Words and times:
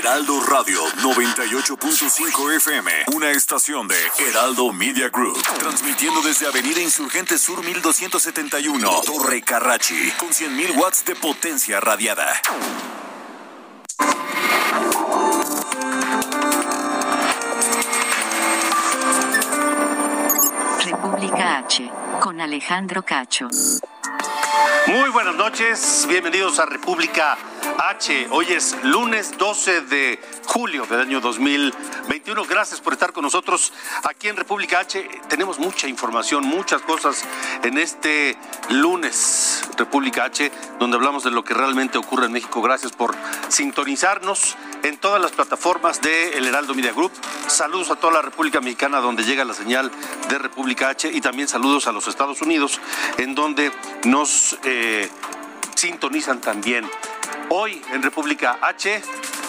Heraldo 0.00 0.40
Radio 0.40 0.80
98.5 1.02 2.56
FM, 2.56 2.90
una 3.14 3.30
estación 3.32 3.86
de 3.86 3.96
Heraldo 4.30 4.72
Media 4.72 5.10
Group, 5.10 5.36
transmitiendo 5.58 6.22
desde 6.22 6.46
Avenida 6.46 6.80
Insurgente 6.80 7.36
Sur 7.36 7.62
1271, 7.62 9.02
Torre 9.04 9.42
Carrachi, 9.42 10.10
con 10.12 10.30
100.000 10.30 10.74
watts 10.78 11.04
de 11.04 11.14
potencia 11.16 11.80
radiada. 11.80 12.32
República 20.82 21.58
H, 21.58 21.92
con 22.20 22.40
Alejandro 22.40 23.02
Cacho. 23.02 23.48
Muy 24.86 25.10
buenas 25.10 25.34
noches, 25.34 26.06
bienvenidos 26.08 26.58
a 26.58 26.64
República 26.64 27.34
H. 27.34 27.49
Hoy 28.30 28.46
es 28.48 28.76
lunes 28.82 29.36
12 29.36 29.82
de 29.82 30.18
julio 30.46 30.86
del 30.86 31.00
año 31.00 31.20
2021. 31.20 32.44
Gracias 32.46 32.80
por 32.80 32.94
estar 32.94 33.12
con 33.12 33.24
nosotros 33.24 33.72
aquí 34.04 34.28
en 34.28 34.36
República 34.36 34.80
H. 34.80 35.06
Tenemos 35.28 35.58
mucha 35.58 35.86
información, 35.86 36.44
muchas 36.46 36.80
cosas 36.82 37.24
en 37.62 37.76
este 37.76 38.38
lunes 38.70 39.68
República 39.76 40.24
H, 40.24 40.50
donde 40.78 40.96
hablamos 40.96 41.24
de 41.24 41.30
lo 41.30 41.44
que 41.44 41.52
realmente 41.52 41.98
ocurre 41.98 42.26
en 42.26 42.32
México. 42.32 42.62
Gracias 42.62 42.92
por 42.92 43.14
sintonizarnos 43.48 44.56
en 44.82 44.96
todas 44.96 45.20
las 45.20 45.32
plataformas 45.32 46.00
de 46.00 46.38
El 46.38 46.46
Heraldo 46.46 46.74
Media 46.74 46.92
Group. 46.92 47.12
Saludos 47.48 47.90
a 47.90 47.96
toda 47.96 48.14
la 48.14 48.22
República 48.22 48.60
Mexicana, 48.60 49.00
donde 49.00 49.24
llega 49.24 49.44
la 49.44 49.54
señal 49.54 49.90
de 50.28 50.38
República 50.38 50.88
H, 50.88 51.10
y 51.12 51.20
también 51.20 51.48
saludos 51.48 51.86
a 51.86 51.92
los 51.92 52.08
Estados 52.08 52.40
Unidos, 52.40 52.80
en 53.18 53.34
donde 53.34 53.70
nos 54.04 54.58
eh, 54.64 55.10
sintonizan 55.74 56.40
también. 56.40 56.88
Hoy 57.52 57.82
en 57.92 58.00
República 58.00 58.60
H 58.62 59.02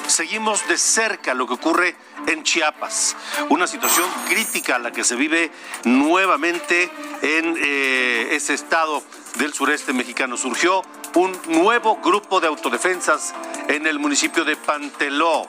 seguimos 0.07 0.67
de 0.67 0.75
cerca 0.75 1.35
lo 1.35 1.45
que 1.45 1.53
ocurre 1.53 1.95
en 2.25 2.41
Chiapas, 2.41 3.15
una 3.49 3.67
situación 3.67 4.09
crítica 4.27 4.77
a 4.77 4.79
la 4.79 4.91
que 4.91 5.03
se 5.03 5.15
vive 5.15 5.51
nuevamente 5.83 6.89
en 7.21 7.55
eh, 7.59 8.29
ese 8.31 8.55
estado 8.55 9.03
del 9.35 9.53
sureste 9.53 9.93
mexicano. 9.93 10.35
Surgió 10.35 10.81
un 11.13 11.39
nuevo 11.49 11.97
grupo 11.97 12.41
de 12.41 12.47
autodefensas 12.47 13.35
en 13.67 13.85
el 13.85 13.99
municipio 13.99 14.43
de 14.45 14.55
Panteló. 14.55 15.47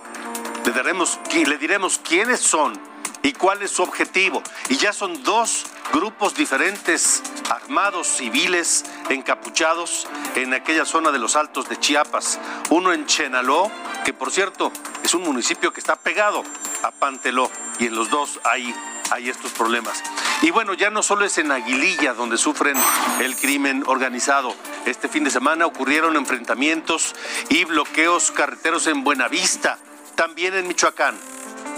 Le, 0.66 0.72
daremos, 0.72 1.20
le 1.32 1.56
diremos 1.56 2.02
quiénes 2.06 2.40
son 2.40 2.78
y 3.22 3.32
cuál 3.32 3.62
es 3.62 3.70
su 3.70 3.82
objetivo. 3.82 4.42
Y 4.68 4.76
ya 4.76 4.92
son 4.92 5.22
dos 5.22 5.64
grupos 5.92 6.34
diferentes, 6.34 7.22
armados, 7.50 8.08
civiles, 8.08 8.84
encapuchados, 9.10 10.08
en 10.34 10.54
aquella 10.54 10.84
zona 10.84 11.12
de 11.12 11.18
los 11.18 11.36
altos 11.36 11.68
de 11.68 11.78
Chiapas. 11.78 12.40
Uno 12.70 12.92
en 12.92 13.06
Chenaló, 13.06 13.70
que 14.04 14.12
por 14.12 14.32
cierto 14.32 14.72
es 15.04 15.14
un 15.14 15.22
municipio 15.22 15.72
que 15.72 15.80
está 15.80 15.96
pegado 15.96 16.42
a 16.82 16.90
Panteló, 16.90 17.50
y 17.78 17.86
en 17.86 17.94
los 17.94 18.10
dos 18.10 18.40
hay, 18.44 18.74
hay 19.10 19.28
estos 19.28 19.52
problemas. 19.52 20.02
Y 20.40 20.50
bueno, 20.50 20.72
ya 20.74 20.90
no 20.90 21.02
solo 21.02 21.24
es 21.24 21.36
en 21.38 21.52
Aguililla 21.52 22.14
donde 22.14 22.38
sufren 22.38 22.76
el 23.20 23.36
crimen 23.36 23.84
organizado. 23.86 24.54
Este 24.86 25.08
fin 25.08 25.24
de 25.24 25.30
semana 25.30 25.66
ocurrieron 25.66 26.16
enfrentamientos 26.16 27.14
y 27.50 27.64
bloqueos 27.64 28.32
carreteros 28.32 28.86
en 28.86 29.04
Buenavista, 29.04 29.78
también 30.14 30.54
en 30.54 30.66
Michoacán. 30.66 31.16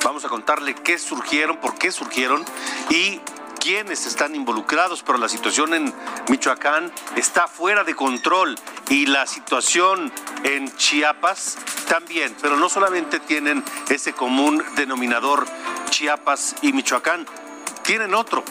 Vamos 0.04 0.24
a 0.24 0.28
contarle 0.28 0.74
qué 0.74 0.98
surgieron, 0.98 1.56
por 1.56 1.76
qué 1.76 1.90
surgieron 1.90 2.44
y 2.90 3.20
quiénes 3.64 4.04
están 4.04 4.34
involucrados, 4.34 5.02
pero 5.02 5.16
la 5.16 5.26
situación 5.26 5.72
en 5.72 5.94
Michoacán 6.28 6.92
está 7.16 7.48
fuera 7.48 7.82
de 7.82 7.94
control 7.94 8.58
y 8.90 9.06
la 9.06 9.26
situación 9.26 10.12
en 10.42 10.70
Chiapas 10.76 11.56
también, 11.88 12.36
pero 12.42 12.58
no 12.58 12.68
solamente 12.68 13.20
tienen 13.20 13.64
ese 13.88 14.12
común 14.12 14.62
denominador 14.76 15.46
Chiapas 15.88 16.56
y 16.60 16.74
Michoacán, 16.74 17.26
tienen 17.82 18.12
otro, 18.12 18.44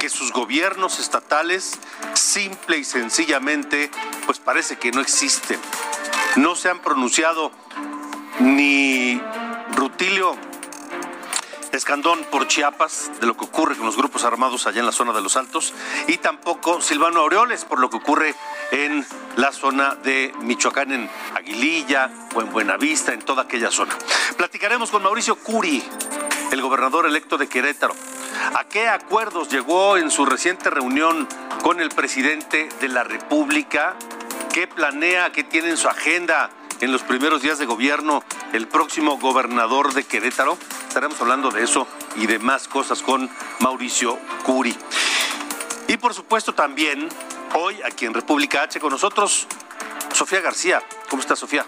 que 0.00 0.08
sus 0.08 0.32
gobiernos 0.32 0.98
estatales 0.98 1.78
simple 2.14 2.78
y 2.78 2.84
sencillamente 2.84 3.88
pues 4.26 4.40
parece 4.40 4.78
que 4.78 4.90
no 4.90 5.00
existen. 5.00 5.60
No 6.34 6.56
se 6.56 6.70
han 6.70 6.80
pronunciado 6.80 7.52
ni 8.40 9.22
Rutilio 9.76 10.49
Escandón 11.72 12.24
por 12.30 12.48
Chiapas, 12.48 13.10
de 13.20 13.26
lo 13.26 13.36
que 13.36 13.44
ocurre 13.44 13.76
con 13.76 13.86
los 13.86 13.96
grupos 13.96 14.24
armados 14.24 14.66
allá 14.66 14.80
en 14.80 14.86
la 14.86 14.92
zona 14.92 15.12
de 15.12 15.20
los 15.20 15.36
Altos, 15.36 15.72
y 16.08 16.18
tampoco 16.18 16.80
Silvano 16.80 17.20
Aureoles 17.20 17.64
por 17.64 17.78
lo 17.78 17.88
que 17.88 17.98
ocurre 17.98 18.34
en 18.72 19.06
la 19.36 19.52
zona 19.52 19.94
de 19.94 20.32
Michoacán, 20.40 20.92
en 20.92 21.10
Aguililla 21.34 22.10
o 22.34 22.40
en 22.40 22.50
Buenavista, 22.52 23.12
en 23.12 23.22
toda 23.22 23.42
aquella 23.42 23.70
zona. 23.70 23.96
Platicaremos 24.36 24.90
con 24.90 25.02
Mauricio 25.02 25.36
Curi, 25.36 25.82
el 26.50 26.60
gobernador 26.60 27.06
electo 27.06 27.38
de 27.38 27.48
Querétaro. 27.48 27.94
¿A 28.54 28.64
qué 28.64 28.88
acuerdos 28.88 29.48
llegó 29.48 29.96
en 29.96 30.10
su 30.10 30.26
reciente 30.26 30.70
reunión 30.70 31.28
con 31.62 31.80
el 31.80 31.90
presidente 31.90 32.68
de 32.80 32.88
la 32.88 33.04
República? 33.04 33.94
¿Qué 34.52 34.66
planea, 34.66 35.30
qué 35.30 35.44
tiene 35.44 35.70
en 35.70 35.76
su 35.76 35.88
agenda 35.88 36.50
en 36.80 36.92
los 36.92 37.02
primeros 37.02 37.42
días 37.42 37.58
de 37.58 37.66
gobierno 37.66 38.22
el 38.52 38.66
próximo 38.68 39.18
gobernador 39.18 39.94
de 39.94 40.04
Querétaro? 40.04 40.56
Estaremos 40.88 41.20
hablando 41.20 41.50
de 41.50 41.62
eso 41.62 41.86
y 42.16 42.26
de 42.26 42.38
más 42.38 42.68
cosas 42.68 43.02
con 43.02 43.30
Mauricio 43.60 44.18
Curi. 44.44 44.76
Y 45.88 45.96
por 45.96 46.14
supuesto 46.14 46.54
también 46.54 47.08
hoy 47.54 47.80
aquí 47.82 48.06
en 48.06 48.14
República 48.14 48.62
H 48.62 48.80
con 48.80 48.90
nosotros 48.90 49.46
Sofía 50.12 50.40
García. 50.40 50.82
¿Cómo 51.08 51.22
estás, 51.22 51.38
Sofía? 51.38 51.66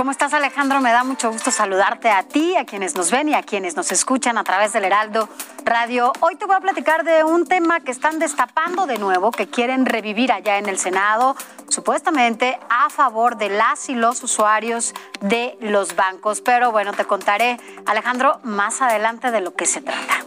¿Cómo 0.00 0.12
estás, 0.12 0.32
Alejandro? 0.32 0.80
Me 0.80 0.92
da 0.92 1.04
mucho 1.04 1.30
gusto 1.30 1.50
saludarte 1.50 2.08
a 2.08 2.22
ti, 2.22 2.56
a 2.56 2.64
quienes 2.64 2.94
nos 2.94 3.10
ven 3.10 3.28
y 3.28 3.34
a 3.34 3.42
quienes 3.42 3.76
nos 3.76 3.92
escuchan 3.92 4.38
a 4.38 4.44
través 4.44 4.72
del 4.72 4.86
Heraldo 4.86 5.28
Radio. 5.62 6.10
Hoy 6.20 6.36
te 6.36 6.46
voy 6.46 6.56
a 6.56 6.60
platicar 6.60 7.04
de 7.04 7.22
un 7.22 7.46
tema 7.46 7.80
que 7.80 7.90
están 7.90 8.18
destapando 8.18 8.86
de 8.86 8.96
nuevo, 8.96 9.30
que 9.30 9.50
quieren 9.50 9.84
revivir 9.84 10.32
allá 10.32 10.56
en 10.56 10.70
el 10.70 10.78
Senado, 10.78 11.36
supuestamente 11.68 12.58
a 12.70 12.88
favor 12.88 13.36
de 13.36 13.50
las 13.50 13.90
y 13.90 13.94
los 13.94 14.22
usuarios 14.22 14.94
de 15.20 15.58
los 15.60 15.94
bancos. 15.94 16.40
Pero 16.40 16.72
bueno, 16.72 16.94
te 16.94 17.04
contaré, 17.04 17.60
Alejandro, 17.84 18.40
más 18.42 18.80
adelante 18.80 19.30
de 19.30 19.42
lo 19.42 19.54
que 19.54 19.66
se 19.66 19.82
trata. 19.82 20.24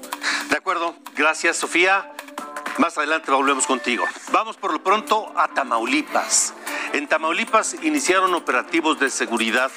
De 0.52 0.56
acuerdo, 0.56 0.94
gracias, 1.16 1.58
Sofía. 1.58 2.12
Más 2.78 2.98
adelante 2.98 3.32
volvemos 3.32 3.68
contigo. 3.68 4.04
Vamos 4.32 4.58
por 4.58 4.74
lo 4.74 4.84
pronto 4.84 5.32
a 5.38 5.48
Tamaulipas. 5.48 6.54
En 6.94 7.08
Tamaulipas 7.08 7.76
iniciaron 7.84 8.34
operativos 8.34 9.00
de 9.00 9.12
seguridad 9.12 9.72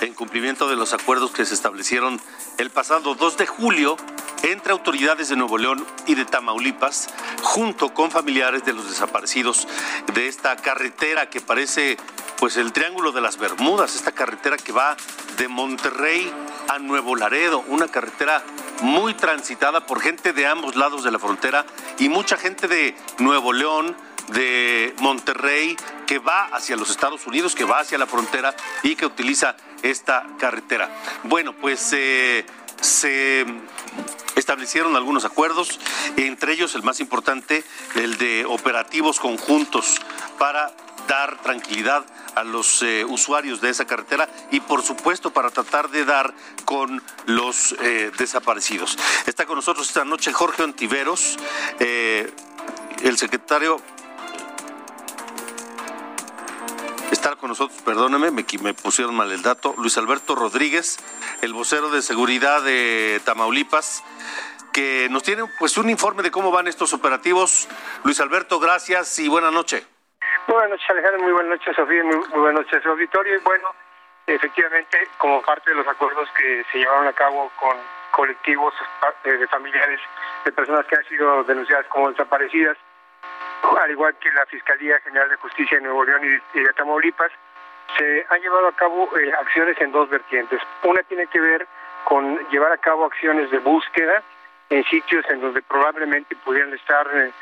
en 0.00 0.14
cumplimiento 0.14 0.68
de 0.68 0.76
los 0.76 0.94
acuerdos 0.94 1.32
que 1.32 1.44
se 1.44 1.52
establecieron 1.52 2.20
el 2.56 2.70
pasado 2.70 3.14
2 3.14 3.36
de 3.36 3.46
julio 3.46 3.96
entre 4.42 4.72
autoridades 4.72 5.28
de 5.28 5.36
Nuevo 5.36 5.58
León 5.58 5.86
y 6.06 6.14
de 6.14 6.24
Tamaulipas, 6.24 7.08
junto 7.42 7.92
con 7.92 8.10
familiares 8.10 8.64
de 8.64 8.72
los 8.72 8.88
desaparecidos 8.88 9.68
de 10.14 10.28
esta 10.28 10.56
carretera 10.56 11.28
que 11.28 11.40
parece 11.40 11.98
pues 12.38 12.56
el 12.56 12.72
Triángulo 12.72 13.12
de 13.12 13.20
las 13.20 13.38
Bermudas, 13.38 13.96
esta 13.96 14.12
carretera 14.12 14.56
que 14.56 14.72
va 14.72 14.96
de 15.36 15.48
Monterrey 15.48 16.30
a 16.68 16.78
Nuevo 16.78 17.16
Laredo, 17.16 17.64
una 17.68 17.88
carretera 17.88 18.42
muy 18.82 19.14
transitada 19.14 19.86
por 19.86 20.00
gente 20.00 20.32
de 20.32 20.46
ambos 20.46 20.76
lados 20.76 21.04
de 21.04 21.10
la 21.10 21.18
frontera 21.18 21.64
y 21.98 22.08
mucha 22.08 22.36
gente 22.36 22.68
de 22.68 22.94
Nuevo 23.18 23.52
León, 23.52 23.96
de 24.28 24.94
Monterrey 25.00 25.76
que 26.06 26.18
va 26.18 26.44
hacia 26.46 26.76
los 26.76 26.90
Estados 26.90 27.26
Unidos, 27.26 27.54
que 27.54 27.64
va 27.64 27.80
hacia 27.80 27.98
la 27.98 28.06
frontera 28.06 28.54
y 28.82 28.96
que 28.96 29.06
utiliza 29.06 29.56
esta 29.82 30.26
carretera. 30.38 30.90
Bueno, 31.24 31.52
pues 31.52 31.92
eh, 31.92 32.46
se 32.80 33.44
establecieron 34.36 34.96
algunos 34.96 35.24
acuerdos, 35.24 35.78
entre 36.16 36.52
ellos 36.52 36.74
el 36.74 36.82
más 36.82 37.00
importante, 37.00 37.64
el 37.94 38.18
de 38.18 38.44
operativos 38.46 39.20
conjuntos 39.20 40.00
para 40.38 40.74
dar 41.06 41.40
tranquilidad 41.42 42.04
a 42.34 42.44
los 42.44 42.82
eh, 42.82 43.04
usuarios 43.04 43.60
de 43.60 43.70
esa 43.70 43.86
carretera 43.86 44.28
y 44.50 44.60
por 44.60 44.82
supuesto 44.82 45.32
para 45.32 45.50
tratar 45.50 45.90
de 45.90 46.04
dar 46.04 46.34
con 46.64 47.02
los 47.26 47.74
eh, 47.80 48.10
desaparecidos. 48.18 48.98
Está 49.26 49.46
con 49.46 49.56
nosotros 49.56 49.88
esta 49.88 50.04
noche 50.04 50.32
Jorge 50.32 50.62
Antiveros, 50.62 51.38
el 51.78 53.18
secretario 53.18 53.80
con 57.32 57.48
nosotros, 57.48 57.80
perdóneme, 57.82 58.30
me, 58.30 58.44
me 58.60 58.74
pusieron 58.74 59.14
mal 59.14 59.32
el 59.32 59.42
dato, 59.42 59.74
Luis 59.78 59.96
Alberto 59.96 60.34
Rodríguez, 60.34 60.98
el 61.40 61.54
vocero 61.54 61.90
de 61.90 62.02
seguridad 62.02 62.62
de 62.62 63.20
Tamaulipas, 63.24 64.02
que 64.72 65.08
nos 65.10 65.22
tiene 65.22 65.44
pues 65.58 65.78
un 65.78 65.88
informe 65.88 66.22
de 66.22 66.30
cómo 66.30 66.50
van 66.50 66.68
estos 66.68 66.92
operativos. 66.92 67.66
Luis 68.04 68.20
Alberto, 68.20 68.60
gracias 68.60 69.18
y 69.18 69.28
buena 69.28 69.50
noche. 69.50 69.93
Buenas 70.54 70.70
noches, 70.70 70.88
Alejandro, 70.88 71.20
muy 71.20 71.32
buenas 71.32 71.58
noches, 71.58 71.74
Sofía, 71.74 72.04
muy, 72.04 72.14
muy 72.14 72.38
buenas 72.38 72.64
noches, 72.64 72.86
auditorio. 72.86 73.34
Y 73.34 73.40
bueno, 73.40 73.74
efectivamente, 74.24 75.08
como 75.18 75.42
parte 75.42 75.70
de 75.70 75.76
los 75.76 75.88
acuerdos 75.88 76.28
que 76.38 76.64
se 76.70 76.78
llevaron 76.78 77.08
a 77.08 77.12
cabo 77.12 77.50
con 77.58 77.76
colectivos 78.12 78.72
eh, 79.24 79.30
de 79.30 79.48
familiares 79.48 79.98
de 80.44 80.52
personas 80.52 80.86
que 80.86 80.94
han 80.94 81.04
sido 81.06 81.42
denunciadas 81.42 81.86
como 81.86 82.08
desaparecidas, 82.08 82.76
al 83.82 83.90
igual 83.90 84.14
que 84.20 84.30
la 84.30 84.46
Fiscalía 84.46 85.00
General 85.00 85.28
de 85.28 85.34
Justicia 85.38 85.78
de 85.78 85.82
Nuevo 85.82 86.04
León 86.04 86.22
y 86.54 86.60
de 86.60 86.72
Tamaulipas, 86.74 87.32
se 87.98 88.24
han 88.30 88.40
llevado 88.40 88.68
a 88.68 88.76
cabo 88.76 89.10
eh, 89.18 89.32
acciones 89.32 89.76
en 89.80 89.90
dos 89.90 90.08
vertientes. 90.08 90.60
Una 90.84 91.02
tiene 91.02 91.26
que 91.26 91.40
ver 91.40 91.66
con 92.04 92.38
llevar 92.50 92.70
a 92.70 92.78
cabo 92.78 93.06
acciones 93.06 93.50
de 93.50 93.58
búsqueda 93.58 94.22
en 94.70 94.84
sitios 94.84 95.28
en 95.30 95.40
donde 95.40 95.62
probablemente 95.62 96.36
pudieran 96.36 96.72
estar 96.74 97.08
eh, 97.12 97.32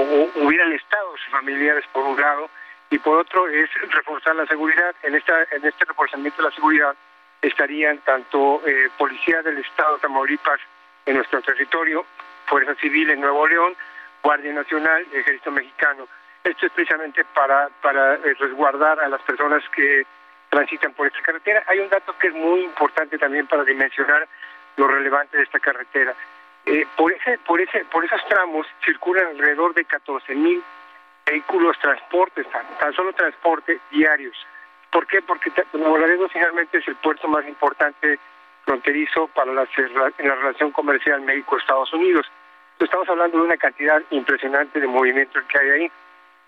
hubieran 0.00 0.72
estado 0.72 1.16
sus 1.16 1.30
familiares 1.30 1.84
por 1.92 2.04
un 2.04 2.20
lado 2.20 2.50
y 2.90 2.98
por 2.98 3.18
otro 3.18 3.48
es 3.48 3.70
reforzar 3.90 4.34
la 4.36 4.46
seguridad. 4.46 4.94
En 5.02 5.14
esta 5.14 5.42
en 5.52 5.64
este 5.64 5.84
reforzamiento 5.84 6.42
de 6.42 6.48
la 6.48 6.54
seguridad 6.54 6.94
estarían 7.42 7.98
tanto 7.98 8.62
eh, 8.66 8.88
Policía 8.98 9.42
del 9.42 9.58
Estado 9.58 9.94
de 9.94 10.00
Tamaulipas 10.02 10.60
en 11.06 11.16
nuestro 11.16 11.40
territorio, 11.42 12.04
Fuerza 12.46 12.74
Civil 12.76 13.10
en 13.10 13.20
Nuevo 13.20 13.46
León, 13.46 13.76
Guardia 14.22 14.52
Nacional 14.52 15.06
Ejército 15.12 15.50
Mexicano. 15.50 16.06
Esto 16.42 16.66
es 16.66 16.72
precisamente 16.72 17.24
para, 17.34 17.68
para 17.82 18.14
eh, 18.14 18.34
resguardar 18.38 19.00
a 19.00 19.08
las 19.08 19.20
personas 19.22 19.62
que 19.74 20.06
transitan 20.48 20.92
por 20.92 21.06
esta 21.06 21.20
carretera. 21.22 21.62
Hay 21.68 21.78
un 21.78 21.88
dato 21.88 22.16
que 22.18 22.28
es 22.28 22.34
muy 22.34 22.60
importante 22.60 23.18
también 23.18 23.46
para 23.46 23.64
dimensionar 23.64 24.26
lo 24.76 24.88
relevante 24.88 25.36
de 25.36 25.44
esta 25.44 25.60
carretera. 25.60 26.14
Eh, 26.66 26.86
por 26.96 27.12
ese, 27.12 27.38
por 27.38 27.60
ese, 27.60 27.84
por 27.86 28.04
esos 28.04 28.20
tramos 28.28 28.66
circulan 28.84 29.26
alrededor 29.28 29.74
de 29.74 29.84
14 29.84 30.34
mil 30.34 30.62
vehículos 31.26 31.78
transportes, 31.78 32.46
tan, 32.50 32.92
solo 32.94 33.12
transporte 33.12 33.80
diarios. 33.90 34.36
¿Por 34.90 35.06
qué? 35.06 35.22
Porque 35.22 35.52
Nuevo 35.72 36.28
finalmente 36.28 36.78
es 36.78 36.88
el 36.88 36.96
puerto 36.96 37.28
más 37.28 37.46
importante 37.46 38.18
fronterizo 38.64 39.28
para 39.28 39.52
la, 39.52 39.66
en 40.18 40.28
la 40.28 40.34
relación 40.34 40.72
comercial 40.72 41.20
México-Estados 41.20 41.92
Unidos. 41.92 42.26
Estamos 42.78 43.08
hablando 43.08 43.38
de 43.38 43.44
una 43.44 43.56
cantidad 43.56 44.02
impresionante 44.10 44.80
de 44.80 44.86
movimiento 44.86 45.38
que 45.48 45.58
hay 45.58 45.70
ahí. 45.70 45.92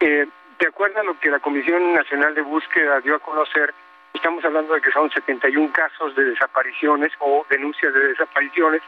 Eh, 0.01 0.27
de 0.59 0.67
acuerdo 0.67 1.01
a 1.01 1.05
lo 1.05 1.19
que 1.19 1.31
la 1.31 1.41
Comisión 1.41 1.93
Nacional 1.95 2.35
de 2.35 2.43
Búsqueda 2.43 3.01
dio 3.01 3.17
a 3.17 3.19
conocer, 3.19 3.75
estamos 4.15 4.45
hablando 4.45 4.75
de 4.75 4.81
que 4.81 4.91
son 4.91 5.11
71 5.11 5.73
casos 5.73 6.15
de 6.15 6.25
desapariciones 6.25 7.13
o 7.19 7.45
denuncias 7.51 7.93
de 7.93 8.09
desapariciones, 8.09 8.83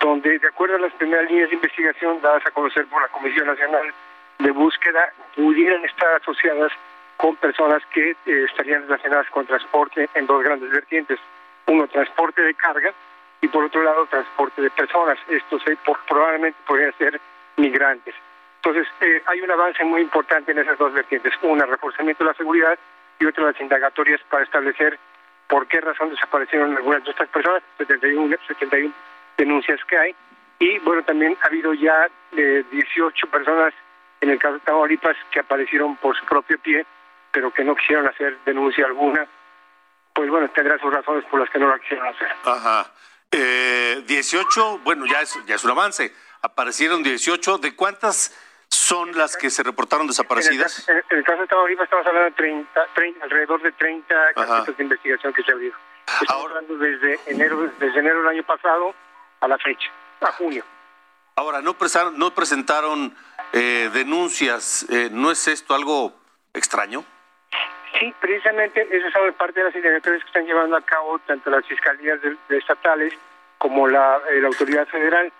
donde 0.00 0.38
de 0.38 0.48
acuerdo 0.48 0.76
a 0.76 0.80
las 0.80 0.92
primeras 0.94 1.30
líneas 1.30 1.50
de 1.50 1.56
investigación 1.56 2.20
dadas 2.20 2.46
a 2.46 2.50
conocer 2.50 2.86
por 2.86 3.02
la 3.02 3.08
Comisión 3.08 3.46
Nacional 3.46 3.92
de 4.38 4.50
Búsqueda, 4.50 5.12
pudieran 5.36 5.84
estar 5.84 6.14
asociadas 6.16 6.72
con 7.16 7.36
personas 7.36 7.82
que 7.92 8.10
eh, 8.10 8.16
estarían 8.48 8.82
relacionadas 8.82 9.28
con 9.30 9.44
transporte 9.46 10.08
en 10.14 10.26
dos 10.26 10.42
grandes 10.42 10.70
vertientes. 10.70 11.18
Uno, 11.66 11.86
transporte 11.86 12.40
de 12.40 12.54
carga 12.54 12.92
y 13.42 13.48
por 13.48 13.64
otro 13.64 13.82
lado 13.82 14.06
transporte 14.06 14.62
de 14.62 14.70
personas. 14.70 15.18
Estos 15.28 15.62
probablemente 16.08 16.58
podrían 16.66 16.94
ser 16.96 17.20
migrantes. 17.56 18.14
Entonces, 18.62 18.86
eh, 19.00 19.22
hay 19.26 19.40
un 19.40 19.50
avance 19.50 19.84
muy 19.84 20.00
importante 20.02 20.52
en 20.52 20.58
esas 20.58 20.78
dos 20.78 20.92
vertientes. 20.92 21.32
Una, 21.42 21.66
reforzamiento 21.66 22.24
de 22.24 22.30
la 22.30 22.36
seguridad 22.36 22.78
y 23.20 23.26
otra, 23.26 23.44
las 23.44 23.60
indagatorias 23.60 24.20
para 24.30 24.44
establecer 24.44 24.98
por 25.46 25.66
qué 25.68 25.80
razón 25.80 26.10
desaparecieron 26.10 26.76
algunas 26.76 27.04
de 27.04 27.10
estas 27.10 27.28
personas, 27.28 27.62
71, 27.78 28.34
71 28.48 28.92
denuncias 29.36 29.80
que 29.86 29.98
hay. 29.98 30.14
Y 30.58 30.78
bueno, 30.80 31.02
también 31.02 31.36
ha 31.42 31.46
habido 31.46 31.74
ya 31.74 32.08
eh, 32.36 32.64
18 32.70 33.26
personas 33.28 33.74
en 34.20 34.30
el 34.30 34.38
caso 34.38 34.54
de 34.54 34.60
Tamaulipas 34.60 35.16
que 35.30 35.40
aparecieron 35.40 35.96
por 35.96 36.16
su 36.16 36.24
propio 36.24 36.58
pie, 36.58 36.84
pero 37.30 37.52
que 37.52 37.64
no 37.64 37.74
quisieron 37.74 38.06
hacer 38.06 38.38
denuncia 38.44 38.86
alguna. 38.86 39.26
Pues 40.12 40.28
bueno, 40.28 40.48
tendrá 40.50 40.78
sus 40.78 40.92
razones 40.92 41.24
por 41.26 41.40
las 41.40 41.50
que 41.50 41.58
no 41.58 41.68
la 41.68 41.78
quisieron 41.78 42.06
hacer. 42.08 42.28
Ajá. 42.44 42.92
Eh, 43.30 44.02
18, 44.06 44.80
bueno, 44.84 45.06
ya 45.06 45.22
es, 45.22 45.38
ya 45.46 45.54
es 45.54 45.64
un 45.64 45.70
avance. 45.70 46.12
Aparecieron 46.42 47.02
18. 47.02 47.58
¿De 47.58 47.74
cuántas 47.74 48.36
son 48.70 49.16
las 49.16 49.36
que 49.36 49.50
se 49.50 49.62
reportaron 49.62 50.06
desaparecidas? 50.06 50.88
En 50.88 51.02
el, 51.10 51.24
caso 51.24 51.42
de 51.42 51.46
Tamaulipas 51.48 51.84
estamos 51.84 52.06
hablando 52.06 52.30
de 52.30 52.36
30, 52.36 52.86
30 52.94 53.24
alrededor 53.24 53.62
de 53.62 53.72
30 53.72 54.34
casos 54.34 54.76
de 54.76 54.82
investigación 54.82 55.32
que 55.32 55.42
se 55.42 55.52
abrieron. 55.52 55.78
Estamos 56.06 56.30
Ahora, 56.30 56.54
hablando 56.56 56.84
desde 56.84 57.20
enero, 57.26 57.70
desde 57.78 57.98
enero 57.98 58.18
del 58.18 58.28
año 58.28 58.42
pasado 58.42 58.94
a 59.40 59.48
la 59.48 59.58
fecha, 59.58 59.90
a 60.20 60.32
junio. 60.32 60.64
Ahora, 61.36 61.62
¿no 61.62 61.74
presentaron, 61.74 62.18
no 62.18 62.34
presentaron 62.34 63.14
eh, 63.52 63.90
denuncias? 63.92 64.86
Eh, 64.90 65.08
¿No 65.10 65.30
es 65.30 65.46
esto 65.48 65.74
algo 65.74 66.12
extraño? 66.52 67.04
Sí, 67.98 68.14
precisamente 68.20 68.86
eso 68.90 69.06
es 69.06 69.34
parte 69.34 69.60
de 69.60 69.66
las 69.66 69.74
indagatorias 69.74 70.22
que 70.22 70.28
están 70.28 70.46
llevando 70.46 70.76
a 70.76 70.82
cabo 70.82 71.18
tanto 71.20 71.50
las 71.50 71.66
fiscalías 71.66 72.18
estatales 72.48 73.14
como 73.58 73.88
la, 73.88 74.20
eh, 74.30 74.40
la, 74.40 74.48
autoridad 74.48 74.86
federal. 74.88 75.32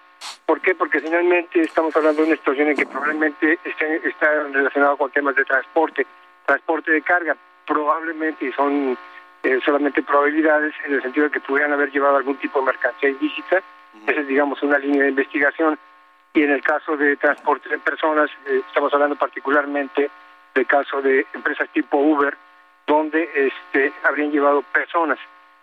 ¿Por 0.47 0.61
qué? 0.61 0.75
Porque 0.75 1.01
finalmente 1.01 1.61
estamos 1.61 1.95
hablando 1.97 2.23
de 2.23 2.29
una 2.29 2.37
situación 2.37 2.69
en 2.69 2.77
que 2.77 2.87
probablemente 2.87 3.59
esté, 3.65 4.09
está 4.09 4.27
relacionado 4.53 4.97
con 4.97 5.11
temas 5.11 5.37
de 5.37 5.45
transporte, 5.45 6.07
transporte 6.45 6.91
de 6.91 7.03
carga, 7.03 7.37
probablemente, 7.67 8.47
y 8.47 8.53
son 8.53 8.99
eh, 9.43 9.61
solamente 9.65 10.03
probabilidades 10.03 10.75
en 10.85 10.95
el 10.95 11.03
sentido 11.03 11.27
de 11.27 11.33
que 11.33 11.41
pudieran 11.41 11.73
haber 11.73 11.91
llevado 11.91 12.17
algún 12.17 12.37
tipo 12.37 12.59
de 12.61 12.67
mercancía 12.67 13.11
ilícita. 13.11 13.63
Esa 14.07 14.21
es, 14.21 14.27
digamos, 14.27 14.63
una 14.63 14.79
línea 14.79 15.05
de 15.05 15.11
investigación. 15.11 15.79
Y 16.35 16.43
en 16.43 16.51
el 16.51 16.63
caso 16.63 16.97
de 16.97 17.17
transporte 17.17 17.69
de 17.69 17.79
personas, 17.79 18.31
eh, 18.47 18.63
estamos 18.67 18.93
hablando 18.93 19.17
particularmente 19.17 20.11
del 20.55 20.67
caso 20.67 21.01
de 21.01 21.27
empresas 21.33 21.69
tipo 21.71 21.97
Uber, 21.97 22.37
donde 22.87 23.31
este, 23.35 23.93
habrían 24.03 24.31
llevado 24.31 24.63
personas 24.63 25.19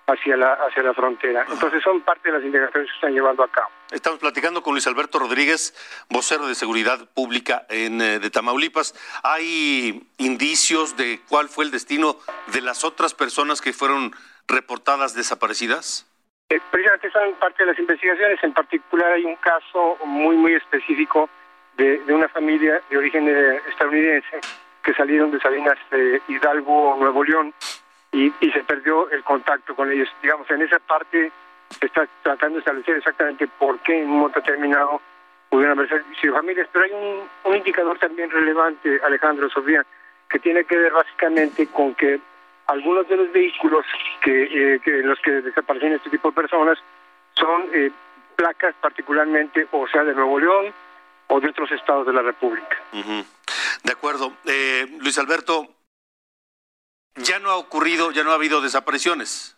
hacia 0.07 0.38
la 0.38 0.54
hacia 0.54 0.83
la 0.83 0.94
frontera. 0.94 1.45
Entonces 1.50 1.83
son 1.83 2.01
parte 2.01 2.30
de 2.30 2.38
las 2.38 2.45
indagatorias 2.45 2.89
que 2.89 2.95
están 2.95 3.13
llevando 3.13 3.44
a 3.44 3.48
cabo. 3.50 3.69
Estamos 3.92 4.19
platicando 4.19 4.63
con 4.63 4.74
Luis 4.74 4.88
Alberto 4.88 5.19
Rodríguez, 5.19 5.74
vocero 6.09 6.48
de 6.48 6.56
Seguridad 6.56 7.07
Pública 7.13 7.65
en, 7.69 8.01
eh, 8.01 8.19
de 8.19 8.30
Tamaulipas. 8.30 8.95
¿Hay 9.24 10.09
indicios 10.18 10.98
de 10.98 11.21
cuál 11.30 11.50
fue 11.50 11.65
el 11.65 11.71
destino 11.71 12.18
de 12.48 12.62
las 12.62 12.83
otras 12.83 13.13
personas 13.13 13.62
que 13.62 13.74
fueron 13.74 14.13
reportadas 14.48 15.14
desaparecidas? 15.14 16.07
Eh, 16.49 16.59
precisamente 16.71 17.11
son 17.11 17.33
parte 17.35 17.64
de 17.64 17.71
las 17.71 17.80
investigaciones. 17.80 18.42
En 18.42 18.54
particular 18.54 19.11
hay 19.11 19.26
un 19.26 19.35
caso 19.35 19.97
muy, 20.06 20.37
muy 20.37 20.54
específico 20.54 21.30
de, 21.76 21.99
de 21.99 22.14
una 22.14 22.30
familia 22.30 22.81
de 22.90 22.97
origen 22.97 23.28
eh, 23.28 23.61
estadounidense 23.69 24.40
que 24.83 24.94
salieron 24.94 25.31
de 25.31 25.40
Salinas 25.42 25.78
Hidalgo, 26.30 26.95
Nuevo 26.97 27.21
León, 27.21 27.54
y, 28.18 28.52
se 28.52 28.64
perdió 28.64 29.09
el 29.12 29.24
contacto 29.24 29.76
con 29.76 29.92
ellos. 29.92 30.09
Digamos, 30.21 30.50
en 30.50 30.62
esa 30.64 30.80
parte 30.80 31.31
se 31.80 31.86
está 31.86 32.07
tratando 32.24 32.56
de 32.56 32.59
establecer 32.59 32.97
exactamente 32.97 33.47
por 33.47 33.80
qué 33.80 34.02
en 34.02 34.09
un 34.09 34.19
momento 34.19 34.40
determinado 34.40 35.02
pudieron 35.50 35.78
haber 35.80 36.04
sido 36.19 36.36
familias, 36.36 36.68
pero 36.71 36.86
hay 36.86 36.92
un, 36.92 37.56
indicador 37.56 37.97
también 38.00 38.30
relevante, 38.30 39.00
Alejandro 39.06 39.50
Sofía, 39.50 39.86
que 40.30 40.40
tiene 40.40 40.66
que 40.66 40.78
ver 40.78 40.92
básicamente 40.92 41.68
con 41.68 41.95
que 41.95 42.19
algunos 42.68 43.07
de 43.07 43.16
los 43.16 43.31
vehículos 43.31 43.86
que, 44.21 44.44
eh, 44.44 44.80
que 44.83 44.92
los 45.04 45.19
que 45.19 45.31
desaparecen 45.31 45.94
este 45.94 46.09
tipo 46.09 46.30
de 46.30 46.36
personas 46.36 46.78
son 47.33 47.69
eh, 47.74 47.92
placas 48.36 48.76
particularmente, 48.81 49.68
o 49.71 49.88
sea, 49.88 50.04
de 50.04 50.14
Nuevo 50.14 50.40
León 50.40 50.74
o 51.28 51.40
de 51.40 51.50
otros 51.50 51.71
estados 51.71 52.06
de 52.06 52.14
la 52.14 52.21
República. 52.21 52.78
De 53.83 53.92
acuerdo. 53.92 54.33
Eh, 54.45 54.86
Luis 55.00 55.18
Alberto, 55.18 55.77
ya 57.18 57.40
no 57.40 57.52
ha 57.52 57.57
ocurrido, 57.57 58.12
ya 58.12 58.24
no 58.24 58.31
ha 58.31 58.36
habido 58.36 58.62
desapariciones. 58.62 59.56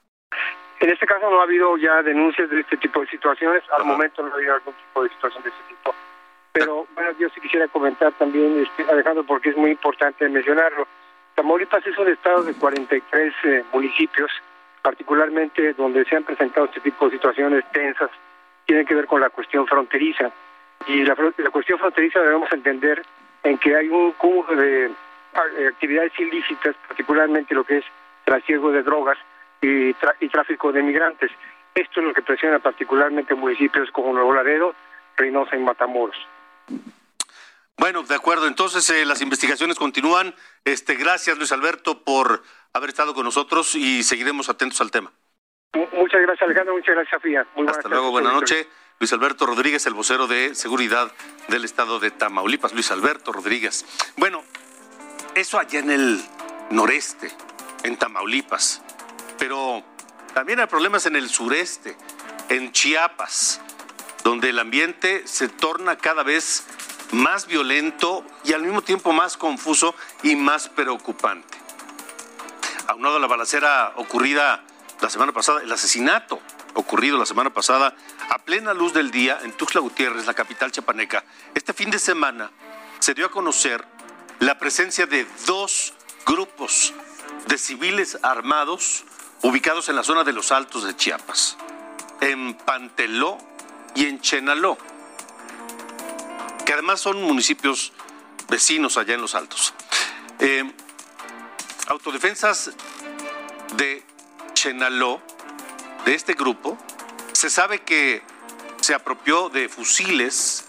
En 0.79 0.89
este 0.89 1.05
caso 1.05 1.29
no 1.29 1.41
ha 1.41 1.43
habido 1.43 1.77
ya 1.77 2.01
denuncias 2.01 2.49
de 2.49 2.61
este 2.61 2.77
tipo 2.77 3.01
de 3.01 3.07
situaciones. 3.07 3.63
Al 3.77 3.85
momento 3.85 4.23
no 4.23 4.31
ha 4.31 4.35
habido 4.35 4.53
algún 4.53 4.73
tipo 4.73 5.03
de 5.03 5.09
situación 5.09 5.43
de 5.43 5.49
este 5.49 5.63
tipo. 5.67 5.93
Pero 6.53 6.87
bueno, 6.95 7.11
yo 7.19 7.29
sí 7.29 7.41
quisiera 7.41 7.67
comentar 7.67 8.13
también, 8.13 8.63
este, 8.65 8.89
Alejandro, 8.91 9.23
porque 9.23 9.49
es 9.49 9.57
muy 9.57 9.71
importante 9.71 10.27
mencionarlo. 10.29 10.87
Tamaulipas 11.35 11.85
es 11.85 11.97
un 11.97 12.07
estado 12.07 12.43
de 12.43 12.53
43 12.53 13.33
eh, 13.43 13.63
municipios, 13.73 14.31
particularmente 14.81 15.73
donde 15.73 16.05
se 16.05 16.15
han 16.15 16.23
presentado 16.23 16.65
este 16.65 16.79
tipo 16.79 17.05
de 17.05 17.17
situaciones 17.17 17.63
tensas, 17.71 18.09
tienen 18.65 18.85
que 18.85 18.95
ver 18.95 19.05
con 19.05 19.21
la 19.21 19.29
cuestión 19.29 19.67
fronteriza. 19.67 20.31
Y 20.87 21.03
la, 21.03 21.15
la 21.37 21.49
cuestión 21.49 21.77
fronteriza 21.77 22.19
debemos 22.19 22.51
entender 22.51 23.05
en 23.43 23.57
que 23.57 23.75
hay 23.75 23.89
un 23.89 24.13
cúmulo 24.13 24.55
de 24.55 24.91
actividades 25.33 26.11
ilícitas, 26.19 26.75
particularmente 26.87 27.53
lo 27.53 27.63
que 27.63 27.77
es 27.77 27.85
trasiego 28.25 28.71
de 28.71 28.83
drogas 28.83 29.17
y, 29.61 29.89
y 29.89 30.29
tráfico 30.29 30.71
de 30.71 30.83
migrantes. 30.83 31.31
Esto 31.75 31.99
es 31.99 32.05
lo 32.07 32.13
que 32.13 32.21
presiona 32.21 32.59
particularmente 32.59 33.35
municipios 33.35 33.89
como 33.91 34.13
Nuevo 34.13 34.33
Laredo, 34.33 34.75
Reynosa 35.15 35.55
y 35.55 35.59
Matamoros. 35.59 36.17
Bueno, 37.77 38.03
de 38.03 38.15
acuerdo. 38.15 38.47
Entonces 38.47 38.89
eh, 38.89 39.05
las 39.05 39.21
investigaciones 39.21 39.77
continúan. 39.77 40.35
Este, 40.65 40.95
gracias 40.95 41.37
Luis 41.37 41.51
Alberto 41.51 42.03
por 42.03 42.43
haber 42.73 42.89
estado 42.89 43.13
con 43.13 43.23
nosotros 43.23 43.75
y 43.75 44.03
seguiremos 44.03 44.49
atentos 44.49 44.81
al 44.81 44.91
tema. 44.91 45.11
Muchas 45.73 46.21
gracias 46.21 46.41
Alejandro, 46.41 46.73
muchas 46.73 46.95
gracias 46.95 47.21
Sofía. 47.21 47.45
Hasta 47.67 47.87
luego, 47.89 48.11
buenas 48.11 48.33
noches. 48.33 48.67
Luis 48.99 49.13
Alberto 49.13 49.45
Rodríguez, 49.45 49.85
el 49.85 49.93
vocero 49.93 50.27
de 50.27 50.55
seguridad 50.55 51.09
del 51.47 51.63
estado 51.63 51.99
de 51.99 52.11
Tamaulipas. 52.11 52.73
Luis 52.73 52.91
Alberto 52.91 53.31
Rodríguez. 53.31 53.85
Bueno, 54.17 54.43
eso 55.35 55.59
allá 55.59 55.79
en 55.79 55.91
el 55.91 56.25
noreste, 56.69 57.31
en 57.83 57.97
Tamaulipas. 57.97 58.81
Pero 59.37 59.83
también 60.33 60.59
hay 60.59 60.67
problemas 60.67 61.05
en 61.05 61.15
el 61.15 61.29
sureste, 61.29 61.95
en 62.49 62.71
Chiapas, 62.71 63.61
donde 64.23 64.49
el 64.49 64.59
ambiente 64.59 65.27
se 65.27 65.47
torna 65.47 65.97
cada 65.97 66.23
vez 66.23 66.63
más 67.11 67.47
violento 67.47 68.23
y 68.43 68.53
al 68.53 68.63
mismo 68.63 68.81
tiempo 68.81 69.11
más 69.11 69.37
confuso 69.37 69.95
y 70.23 70.35
más 70.35 70.69
preocupante. 70.69 71.57
Aunado 72.87 73.17
a 73.17 73.19
la 73.19 73.27
balacera 73.27 73.93
ocurrida 73.95 74.63
la 75.01 75.09
semana 75.09 75.31
pasada, 75.31 75.61
el 75.61 75.71
asesinato 75.71 76.41
ocurrido 76.73 77.17
la 77.17 77.25
semana 77.25 77.51
pasada 77.51 77.95
a 78.29 78.39
plena 78.39 78.73
luz 78.73 78.93
del 78.93 79.11
día 79.11 79.39
en 79.43 79.53
Tuxtla 79.53 79.81
Gutiérrez, 79.81 80.25
la 80.25 80.33
capital 80.33 80.71
chapaneca, 80.71 81.23
este 81.55 81.73
fin 81.73 81.89
de 81.89 81.99
semana 81.99 82.51
se 82.99 83.13
dio 83.13 83.25
a 83.25 83.31
conocer 83.31 83.83
la 84.39 84.57
presencia 84.57 85.05
de 85.05 85.25
dos 85.45 85.93
grupos 86.25 86.93
de 87.47 87.57
civiles 87.57 88.17
armados 88.23 89.03
ubicados 89.41 89.89
en 89.89 89.95
la 89.95 90.03
zona 90.03 90.23
de 90.23 90.33
los 90.33 90.51
Altos 90.51 90.85
de 90.85 90.95
Chiapas, 90.95 91.57
en 92.21 92.53
Panteló 92.55 93.37
y 93.95 94.05
en 94.05 94.19
Chenaló 94.21 94.77
que 96.69 96.73
además 96.73 97.01
son 97.01 97.23
municipios 97.23 97.93
vecinos 98.47 98.97
allá 98.97 99.15
en 99.15 99.21
los 99.21 99.33
Altos. 99.33 99.73
Eh, 100.37 100.71
autodefensas 101.87 102.69
de 103.75 104.03
Chenaló, 104.53 105.19
de 106.05 106.13
este 106.13 106.35
grupo, 106.35 106.77
se 107.31 107.49
sabe 107.49 107.81
que 107.81 108.21
se 108.81 108.93
apropió 108.93 109.49
de 109.49 109.67
fusiles, 109.67 110.65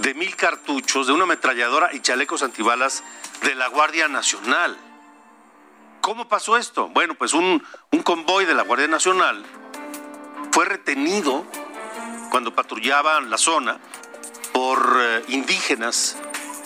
de 0.00 0.14
mil 0.14 0.34
cartuchos, 0.34 1.06
de 1.06 1.12
una 1.12 1.22
ametralladora 1.22 1.90
y 1.94 2.00
chalecos 2.00 2.42
antibalas 2.42 3.04
de 3.44 3.54
la 3.54 3.68
Guardia 3.68 4.08
Nacional. 4.08 4.76
¿Cómo 6.00 6.28
pasó 6.28 6.56
esto? 6.56 6.88
Bueno, 6.88 7.14
pues 7.14 7.34
un, 7.34 7.62
convoy 8.02 8.44
de 8.46 8.54
la 8.54 8.62
Guardia 8.62 8.88
Nacional 8.88 9.44
fue 10.50 10.64
retenido 10.64 11.44
cuando 12.30 12.54
patrullaban 12.54 13.30
la 13.30 13.38
zona 13.38 13.78
por 14.52 14.98
eh, 14.98 15.24
indígenas 15.28 16.16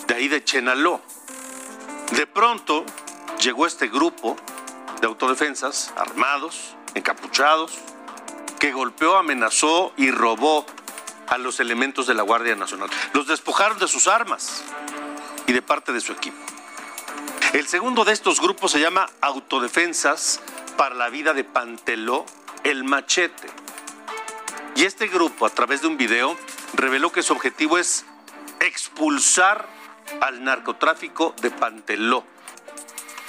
de 0.06 0.14
ahí 0.14 0.28
de 0.28 0.42
Chenaló. 0.42 1.00
De 2.12 2.26
pronto 2.26 2.84
llegó 3.40 3.66
este 3.66 3.88
grupo 3.88 4.36
de 5.00 5.06
autodefensas 5.06 5.92
armados, 5.96 6.76
encapuchados, 6.94 7.78
que 8.58 8.72
golpeó, 8.72 9.16
amenazó 9.16 9.92
y 9.96 10.10
robó 10.10 10.64
a 11.28 11.38
los 11.38 11.60
elementos 11.60 12.06
de 12.06 12.14
la 12.14 12.22
Guardia 12.22 12.56
Nacional. 12.56 12.88
Los 13.12 13.26
despojaron 13.26 13.78
de 13.78 13.88
sus 13.88 14.06
armas 14.06 14.64
y 15.46 15.52
de 15.52 15.62
parte 15.62 15.92
de 15.92 16.00
su 16.00 16.12
equipo. 16.12 16.47
El 17.58 17.66
segundo 17.66 18.04
de 18.04 18.12
estos 18.12 18.40
grupos 18.40 18.70
se 18.70 18.78
llama 18.78 19.10
Autodefensas 19.20 20.40
para 20.76 20.94
la 20.94 21.10
Vida 21.10 21.34
de 21.34 21.42
Panteló, 21.42 22.24
el 22.62 22.84
Machete. 22.84 23.48
Y 24.76 24.84
este 24.84 25.08
grupo, 25.08 25.44
a 25.44 25.50
través 25.50 25.82
de 25.82 25.88
un 25.88 25.96
video, 25.96 26.36
reveló 26.74 27.10
que 27.10 27.24
su 27.24 27.32
objetivo 27.32 27.76
es 27.76 28.04
expulsar 28.60 29.68
al 30.20 30.44
narcotráfico 30.44 31.34
de 31.42 31.50
Panteló, 31.50 32.22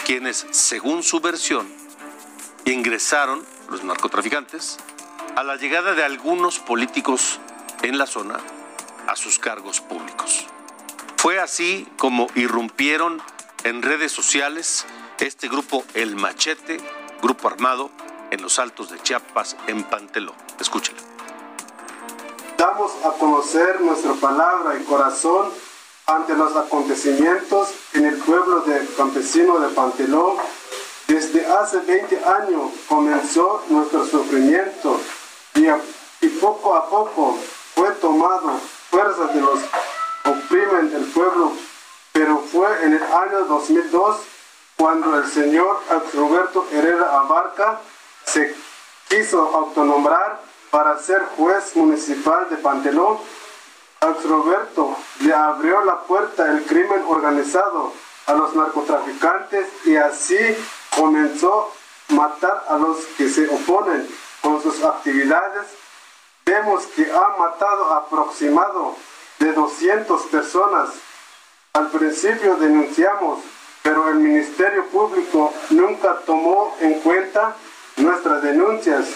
quienes, 0.05 0.45
según 0.51 1.01
su 1.01 1.21
versión, 1.21 1.67
ingresaron, 2.65 3.43
los 3.71 3.83
narcotraficantes, 3.83 4.77
a 5.37 5.43
la 5.43 5.55
llegada 5.55 5.95
de 5.95 6.03
algunos 6.03 6.59
políticos 6.59 7.39
en 7.81 7.97
la 7.97 8.05
zona 8.05 8.37
a 9.07 9.15
sus 9.15 9.39
cargos 9.39 9.81
públicos. 9.81 10.45
Fue 11.17 11.39
así 11.39 11.87
como 11.97 12.27
irrumpieron 12.35 13.23
en 13.63 13.81
redes 13.81 14.11
sociales 14.11 14.85
este 15.19 15.47
grupo 15.47 15.83
El 15.93 16.15
Machete, 16.15 16.77
grupo 17.21 17.47
armado 17.47 17.91
en 18.31 18.41
los 18.41 18.59
altos 18.59 18.89
de 18.89 18.99
Chiapas, 19.01 19.57
en 19.67 19.83
Panteló. 19.83 20.33
Escúchelo 20.59 20.99
damos 22.59 22.91
a 23.05 23.11
conocer 23.11 23.79
nuestra 23.79 24.13
palabra 24.15 24.77
y 24.77 24.83
corazón 24.83 25.47
ante 26.05 26.35
los 26.35 26.53
acontecimientos 26.57 27.69
en 27.93 28.05
el 28.05 28.17
pueblo 28.17 28.61
de 28.61 28.85
campesino 28.97 29.59
de 29.59 29.69
Panteló. 29.69 30.35
Desde 31.07 31.45
hace 31.45 31.79
20 31.79 32.21
años 32.25 32.71
comenzó 32.89 33.63
nuestro 33.69 34.05
sufrimiento 34.05 34.99
y, 35.55 36.27
poco 36.41 36.75
a 36.75 36.89
poco 36.89 37.37
fue 37.75 37.91
tomado 37.91 38.59
fuerzas 38.89 39.33
de 39.33 39.41
los 39.41 39.59
oprimen 40.25 40.93
el 40.93 41.05
pueblo, 41.05 41.53
pero 42.11 42.39
fue 42.39 42.67
en 42.85 42.93
el 42.93 43.03
año 43.03 43.45
2002 43.45 44.17
cuando 44.77 45.17
el 45.17 45.27
señor 45.29 45.79
Roberto 46.13 46.65
Herrera 46.71 47.19
Abarca 47.19 47.79
se 48.25 48.55
quiso 49.07 49.55
autonombrar 49.55 50.39
para 50.71 50.99
ser 50.99 51.21
juez 51.35 51.75
municipal 51.75 52.47
de 52.49 52.57
Pantelón, 52.57 53.17
Roberto 54.29 54.95
le 55.21 55.33
abrió 55.33 55.83
la 55.83 56.01
puerta 56.01 56.49
el 56.49 56.63
crimen 56.65 57.03
organizado 57.07 57.93
a 58.27 58.33
los 58.33 58.55
narcotraficantes 58.55 59.67
y 59.85 59.95
así 59.97 60.37
comenzó 60.95 61.71
a 62.09 62.13
matar 62.13 62.65
a 62.69 62.77
los 62.77 62.97
que 63.17 63.29
se 63.29 63.47
oponen 63.47 64.07
con 64.41 64.61
sus 64.61 64.83
actividades. 64.83 65.67
Vemos 66.45 66.85
que 66.87 67.11
ha 67.11 67.37
matado 67.37 67.93
aproximado 67.93 68.95
de 69.39 69.51
200 69.51 70.21
personas. 70.27 70.89
Al 71.73 71.87
principio 71.91 72.55
denunciamos, 72.55 73.39
pero 73.83 74.09
el 74.09 74.15
Ministerio 74.15 74.85
Público 74.87 75.53
nunca 75.69 76.17
tomó 76.25 76.75
en 76.79 76.99
cuenta 77.01 77.55
nuestras 77.97 78.41
denuncias 78.41 79.07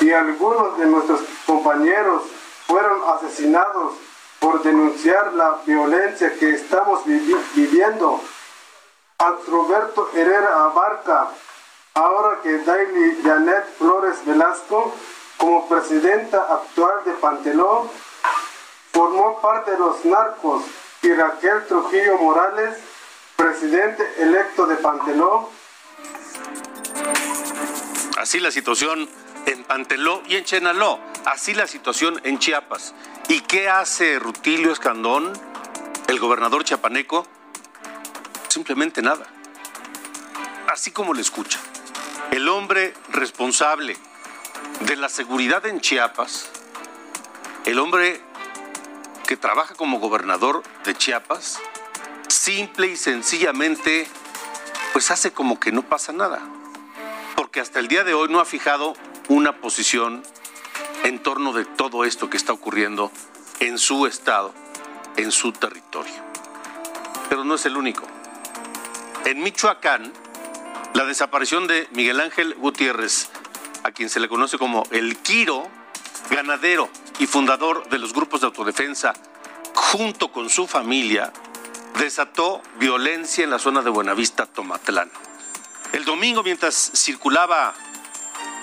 y 0.00 0.12
algunos 0.12 0.76
de 0.76 0.86
nuestros 0.86 1.20
compañeros 1.46 2.22
fueron 2.66 3.00
asesinados 3.08 3.94
por 4.38 4.62
denunciar 4.62 5.32
la 5.32 5.60
violencia 5.64 6.34
que 6.38 6.50
estamos 6.50 7.00
viviendo. 7.54 8.20
A 9.18 9.36
Roberto 9.48 10.10
Herrera 10.14 10.64
Abarca, 10.64 11.28
ahora 11.94 12.40
que 12.42 12.58
Daily 12.58 13.22
Janet 13.24 13.64
Flores 13.78 14.16
Velasco, 14.26 14.92
como 15.38 15.66
presidenta 15.68 16.38
actual 16.52 17.02
de 17.06 17.12
Panteló, 17.12 17.88
formó 18.92 19.40
parte 19.40 19.70
de 19.70 19.78
los 19.78 20.04
narcos 20.04 20.64
y 21.04 21.12
Raquel 21.12 21.66
Trujillo 21.68 22.16
Morales, 22.16 22.78
presidente 23.36 24.02
electo 24.18 24.66
de 24.66 24.76
Panteló. 24.76 25.50
Así 28.16 28.40
la 28.40 28.50
situación 28.50 29.08
en 29.44 29.64
Panteló 29.64 30.22
y 30.26 30.36
en 30.36 30.44
Chenaló. 30.44 30.98
Así 31.26 31.52
la 31.52 31.66
situación 31.66 32.20
en 32.24 32.38
Chiapas. 32.38 32.94
¿Y 33.28 33.40
qué 33.40 33.68
hace 33.68 34.18
Rutilio 34.18 34.72
Escandón, 34.72 35.32
el 36.08 36.18
gobernador 36.18 36.64
chiapaneco? 36.64 37.26
Simplemente 38.48 39.02
nada. 39.02 39.26
Así 40.72 40.90
como 40.90 41.12
le 41.12 41.20
escucha. 41.20 41.60
El 42.30 42.48
hombre 42.48 42.94
responsable 43.10 43.96
de 44.80 44.96
la 44.96 45.10
seguridad 45.10 45.66
en 45.66 45.80
Chiapas, 45.80 46.48
el 47.66 47.78
hombre 47.78 48.22
que 49.24 49.36
trabaja 49.36 49.74
como 49.74 49.98
gobernador 49.98 50.62
de 50.84 50.94
Chiapas, 50.94 51.58
simple 52.28 52.88
y 52.88 52.96
sencillamente, 52.96 54.06
pues 54.92 55.10
hace 55.10 55.32
como 55.32 55.58
que 55.58 55.72
no 55.72 55.82
pasa 55.82 56.12
nada. 56.12 56.40
Porque 57.34 57.60
hasta 57.60 57.80
el 57.80 57.88
día 57.88 58.04
de 58.04 58.14
hoy 58.14 58.28
no 58.28 58.40
ha 58.40 58.44
fijado 58.44 58.94
una 59.28 59.60
posición 59.60 60.22
en 61.04 61.22
torno 61.22 61.52
de 61.52 61.64
todo 61.64 62.04
esto 62.04 62.28
que 62.28 62.36
está 62.36 62.52
ocurriendo 62.52 63.10
en 63.60 63.78
su 63.78 64.06
estado, 64.06 64.54
en 65.16 65.32
su 65.32 65.52
territorio. 65.52 66.14
Pero 67.28 67.44
no 67.44 67.54
es 67.54 67.64
el 67.66 67.76
único. 67.76 68.06
En 69.24 69.42
Michoacán, 69.42 70.12
la 70.92 71.04
desaparición 71.04 71.66
de 71.66 71.88
Miguel 71.92 72.20
Ángel 72.20 72.54
Gutiérrez, 72.54 73.30
a 73.84 73.90
quien 73.90 74.10
se 74.10 74.20
le 74.20 74.28
conoce 74.28 74.58
como 74.58 74.84
el 74.90 75.16
Quiro, 75.16 75.66
ganadero 76.30 76.90
y 77.18 77.26
fundador 77.26 77.88
de 77.88 77.98
los 77.98 78.12
grupos 78.12 78.40
de 78.40 78.46
autodefensa, 78.46 79.12
junto 79.74 80.32
con 80.32 80.50
su 80.50 80.66
familia, 80.66 81.32
desató 81.98 82.60
violencia 82.78 83.44
en 83.44 83.50
la 83.50 83.58
zona 83.58 83.82
de 83.82 83.90
Buenavista, 83.90 84.46
Tomatlán. 84.46 85.10
El 85.92 86.04
domingo, 86.04 86.42
mientras 86.42 86.92
circulaba 86.94 87.74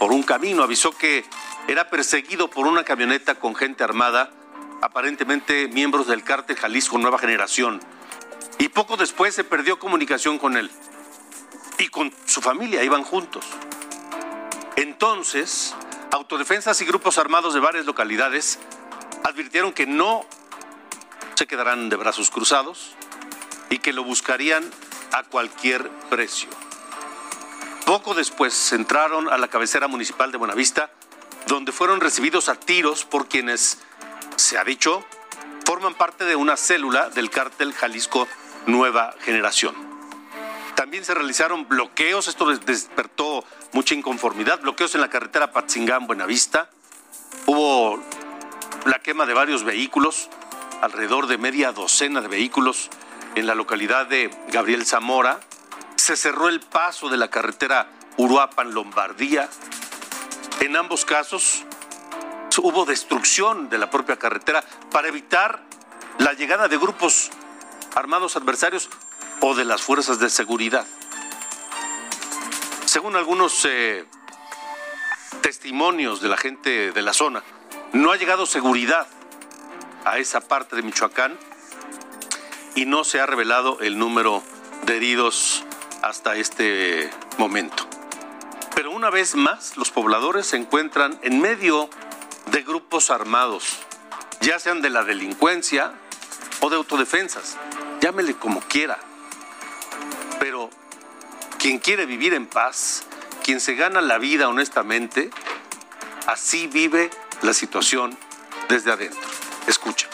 por 0.01 0.11
un 0.11 0.23
camino. 0.23 0.63
Avisó 0.63 0.91
que 0.91 1.23
era 1.67 1.91
perseguido 1.91 2.49
por 2.49 2.65
una 2.65 2.83
camioneta 2.83 3.35
con 3.35 3.53
gente 3.53 3.83
armada, 3.83 4.31
aparentemente 4.81 5.67
miembros 5.67 6.07
del 6.07 6.23
cártel 6.23 6.55
Jalisco 6.55 6.97
Nueva 6.97 7.19
Generación. 7.19 7.79
y 8.57 8.69
poco 8.69 8.97
después 8.97 9.35
se 9.35 9.43
perdió 9.43 9.77
comunicación 9.77 10.39
con 10.39 10.57
él. 10.57 10.71
Y 11.77 11.89
con 11.89 12.11
su 12.25 12.41
familia, 12.41 12.83
iban 12.83 13.03
juntos. 13.03 13.45
Entonces, 14.75 15.75
autodefensas 16.11 16.79
y 16.81 16.85
grupos 16.85 17.17
armados 17.17 17.53
de 17.53 17.59
varias 17.59 17.85
localidades 17.85 18.59
advirtieron 19.23 19.73
que 19.73 19.85
no 19.85 20.25
se 21.35 21.47
quedarán 21.47 21.89
de 21.89 21.95
brazos 21.95 22.29
cruzados 22.29 22.95
y 23.69 23.79
que 23.79 23.93
lo 23.93 24.03
buscarían 24.03 24.69
a 25.11 25.23
cualquier 25.23 25.89
precio. 26.09 26.49
Poco 27.85 28.13
después 28.13 28.71
entraron 28.73 29.29
a 29.29 29.37
la 29.37 29.47
cabecera 29.47 29.87
municipal 29.87 30.31
de 30.31 30.37
Buenavista, 30.37 30.91
donde 31.47 31.71
fueron 31.71 31.99
recibidos 31.99 32.47
a 32.49 32.55
tiros 32.55 33.05
por 33.05 33.27
quienes, 33.27 33.79
se 34.35 34.57
ha 34.57 34.63
dicho, 34.63 35.03
forman 35.65 35.95
parte 35.95 36.25
de 36.25 36.35
una 36.35 36.57
célula 36.57 37.09
del 37.09 37.29
cártel 37.29 37.73
Jalisco 37.73 38.27
Nueva 38.67 39.15
Generación. 39.21 39.90
También 40.81 41.05
se 41.05 41.13
realizaron 41.13 41.67
bloqueos, 41.67 42.27
esto 42.27 42.47
despertó 42.55 43.45
mucha 43.71 43.93
inconformidad, 43.93 44.61
bloqueos 44.61 44.95
en 44.95 45.01
la 45.01 45.11
carretera 45.11 45.53
Patzingán-Buenavista. 45.53 46.71
Hubo 47.45 48.01
la 48.85 48.97
quema 48.97 49.27
de 49.27 49.35
varios 49.35 49.63
vehículos, 49.63 50.27
alrededor 50.81 51.27
de 51.27 51.37
media 51.37 51.71
docena 51.71 52.19
de 52.19 52.29
vehículos 52.29 52.89
en 53.35 53.45
la 53.45 53.53
localidad 53.53 54.07
de 54.07 54.35
Gabriel 54.51 54.83
Zamora. 54.83 55.39
Se 55.97 56.17
cerró 56.17 56.49
el 56.49 56.61
paso 56.61 57.09
de 57.09 57.17
la 57.17 57.27
carretera 57.27 57.87
Uruapan-Lombardía. 58.17 59.51
En 60.61 60.75
ambos 60.75 61.05
casos 61.05 61.63
hubo 62.57 62.85
destrucción 62.85 63.69
de 63.69 63.77
la 63.77 63.91
propia 63.91 64.17
carretera 64.17 64.63
para 64.89 65.09
evitar 65.09 65.61
la 66.17 66.33
llegada 66.33 66.67
de 66.67 66.79
grupos 66.79 67.29
armados 67.93 68.35
adversarios 68.35 68.89
o 69.41 69.55
de 69.55 69.65
las 69.65 69.81
fuerzas 69.81 70.19
de 70.19 70.29
seguridad. 70.29 70.85
Según 72.85 73.15
algunos 73.15 73.65
eh, 73.65 74.05
testimonios 75.41 76.21
de 76.21 76.29
la 76.29 76.37
gente 76.37 76.91
de 76.91 77.01
la 77.01 77.13
zona, 77.13 77.43
no 77.93 78.11
ha 78.11 78.17
llegado 78.17 78.45
seguridad 78.45 79.07
a 80.05 80.17
esa 80.17 80.41
parte 80.41 80.75
de 80.75 80.83
Michoacán 80.83 81.37
y 82.75 82.85
no 82.85 83.03
se 83.03 83.19
ha 83.19 83.25
revelado 83.25 83.79
el 83.81 83.97
número 83.97 84.43
de 84.83 84.97
heridos 84.97 85.63
hasta 86.01 86.35
este 86.35 87.09
momento. 87.37 87.87
Pero 88.75 88.91
una 88.91 89.09
vez 89.09 89.35
más, 89.35 89.77
los 89.77 89.91
pobladores 89.91 90.47
se 90.47 90.57
encuentran 90.57 91.19
en 91.21 91.41
medio 91.41 91.89
de 92.47 92.63
grupos 92.63 93.09
armados, 93.09 93.79
ya 94.41 94.59
sean 94.59 94.81
de 94.81 94.89
la 94.89 95.03
delincuencia 95.03 95.93
o 96.61 96.69
de 96.69 96.77
autodefensas, 96.77 97.57
llámele 97.99 98.35
como 98.35 98.61
quiera. 98.61 98.99
Pero 100.41 100.71
quien 101.59 101.77
quiere 101.77 102.07
vivir 102.07 102.33
en 102.33 102.47
paz, 102.47 103.03
quien 103.43 103.61
se 103.61 103.75
gana 103.75 104.01
la 104.01 104.17
vida 104.17 104.49
honestamente, 104.49 105.29
así 106.25 106.65
vive 106.65 107.11
la 107.43 107.53
situación 107.53 108.17
desde 108.67 108.91
adentro. 108.91 109.21
Escucha. 109.67 110.07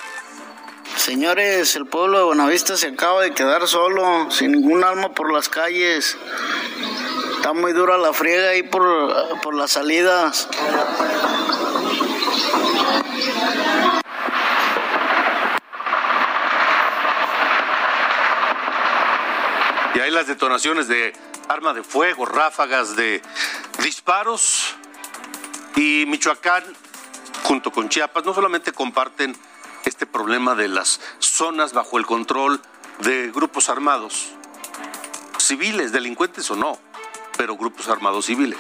Señores, 0.97 1.77
el 1.77 1.85
pueblo 1.85 2.17
de 2.17 2.23
Buenavista 2.25 2.75
se 2.75 2.87
acaba 2.87 3.21
de 3.21 3.33
quedar 3.33 3.69
solo, 3.69 4.29
sin 4.29 4.51
ningún 4.51 4.83
alma 4.83 5.13
por 5.13 5.31
las 5.31 5.47
calles. 5.47 6.17
Está 7.37 7.53
muy 7.53 7.71
dura 7.71 7.97
la 7.97 8.11
friega 8.11 8.49
ahí 8.49 8.63
por, 8.63 9.39
por 9.39 9.55
las 9.55 9.71
salidas. 9.71 10.49
Las 20.09 20.25
detonaciones 20.25 20.87
de 20.87 21.13
arma 21.47 21.73
de 21.73 21.83
fuego, 21.83 22.25
ráfagas 22.25 22.95
de 22.95 23.21
disparos. 23.83 24.75
Y 25.75 26.05
Michoacán, 26.07 26.63
junto 27.43 27.71
con 27.71 27.87
Chiapas, 27.87 28.25
no 28.25 28.33
solamente 28.33 28.71
comparten 28.71 29.37
este 29.85 30.07
problema 30.07 30.55
de 30.55 30.69
las 30.69 30.99
zonas 31.19 31.73
bajo 31.73 31.99
el 31.99 32.05
control 32.07 32.59
de 32.99 33.31
grupos 33.31 33.69
armados, 33.69 34.29
civiles, 35.37 35.91
delincuentes 35.91 36.49
o 36.49 36.55
no, 36.55 36.79
pero 37.37 37.55
grupos 37.55 37.87
armados 37.87 38.25
civiles, 38.25 38.59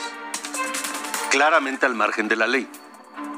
claramente 1.31 1.87
al 1.87 1.95
margen 1.95 2.27
de 2.27 2.35
la 2.35 2.45
ley, 2.45 2.69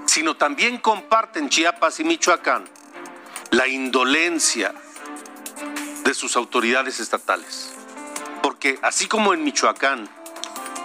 sino 0.08 0.36
también 0.36 0.80
comparten 0.80 1.48
Chiapas 1.48 2.02
y 2.02 2.04
Michoacán 2.04 2.66
la 3.52 3.68
indolencia 3.68 4.74
de 6.04 6.14
sus 6.14 6.36
autoridades 6.36 7.00
estatales. 7.00 7.79
Porque 8.42 8.80
así 8.82 9.08
como 9.08 9.34
en 9.34 9.44
Michoacán, 9.44 10.10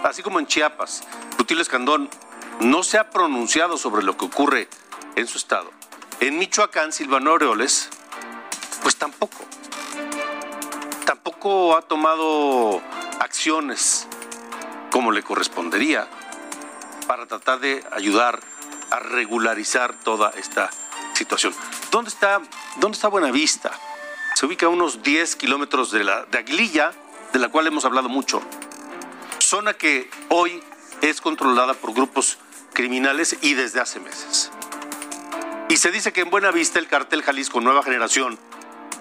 así 0.03 0.21
como 0.23 0.39
en 0.39 0.47
Chiapas, 0.47 1.03
Rutilio 1.37 1.61
Escandón 1.61 2.09
no 2.59 2.83
se 2.83 2.97
ha 2.97 3.09
pronunciado 3.09 3.77
sobre 3.77 4.03
lo 4.03 4.17
que 4.17 4.25
ocurre 4.25 4.69
en 5.15 5.27
su 5.27 5.37
estado. 5.37 5.71
En 6.19 6.37
Michoacán, 6.37 6.91
Silvano 6.91 7.31
Aureoles, 7.31 7.89
pues 8.81 8.95
tampoco. 8.95 9.43
Tampoco 11.05 11.77
ha 11.77 11.81
tomado 11.81 12.81
acciones 13.19 14.07
como 14.91 15.11
le 15.11 15.23
correspondería 15.23 16.07
para 17.07 17.25
tratar 17.25 17.59
de 17.59 17.83
ayudar 17.91 18.39
a 18.91 18.99
regularizar 18.99 19.93
toda 19.93 20.31
esta 20.31 20.69
situación. 21.13 21.53
¿Dónde 21.91 22.09
está, 22.09 22.41
dónde 22.77 22.95
está 22.95 23.07
Buenavista? 23.07 23.71
Se 24.35 24.45
ubica 24.45 24.65
a 24.65 24.69
unos 24.69 25.03
10 25.03 25.35
kilómetros 25.35 25.91
de, 25.91 26.03
la, 26.03 26.25
de 26.25 26.37
Aguililla, 26.37 26.93
de 27.35 27.39
la 27.39 27.49
cual 27.49 27.67
hemos 27.67 27.83
hablado 27.83 28.07
mucho. 28.07 28.41
Zona 29.39 29.73
que 29.73 30.09
hoy 30.29 30.63
es 31.01 31.19
controlada 31.19 31.73
por 31.73 31.93
grupos 31.93 32.37
criminales 32.71 33.35
y 33.41 33.55
desde 33.55 33.81
hace 33.81 33.99
meses. 33.99 34.51
Y 35.67 35.75
se 35.75 35.91
dice 35.91 36.13
que 36.13 36.21
en 36.21 36.29
Buenavista 36.29 36.79
el 36.79 36.87
cartel 36.87 37.23
Jalisco 37.23 37.59
Nueva 37.59 37.83
Generación 37.83 38.39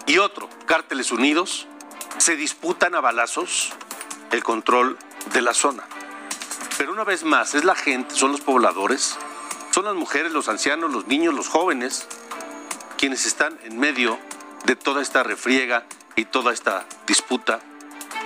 y 0.06 0.18
otro, 0.18 0.50
Cárteles 0.66 1.12
Unidos, 1.12 1.68
se 2.18 2.34
disputan 2.34 2.96
a 2.96 3.00
balazos 3.00 3.72
el 4.32 4.42
control 4.42 4.98
de 5.32 5.40
la 5.40 5.54
zona. 5.54 5.84
Pero 6.76 6.90
una 6.90 7.04
vez 7.04 7.22
más, 7.22 7.54
es 7.54 7.62
la 7.62 7.76
gente, 7.76 8.16
son 8.16 8.32
los 8.32 8.40
pobladores, 8.40 9.16
son 9.70 9.84
las 9.84 9.94
mujeres, 9.94 10.32
los 10.32 10.48
ancianos, 10.48 10.92
los 10.92 11.06
niños, 11.06 11.34
los 11.34 11.46
jóvenes, 11.46 12.08
quienes 12.98 13.26
están 13.26 13.56
en 13.62 13.78
medio 13.78 14.18
de 14.64 14.74
toda 14.74 15.02
esta 15.02 15.22
refriega 15.22 15.86
y 16.16 16.24
toda 16.24 16.52
esta 16.52 16.84
disputa 17.06 17.60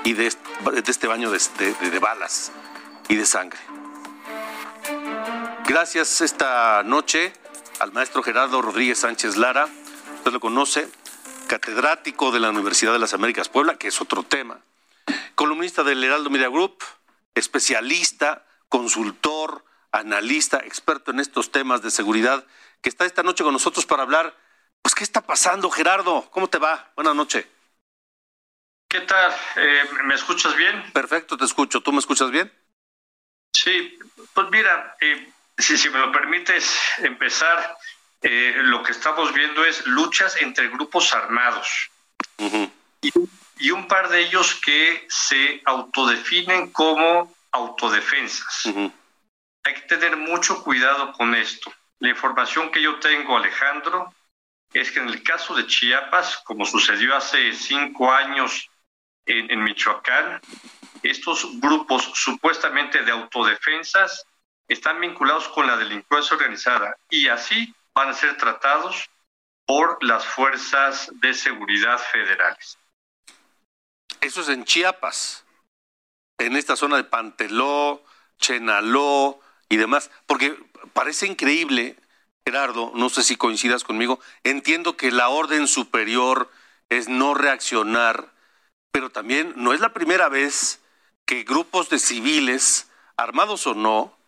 y 0.05 0.13
de 0.15 0.27
este, 0.27 1.07
baño 1.07 1.31
de, 1.31 1.99
balas 2.01 2.53
y 3.09 3.17
de 3.17 3.27
sangre. 3.27 3.59
Gracias 5.67 6.21
esta 6.21 6.83
noche 6.83 7.33
al 7.81 7.93
maestro 7.93 8.23
Gerardo 8.23 8.63
Rodríguez 8.63 8.99
Sánchez 8.99 9.37
Lara, 9.37 9.69
usted 10.17 10.33
lo 10.33 10.41
conoce, 10.41 10.89
catedrático 11.47 12.33
de 12.33 12.41
la 12.41 12.51
Universidad 12.51 12.93
de 12.93 12.99
las 12.99 13.15
Américas 13.15 13.49
Puebla, 13.49 13.77
que 13.77 13.89
es 13.89 14.01
otro 14.01 14.23
tema, 14.23 14.61
columnista 15.35 15.85
del 15.85 16.03
Heraldo 16.03 16.31
Media 16.31 16.49
Group, 16.49 16.83
especialista, 17.35 18.45
consultor, 18.69 19.65
analista, 19.93 20.59
experto 20.59 21.11
en 21.11 21.21
estos 21.21 21.53
temas 21.53 21.83
de 21.83 21.91
seguridad, 21.91 22.45
que 22.81 22.89
está 22.89 23.05
esta 23.05 23.23
noche 23.23 23.45
con 23.45 23.53
nosotros 23.53 23.87
para 23.87 24.03
hablar, 24.03 24.37
pues, 24.83 24.95
¿qué 24.95 25.05
está 25.05 25.21
pasando, 25.21 25.71
Gerardo? 25.71 26.29
¿Cómo 26.31 26.49
te 26.49 26.59
va? 26.59 26.93
Buenas 26.95 27.15
noches. 27.15 27.47
¿Qué 28.89 29.03
tal? 29.03 29.35
Eh, 29.57 29.83
¿Me 30.05 30.15
escuchas 30.15 30.57
bien? 30.57 30.93
Perfecto, 30.93 31.37
te 31.37 31.45
escucho. 31.45 31.83
¿Tú 31.83 31.93
me 31.93 31.99
escuchas 31.99 32.31
bien? 32.31 32.51
Sí, 33.53 33.99
pues 34.33 34.49
mira, 34.51 34.97
eh, 35.01 35.31
si, 35.59 35.77
si, 35.77 35.91
me 35.91 35.99
lo 35.99 36.11
permites 36.11 36.81
empezar, 36.99 37.77
eh, 38.23 38.55
lo 38.57 38.83
que 38.83 38.93
estamos 38.93 39.35
viendo 39.35 39.63
es 39.67 39.87
luchas 39.87 40.41
entre 40.41 40.69
grupos 40.69 41.13
armados. 41.13 41.91
y, 42.39 43.13
y, 43.59 43.71
un 43.71 43.87
par 43.87 44.09
de 44.09 44.21
ellos 44.21 44.55
que 44.55 45.07
se 45.11 45.61
autodefinen 45.67 46.73
como 46.73 47.35
autodefensas. 47.53 48.65
Hay 49.65 49.75
que 49.75 49.83
tener 49.83 50.17
mucho 50.17 50.63
cuidado 50.63 51.13
con 51.13 51.35
esto. 51.35 51.71
La 51.99 52.09
información 52.09 52.71
que 52.71 52.81
yo 52.81 52.99
tengo, 53.01 53.37
Alejandro, 53.37 54.15
es 54.73 54.91
que 54.91 55.01
en 55.01 55.09
el 55.09 55.23
caso 55.23 55.55
de 55.55 55.67
Chiapas, 55.67 56.39
como 56.39 56.65
sucedió 56.65 57.15
hace 57.15 57.53
cinco 57.53 58.11
años 58.11 58.71
en, 59.29 59.63
Michoacán, 59.63 60.41
estos 61.03 61.47
grupos 61.61 62.11
supuestamente 62.15 63.03
de 63.03 63.13
autodefensas 63.13 64.25
están 64.67 65.01
vinculados 65.01 65.49
con 65.49 65.67
la 65.67 65.77
delincuencia 65.77 66.37
organizada 66.37 66.97
y 67.09 67.29
así 67.29 67.75
van 67.95 68.09
a 68.09 68.15
ser 68.15 68.37
tratados 68.37 69.09
por 69.67 70.03
las 70.03 70.25
fuerzas 70.25 71.11
de 71.21 71.35
seguridad 71.35 71.99
federales. 71.99 72.79
Eso 74.21 74.41
es 74.41 74.49
en 74.49 74.65
Chiapas, 74.65 75.45
en 76.39 76.57
esta 76.57 76.77
zona 76.77 76.97
de 76.97 77.05
Panteló, 77.05 78.03
Chenaló 78.39 79.41
y 79.69 79.77
demás, 79.77 80.11
porque 80.27 80.59
parece 80.93 81.27
increíble, 81.27 81.97
Gerardo, 82.45 82.93
no 82.95 83.11
sé 83.11 83.23
si 83.23 83.37
coincidas 83.37 83.85
conmigo, 83.85 84.21
entiendo 84.43 84.97
que 84.97 85.11
la 85.11 85.29
orden 85.29 85.67
superior 85.67 86.51
es 86.89 87.09
no 87.09 87.35
reaccionar, 87.35 88.33
pero 88.91 89.11
también 89.11 89.53
no 89.57 89.73
es 89.73 89.81
la 89.81 89.93
primera 89.93 90.29
vez 90.29 90.81
que 91.25 91.45
grupos 91.45 91.89
de 91.89 91.99
civiles, 91.99 92.91
armados 93.17 93.67
o 93.67 93.75
no, 93.75 94.19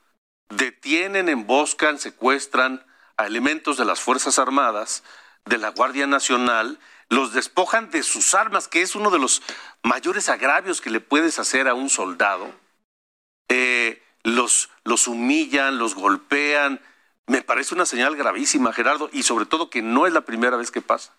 detienen, 0.51 1.29
emboscan, 1.29 1.99
secuestran 1.99 2.85
a 3.16 3.27
elementos 3.27 3.77
de 3.77 3.85
las 3.85 4.01
Fuerzas 4.01 4.38
Armadas, 4.38 5.03
de 5.44 5.59
la 5.59 5.70
Guardia 5.70 6.07
Nacional, 6.07 6.79
los 7.09 7.33
despojan 7.33 7.90
de 7.90 8.03
sus 8.03 8.35
armas, 8.35 8.68
que 8.68 8.83
es 8.83 8.94
uno 8.94 9.11
de 9.11 9.18
los 9.18 9.42
mayores 9.83 10.29
agravios 10.29 10.81
que 10.81 10.90
le 10.90 11.01
puedes 11.01 11.38
hacer 11.38 11.68
a 11.68 11.75
un 11.75 11.90
soldado. 11.90 12.53
Eh, 13.49 14.03
los, 14.23 14.70
los 14.85 15.09
humillan, 15.09 15.79
los 15.79 15.94
golpean. 15.94 16.81
Me 17.27 17.42
parece 17.42 17.75
una 17.75 17.87
señal 17.87 18.16
gravísima, 18.16 18.73
Gerardo, 18.73 19.11
y 19.12 19.25
sobre 19.25 19.46
todo 19.46 19.70
que 19.70 19.83
no 19.83 20.07
es 20.07 20.12
la 20.12 20.20
primera 20.23 20.57
vez 20.57 20.70
que 20.70 20.83
pasa. 20.83 21.12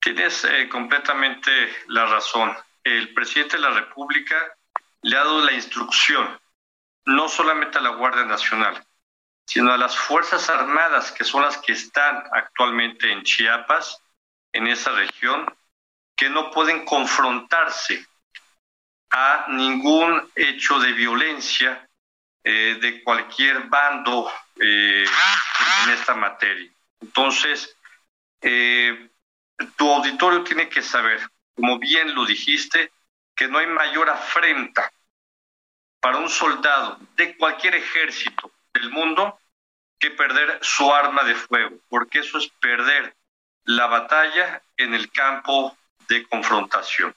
Tienes 0.00 0.44
eh, 0.44 0.68
completamente 0.68 1.50
la 1.88 2.06
razón. 2.06 2.56
El 2.84 3.12
presidente 3.14 3.56
de 3.56 3.62
la 3.62 3.70
República 3.70 4.36
le 5.02 5.16
ha 5.16 5.24
dado 5.24 5.44
la 5.44 5.52
instrucción, 5.52 6.38
no 7.04 7.28
solamente 7.28 7.78
a 7.78 7.82
la 7.82 7.90
Guardia 7.90 8.24
Nacional, 8.24 8.84
sino 9.46 9.72
a 9.72 9.78
las 9.78 9.96
Fuerzas 9.96 10.48
Armadas, 10.50 11.10
que 11.12 11.24
son 11.24 11.42
las 11.42 11.58
que 11.58 11.72
están 11.72 12.22
actualmente 12.32 13.10
en 13.10 13.22
Chiapas, 13.22 14.02
en 14.52 14.66
esa 14.66 14.92
región, 14.92 15.46
que 16.16 16.28
no 16.28 16.50
pueden 16.50 16.84
confrontarse 16.84 18.06
a 19.10 19.46
ningún 19.48 20.30
hecho 20.34 20.78
de 20.78 20.92
violencia 20.92 21.88
eh, 22.44 22.78
de 22.80 23.02
cualquier 23.02 23.64
bando 23.68 24.30
eh, 24.60 25.04
en 25.84 25.90
esta 25.90 26.14
materia. 26.14 26.70
Entonces, 27.00 27.74
tu 29.76 29.90
auditorio 29.90 30.44
tiene 30.44 30.68
que 30.68 30.82
saber, 30.82 31.20
como 31.54 31.78
bien 31.78 32.14
lo 32.14 32.24
dijiste, 32.24 32.92
que 33.34 33.48
no 33.48 33.58
hay 33.58 33.66
mayor 33.66 34.10
afrenta 34.10 34.92
para 36.00 36.18
un 36.18 36.28
soldado 36.28 36.98
de 37.16 37.36
cualquier 37.36 37.74
ejército 37.74 38.50
del 38.72 38.90
mundo 38.90 39.38
que 39.98 40.10
perder 40.10 40.58
su 40.62 40.92
arma 40.92 41.24
de 41.24 41.34
fuego, 41.34 41.76
porque 41.88 42.20
eso 42.20 42.38
es 42.38 42.48
perder 42.60 43.16
la 43.64 43.86
batalla 43.86 44.62
en 44.76 44.94
el 44.94 45.10
campo 45.10 45.76
de 46.08 46.26
confrontación. 46.26 47.14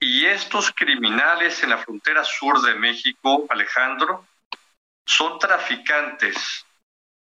Y 0.00 0.26
estos 0.26 0.72
criminales 0.72 1.62
en 1.62 1.70
la 1.70 1.78
frontera 1.78 2.24
sur 2.24 2.60
de 2.62 2.74
México, 2.74 3.46
Alejandro, 3.48 4.26
son 5.06 5.38
traficantes 5.38 6.66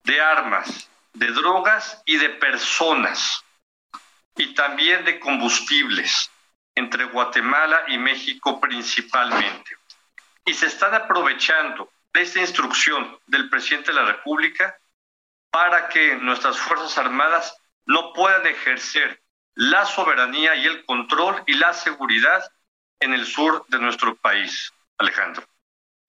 de 0.04 0.22
armas, 0.22 0.90
de 1.14 1.28
drogas 1.32 2.02
y 2.06 2.18
de 2.18 2.30
personas, 2.30 3.45
y 4.36 4.54
también 4.54 5.06
de 5.06 5.20
combustibles, 5.20 6.30
entre 6.76 7.06
Guatemala 7.06 7.86
y 7.88 7.98
México 7.98 8.60
principalmente. 8.60 9.78
Y 10.46 10.54
se 10.54 10.68
están 10.68 10.94
aprovechando 10.94 11.90
de 12.14 12.22
esta 12.22 12.40
instrucción 12.40 13.18
del 13.28 13.50
presidente 13.50 13.92
de 13.92 13.98
la 14.00 14.06
República 14.06 14.78
para 15.50 15.90
que 15.90 16.16
nuestras 16.16 16.58
Fuerzas 16.60 16.98
Armadas 16.98 17.56
no 17.86 18.14
puedan 18.14 18.46
ejercer 18.46 19.22
la 19.54 19.86
soberanía 19.86 20.56
y 20.56 20.66
el 20.66 20.86
control 20.86 21.42
y 21.48 21.54
la 21.54 21.74
seguridad 21.74 22.44
en 23.00 23.14
el 23.14 23.26
sur 23.26 23.66
de 23.70 23.80
nuestro 23.80 24.16
país, 24.16 24.74
Alejandro. 24.98 25.46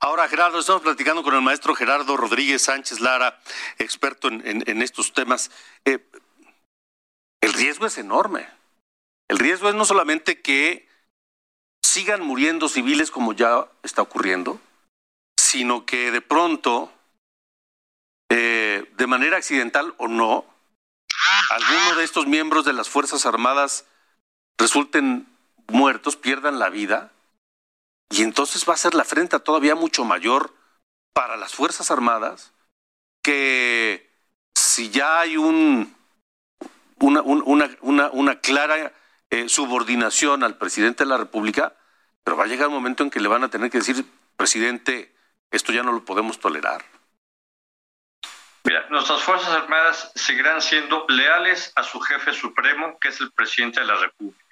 Ahora, 0.00 0.28
Gerardo, 0.28 0.58
estamos 0.58 0.82
platicando 0.82 1.22
con 1.22 1.34
el 1.34 1.42
maestro 1.42 1.74
Gerardo 1.74 2.16
Rodríguez 2.16 2.62
Sánchez 2.62 3.00
Lara, 3.00 3.40
experto 3.78 4.28
en, 4.28 4.82
estos 4.82 5.12
temas. 5.12 5.50
Eh, 5.84 5.98
el 7.46 7.52
riesgo 7.52 7.86
es 7.86 7.96
enorme. 7.96 8.48
El 9.28 9.38
riesgo 9.38 9.68
es 9.68 9.74
no 9.76 9.84
solamente 9.84 10.42
que 10.42 10.88
sigan 11.80 12.20
muriendo 12.22 12.68
civiles 12.68 13.12
como 13.12 13.32
ya 13.34 13.68
está 13.84 14.02
ocurriendo, 14.02 14.60
sino 15.38 15.86
que 15.86 16.10
de 16.10 16.20
pronto, 16.20 16.92
eh, 18.30 18.92
de 18.96 19.06
manera 19.06 19.36
accidental 19.36 19.94
o 19.98 20.08
no, 20.08 20.44
alguno 21.50 21.96
de 21.96 22.04
estos 22.04 22.26
miembros 22.26 22.64
de 22.64 22.72
las 22.72 22.88
Fuerzas 22.88 23.26
Armadas 23.26 23.86
resulten 24.58 25.28
muertos, 25.68 26.16
pierdan 26.16 26.58
la 26.58 26.68
vida, 26.68 27.12
y 28.10 28.22
entonces 28.22 28.68
va 28.68 28.74
a 28.74 28.78
ser 28.78 28.94
la 28.94 29.02
afrenta 29.02 29.38
todavía 29.38 29.76
mucho 29.76 30.04
mayor 30.04 30.52
para 31.12 31.36
las 31.36 31.54
Fuerzas 31.54 31.92
Armadas 31.92 32.52
que 33.22 34.12
si 34.56 34.90
ya 34.90 35.20
hay 35.20 35.36
un, 35.36 35.95
una, 37.00 37.22
una, 37.22 38.10
una, 38.10 38.40
clara 38.40 38.92
eh, 39.30 39.48
subordinación 39.48 40.42
al 40.42 40.56
presidente 40.56 41.04
de 41.04 41.10
la 41.10 41.16
República, 41.16 41.74
pero 42.24 42.36
va 42.36 42.44
a 42.44 42.46
llegar 42.46 42.68
un 42.68 42.74
momento 42.74 43.02
en 43.02 43.10
que 43.10 43.20
le 43.20 43.28
van 43.28 43.44
a 43.44 43.50
tener 43.50 43.70
que 43.70 43.78
decir, 43.78 44.04
presidente, 44.36 45.14
esto 45.50 45.72
ya 45.72 45.82
no 45.82 45.92
lo 45.92 46.04
podemos 46.04 46.38
tolerar. 46.38 46.84
Mira, 48.64 48.86
nuestras 48.90 49.22
Fuerzas 49.22 49.50
Armadas 49.50 50.10
seguirán 50.16 50.60
siendo 50.60 51.06
leales 51.08 51.72
a 51.76 51.84
su 51.84 52.00
jefe 52.00 52.32
supremo, 52.32 52.98
que 52.98 53.08
es 53.08 53.20
el 53.20 53.30
presidente 53.30 53.80
de 53.80 53.86
la 53.86 53.94
República. 53.94 54.44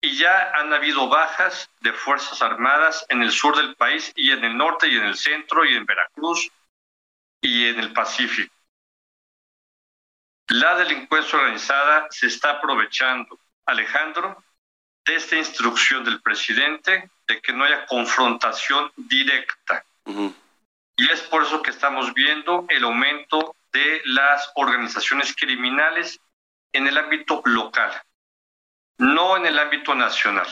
Y 0.00 0.18
ya 0.18 0.50
han 0.54 0.72
habido 0.72 1.08
bajas 1.08 1.70
de 1.80 1.92
Fuerzas 1.92 2.42
Armadas 2.42 3.06
en 3.08 3.22
el 3.22 3.30
sur 3.30 3.56
del 3.56 3.76
país 3.76 4.12
y 4.16 4.32
en 4.32 4.44
el 4.44 4.56
norte 4.56 4.88
y 4.88 4.96
en 4.96 5.04
el 5.04 5.16
centro 5.16 5.64
y 5.64 5.76
en 5.76 5.86
Veracruz 5.86 6.50
y 7.40 7.66
en 7.66 7.78
el 7.78 7.92
Pacífico. 7.92 8.55
La 10.48 10.76
delincuencia 10.76 11.38
organizada 11.38 12.06
se 12.10 12.28
está 12.28 12.52
aprovechando, 12.52 13.38
Alejandro, 13.64 14.42
de 15.04 15.16
esta 15.16 15.36
instrucción 15.36 16.04
del 16.04 16.20
presidente 16.20 17.10
de 17.26 17.40
que 17.40 17.52
no 17.52 17.64
haya 17.64 17.86
confrontación 17.86 18.92
directa. 18.96 19.84
Y 20.96 21.10
es 21.10 21.20
por 21.22 21.42
eso 21.42 21.62
que 21.62 21.70
estamos 21.70 22.14
viendo 22.14 22.64
el 22.68 22.84
aumento 22.84 23.54
de 23.72 24.02
las 24.04 24.50
organizaciones 24.54 25.34
criminales 25.34 26.20
en 26.72 26.86
el 26.86 26.96
ámbito 26.96 27.42
local, 27.44 27.92
no 28.98 29.36
en 29.36 29.46
el 29.46 29.58
ámbito 29.58 29.94
nacional, 29.94 30.46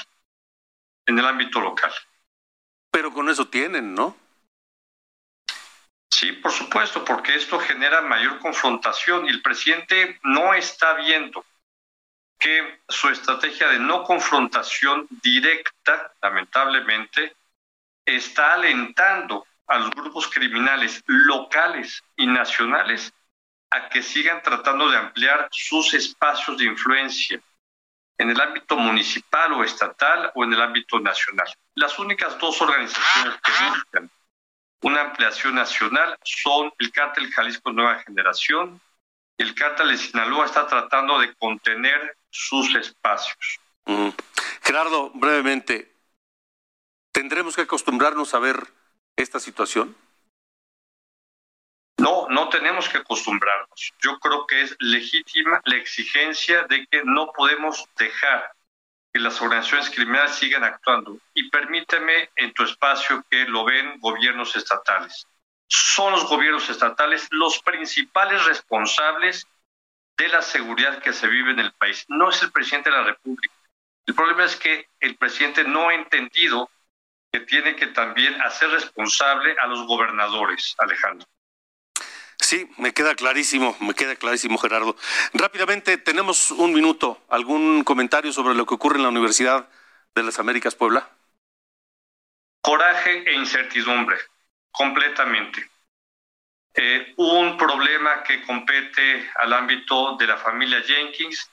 en 1.07 1.19
el 1.19 1.27
ámbito 1.27 1.61
local. 1.61 1.93
Pero 2.91 3.13
con 3.13 3.29
eso 3.29 3.47
tienen, 3.47 3.95
¿no? 3.95 4.17
Sí, 6.25 6.33
por 6.33 6.53
supuesto, 6.53 7.05
porque 7.05 7.35
esto 7.35 7.59
genera 7.59 8.01
mayor 8.01 8.39
confrontación 8.39 9.27
y 9.27 9.29
el 9.29 9.43
presidente 9.43 10.19
no 10.23 10.55
está 10.55 10.95
viendo 10.95 11.45
que 12.39 12.81
su 12.89 13.11
estrategia 13.11 13.69
de 13.69 13.79
no 13.79 14.05
confrontación 14.05 15.07
directa, 15.23 16.15
lamentablemente, 16.23 17.37
está 18.07 18.55
alentando 18.55 19.47
a 19.67 19.79
los 19.79 19.91
grupos 19.91 20.27
criminales 20.29 21.03
locales 21.07 22.03
y 22.17 22.27
nacionales 22.27 23.13
a 23.69 23.91
que 23.91 24.03
sigan 24.03 24.41
tratando 24.41 24.89
de 24.89 24.97
ampliar 24.97 25.49
sus 25.51 25.93
espacios 25.93 26.57
de 26.57 26.65
influencia 26.65 27.39
en 28.17 28.31
el 28.31 28.41
ámbito 28.41 28.79
municipal 28.79 29.53
o 29.53 29.63
estatal 29.63 30.33
o 30.35 30.43
en 30.43 30.55
el 30.55 30.63
ámbito 30.63 30.99
nacional. 31.01 31.53
Las 31.75 31.99
únicas 31.99 32.39
dos 32.39 32.63
organizaciones 32.63 33.39
que 33.43 33.53
buscan 33.69 34.11
una 34.85 35.01
ampliación 35.01 35.55
nacional 35.55 36.17
son 36.23 36.73
el 36.79 36.93
cártel 36.93 37.31
Jalisco 37.33 37.73
Nueva 37.73 38.01
Generación 38.01 38.81
el 39.37 39.55
cártel 39.55 39.89
de 39.89 39.99
Sinaloa 39.99 40.47
está 40.47 40.67
tratando 40.67 41.19
de 41.19 41.35
contener 41.35 42.17
sus 42.31 42.75
espacios. 42.77 43.61
Gerardo, 44.63 45.11
brevemente, 45.11 45.93
¿tendremos 47.13 47.57
que 47.57 47.63
acostumbrarnos 47.63 48.33
a 48.35 48.39
ver 48.39 48.57
esta 49.17 49.41
situación? 49.41 49.97
No, 51.99 52.29
no 52.29 52.49
tenemos 52.49 52.89
que 52.89 52.99
acostumbrarnos. 52.99 53.93
Yo 54.01 54.19
creo 54.21 54.47
que 54.47 54.63
es 54.63 54.77
legítima 54.79 55.61
la 55.65 55.77
exigencia 55.77 56.65
de 56.65 56.87
que 56.87 57.03
no 57.05 57.33
podemos 57.33 57.85
dejar 57.99 58.54
que 59.15 59.21
las 59.21 59.41
organizaciones 59.41 59.91
criminales 59.91 60.35
sigan 60.35 60.65
actuando. 60.65 61.19
Y 61.35 61.49
permíteme 61.49 62.31
en 62.35 62.53
tu 62.53 62.65
espacio 62.65 63.25
que 63.31 63.45
lo 63.45 63.65
ven 63.65 64.01
gobiernos 64.01 64.57
estatales. 64.57 65.29
Son 65.69 66.13
los 66.13 66.29
gobiernos 66.29 66.69
estatales 66.69 67.29
los 67.31 67.63
principales 67.63 68.45
responsables 68.45 69.47
de 70.17 70.29
la 70.29 70.43
seguridad 70.43 71.01
que 71.01 71.13
se 71.13 71.29
vive 71.29 71.53
en 71.53 71.61
el 71.61 71.73
país. 71.75 72.05
No 72.09 72.31
es 72.31 72.43
el 72.43 72.51
presidente 72.51 72.91
de 72.91 72.97
la 72.97 73.05
República. 73.05 73.55
El 74.05 74.15
problema 74.15 74.45
es 74.45 74.57
que 74.57 74.89
el 74.99 75.17
presidente 75.17 75.63
no 75.63 75.89
ha 75.89 75.95
entendido 75.95 76.69
que 77.33 77.41
tiene 77.41 77.77
que 77.77 77.87
también 77.89 78.41
hacer 78.43 78.69
responsable 78.71 79.55
a 79.61 79.67
los 79.69 79.87
gobernadores, 79.87 80.75
Alejandro. 80.79 81.27
Sí, 82.45 82.71
me 82.77 82.93
queda 82.93 83.15
clarísimo, 83.15 83.75
me 83.81 83.95
queda 83.95 84.17
clarísimo, 84.17 84.59
Gerardo. 84.59 84.95
Rápidamente, 85.33 85.97
tenemos 85.97 86.51
un 86.51 86.75
minuto. 86.75 87.23
¿Algún 87.31 87.85
comentario 87.85 88.35
sobre 88.35 88.55
lo 88.55 88.67
que 88.67 88.75
ocurre 88.75 88.97
en 88.97 89.05
la 89.05 89.09
Universidad 89.09 89.67
de 90.15 90.23
las 90.23 90.39
Américas 90.39 90.75
Puebla? 90.75 91.09
Coraje 92.61 93.31
e 93.31 93.35
incertidumbre, 93.35 94.19
completamente. 94.71 95.71
Eh, 96.75 97.15
un 97.17 97.57
problema 97.57 98.23
que 98.23 98.43
compete 98.43 99.27
al 99.37 99.55
ámbito 99.55 100.17
de 100.19 100.27
la 100.27 100.37
familia 100.37 100.83
Jenkins, 100.83 101.51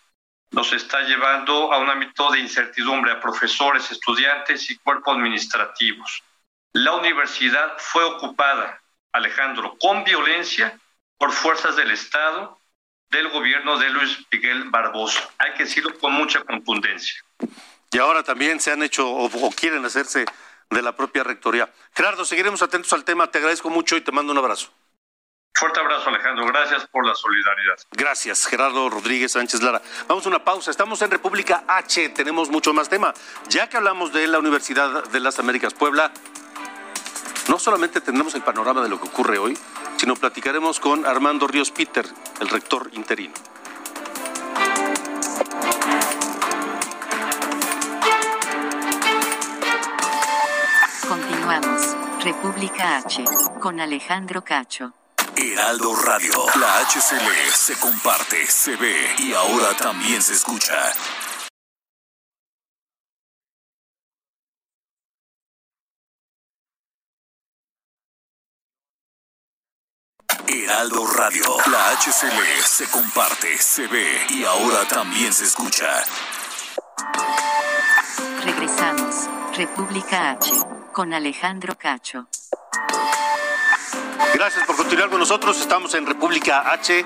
nos 0.52 0.74
está 0.74 1.04
llevando 1.04 1.72
a 1.72 1.78
un 1.78 1.90
ámbito 1.90 2.30
de 2.32 2.40
incertidumbre 2.40 3.14
a 3.14 3.22
profesores, 3.22 3.90
estudiantes 3.92 4.70
y 4.70 4.78
cuerpos 4.80 5.16
administrativos. 5.16 6.22
La 6.74 6.96
universidad 6.96 7.78
fue 7.78 8.04
ocupada, 8.04 8.82
Alejandro, 9.14 9.78
con 9.80 10.04
violencia 10.04 10.80
por 11.18 11.32
fuerzas 11.32 11.76
del 11.76 11.92
Estado 11.92 12.58
del 13.12 13.30
gobierno 13.30 13.78
de 13.78 13.90
Luis 13.90 14.26
Miguel 14.32 14.70
Barbosa. 14.70 15.30
Hay 15.38 15.54
que 15.54 15.64
decirlo 15.66 15.98
con 16.00 16.14
mucha 16.14 16.44
contundencia. 16.44 17.22
Y 17.92 17.98
ahora 17.98 18.24
también 18.24 18.60
se 18.60 18.72
han 18.72 18.82
hecho 18.84 19.10
o, 19.10 19.52
quieren 19.52 19.86
hacerse 19.86 20.26
de 20.70 20.82
la 20.82 20.96
propia 20.96 21.24
rectoría. 21.24 21.70
Gerardo, 21.94 22.24
seguiremos 22.24 22.62
atentos 22.62 22.94
al 22.94 23.04
tema. 23.04 23.30
Te 23.30 23.40
agradezco 23.40 23.70
mucho 23.70 23.98
y 23.98 24.02
te 24.02 24.14
mando 24.14 24.32
un 24.32 24.38
abrazo. 24.38 24.72
Fuerte 25.54 25.82
abrazo, 25.82 26.10
Alejandro. 26.10 26.46
Gracias 26.46 26.88
por 26.88 27.06
la 27.06 27.14
solidaridad. 27.14 27.76
Gracias, 27.92 28.48
Gerardo 28.48 28.90
Rodríguez 28.90 29.34
Sánchez 29.34 29.62
Lara. 29.62 29.82
Vamos 30.08 30.26
a 30.26 30.30
una 30.30 30.46
pausa. 30.46 30.72
Estamos 30.72 31.02
en 31.02 31.12
República 31.12 31.66
H. 31.68 32.10
Tenemos 32.10 32.50
mucho 32.50 32.74
más 32.74 32.88
tema. 32.88 33.14
Ya 33.50 33.68
que 33.68 33.76
hablamos 33.76 34.14
de 34.14 34.26
la 34.28 34.40
Universidad 34.40 35.04
de 35.04 35.20
las 35.20 35.38
Américas 35.40 35.74
Puebla, 35.74 36.14
no 37.50 37.60
solamente 37.60 38.02
tendremos 38.02 38.36
el 38.36 38.44
panorama 38.44 38.82
de 38.82 38.90
lo 38.90 39.00
que 39.00 39.08
ocurre 39.08 39.38
hoy, 39.38 39.58
sino 39.98 40.16
platicaremos 40.16 40.80
con 40.80 41.06
Armando 41.06 41.48
Ríos 41.48 41.72
Peter, 41.72 42.08
el 42.40 42.50
rector 42.50 42.90
interino. 42.94 43.34
Continuamos. 51.08 51.96
República 52.24 52.98
H, 52.98 53.24
con 53.60 53.80
Alejandro 53.80 54.44
Cacho. 54.44 54.94
Heraldo 55.36 55.96
Radio, 55.96 56.34
la 56.60 56.82
HCL 56.82 57.52
se 57.52 57.80
comparte, 57.80 58.46
se 58.46 58.76
ve 58.76 59.16
y 59.18 59.34
ahora 59.34 59.76
también 59.76 60.22
se 60.22 60.34
escucha. 60.34 60.94
Heraldo 70.72 71.06
Radio. 71.06 71.44
La 71.70 71.92
HCL 71.98 72.64
se 72.64 72.90
comparte, 72.90 73.58
se 73.58 73.88
ve 73.88 74.26
y 74.30 74.46
ahora 74.46 74.88
también 74.88 75.34
se 75.34 75.44
escucha. 75.44 75.86
Regresamos. 78.46 79.28
República 79.54 80.32
H. 80.32 80.50
Con 80.94 81.14
Alejandro 81.14 81.78
Cacho. 81.78 82.28
Gracias 84.34 84.66
por 84.66 84.78
continuar 84.78 85.10
con 85.10 85.20
nosotros. 85.20 85.60
Estamos 85.60 85.94
en 85.94 86.06
República 86.06 86.72
H 86.72 87.06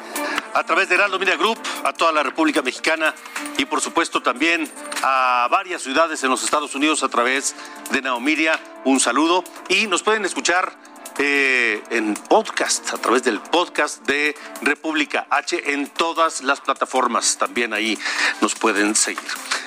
a 0.53 0.63
través 0.63 0.87
de 0.87 0.95
Heraldo 0.95 1.17
Media 1.17 1.35
Group, 1.35 1.57
a 1.83 1.91
toda 1.91 2.11
la 2.11 2.21
República 2.21 2.61
Mexicana 2.61 3.15
y 3.57 3.65
por 3.65 3.81
supuesto 3.81 4.21
también 4.21 4.71
a 5.01 5.47
varias 5.49 5.81
ciudades 5.81 6.23
en 6.23 6.29
los 6.29 6.43
Estados 6.43 6.75
Unidos 6.75 7.01
a 7.01 7.09
través 7.09 7.55
de 7.89 8.03
Naomiria. 8.03 8.59
Un 8.83 8.99
saludo 8.99 9.43
y 9.69 9.87
nos 9.87 10.03
pueden 10.03 10.23
escuchar 10.23 10.71
eh, 11.17 11.81
en 11.91 12.13
podcast, 12.13 12.93
a 12.93 12.97
través 12.97 13.23
del 13.23 13.39
podcast 13.39 14.05
de 14.05 14.35
República 14.61 15.27
H 15.29 15.73
en 15.73 15.87
todas 15.87 16.41
las 16.41 16.61
plataformas. 16.61 17.37
También 17.37 17.73
ahí 17.73 17.97
nos 18.41 18.55
pueden 18.55 18.95
seguir. 18.95 19.23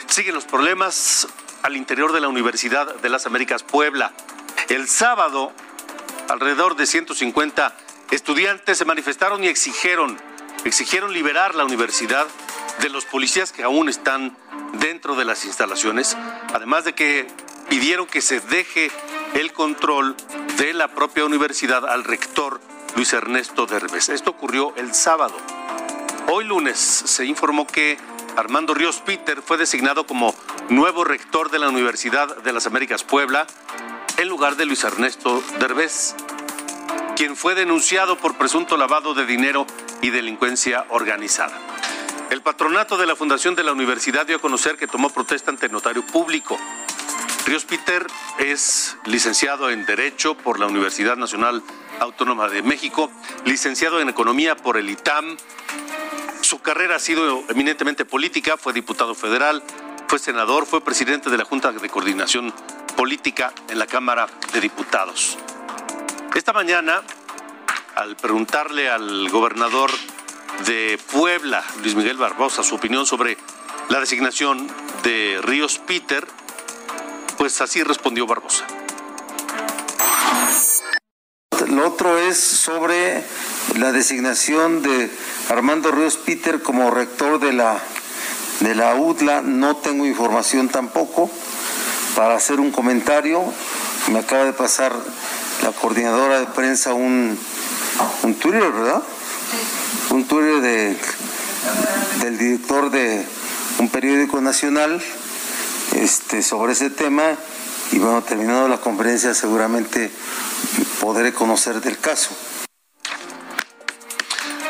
Siguen 0.09 0.35
los 0.35 0.45
problemas 0.45 1.29
al 1.63 1.77
interior 1.77 2.13
de 2.13 2.21
la 2.21 2.29
Universidad 2.29 2.95
de 2.97 3.09
las 3.09 3.27
Américas 3.27 3.63
Puebla. 3.63 4.13
El 4.69 4.89
sábado, 4.89 5.53
alrededor 6.29 6.77
de 6.77 6.87
150 6.87 7.75
estudiantes 8.11 8.79
se 8.79 8.85
manifestaron 8.85 9.43
y 9.45 9.49
exigieron, 9.49 10.19
exigieron 10.65 11.13
liberar 11.13 11.55
la 11.55 11.65
universidad 11.65 12.27
de 12.81 12.89
los 12.91 13.05
policías 13.07 13.53
que 13.53 13.63
aún 13.63 13.89
están 13.89 14.37
dentro 14.75 15.17
de 15.17 15.25
las 15.25 15.45
instalaciones, 15.45 16.17
además 16.53 16.85
de 16.85 16.95
que 16.95 17.27
pidieron 17.69 18.07
que 18.07 18.21
se 18.21 18.41
deje 18.41 18.91
el 19.35 19.53
control 19.53 20.17
de 20.57 20.73
la 20.73 20.89
propia 20.89 21.25
universidad 21.25 21.87
al 21.87 22.05
rector 22.05 22.61
Luis 22.97 23.13
Ernesto 23.13 23.67
Derbez. 23.67 24.09
Esto 24.09 24.31
ocurrió 24.31 24.75
el 24.77 24.95
sábado. 24.95 25.37
Hoy 26.29 26.45
lunes 26.45 26.79
se 26.79 27.25
informó 27.27 27.67
que 27.67 27.99
Armando 28.37 28.75
Ríos 28.75 29.03
Peter 29.05 29.43
fue 29.43 29.57
designado 29.57 30.07
como 30.07 30.35
nuevo 30.69 31.05
rector 31.05 31.51
de 31.51 31.59
la 31.59 31.69
Universidad 31.69 32.37
de 32.39 32.53
las 32.53 32.67
Américas 32.67 33.05
Puebla 33.05 33.47
en 34.17 34.29
lugar 34.29 34.57
de 34.57 34.67
Luis 34.67 34.85
Ernesto 34.85 35.43
Derbez, 35.61 36.15
quien 37.17 37.37
fue 37.37 37.55
denunciado 37.55 38.19
por 38.19 38.37
presunto 38.37 38.77
lavado 38.77 39.15
de 39.15 39.27
dinero 39.27 39.67
y 40.03 40.11
delincuencia 40.11 40.87
organizada. 40.89 41.57
El 42.31 42.43
patronato 42.43 42.97
de 42.97 43.07
la 43.07 43.17
Fundación 43.17 43.55
de 43.55 43.65
la 43.65 43.73
Universidad 43.73 44.27
dio 44.27 44.37
a 44.37 44.41
conocer 44.41 44.77
que 44.77 44.87
tomó 44.87 45.09
protesta 45.11 45.51
ante 45.51 45.69
notario 45.69 46.05
público 46.05 46.59
Ríos 47.47 47.65
Peter 47.65 48.07
es 48.39 48.97
licenciado 49.07 49.71
en 49.71 49.87
Derecho 49.87 50.37
por 50.37 50.61
la 50.61 50.67
Universidad 50.67 51.17
Nacional 51.17 51.63
Autónoma 51.99 52.49
de 52.49 52.63
México, 52.63 53.11
licenciado 53.45 54.01
en 54.01 54.09
Economía 54.09 54.57
por 54.57 54.77
el 54.77 54.91
ITAM. 54.91 55.37
Su 56.43 56.61
carrera 56.61 56.97
ha 56.97 56.99
sido 56.99 57.43
eminentemente 57.49 58.05
política, 58.05 58.57
fue 58.57 58.73
diputado 58.73 59.15
federal, 59.15 59.63
fue 60.09 60.19
senador, 60.19 60.67
fue 60.67 60.83
presidente 60.83 61.31
de 61.31 61.39
la 61.39 61.45
Junta 61.45 61.73
de 61.73 61.89
Coordinación 61.89 62.53
Política 62.97 63.53
en 63.69 63.79
la 63.79 63.87
Cámara 63.87 64.27
de 64.53 64.61
Diputados. 64.61 65.39
Esta 66.35 66.53
mañana, 66.53 67.03
al 67.95 68.17
preguntarle 68.17 68.91
al 68.91 69.29
gobernador 69.31 69.91
de 70.67 70.99
Puebla, 71.13 71.65
Luis 71.83 71.95
Miguel 71.95 72.17
Barbosa, 72.17 72.63
su 72.63 72.75
opinión 72.75 73.07
sobre 73.07 73.39
la 73.89 74.01
designación 74.01 74.67
de 75.03 75.41
Ríos 75.43 75.79
Peter, 75.79 76.27
pues 77.39 77.61
así 77.61 77.83
respondió 77.85 78.27
Barbosa. 78.27 78.67
Lo 81.69 81.87
otro 81.87 82.19
es 82.19 82.37
sobre 82.39 83.23
la 83.79 83.93
designación 83.93 84.83
de 84.83 85.11
Armando 85.49 85.93
Ríos 85.93 86.17
Peter 86.17 86.61
como 86.61 86.91
rector 86.91 87.39
de 87.39 87.53
la, 87.53 87.79
de 88.61 88.75
la 88.75 88.97
UDLA. 88.97 89.43
No 89.43 89.77
tengo 89.77 90.05
información 90.05 90.69
tampoco 90.69 91.31
para 92.17 92.35
hacer 92.35 92.59
un 92.59 92.73
comentario. 92.73 93.43
Me 94.11 94.19
acaba 94.19 94.45
de 94.45 94.53
pasar 94.53 94.93
la 95.63 95.71
coordinadora 95.73 96.41
de 96.41 96.47
prensa 96.47 96.93
un, 96.93 97.39
un 98.25 98.35
Twitter, 98.35 98.73
¿verdad? 98.73 99.03
Un 100.11 100.27
Twitter 100.27 100.61
de, 100.61 100.97
del 102.21 102.39
director 102.39 102.91
de 102.91 103.25
un 103.79 103.89
periódico 103.89 104.41
nacional 104.41 105.01
este, 105.95 106.43
sobre 106.43 106.73
ese 106.73 106.91
tema 106.91 107.37
y 107.93 107.99
bueno, 107.99 108.23
terminado 108.23 108.69
la 108.69 108.79
conferencia 108.79 109.35
seguramente 109.35 110.11
podré 111.01 111.33
conocer 111.33 111.81
del 111.81 111.99
caso. 111.99 112.31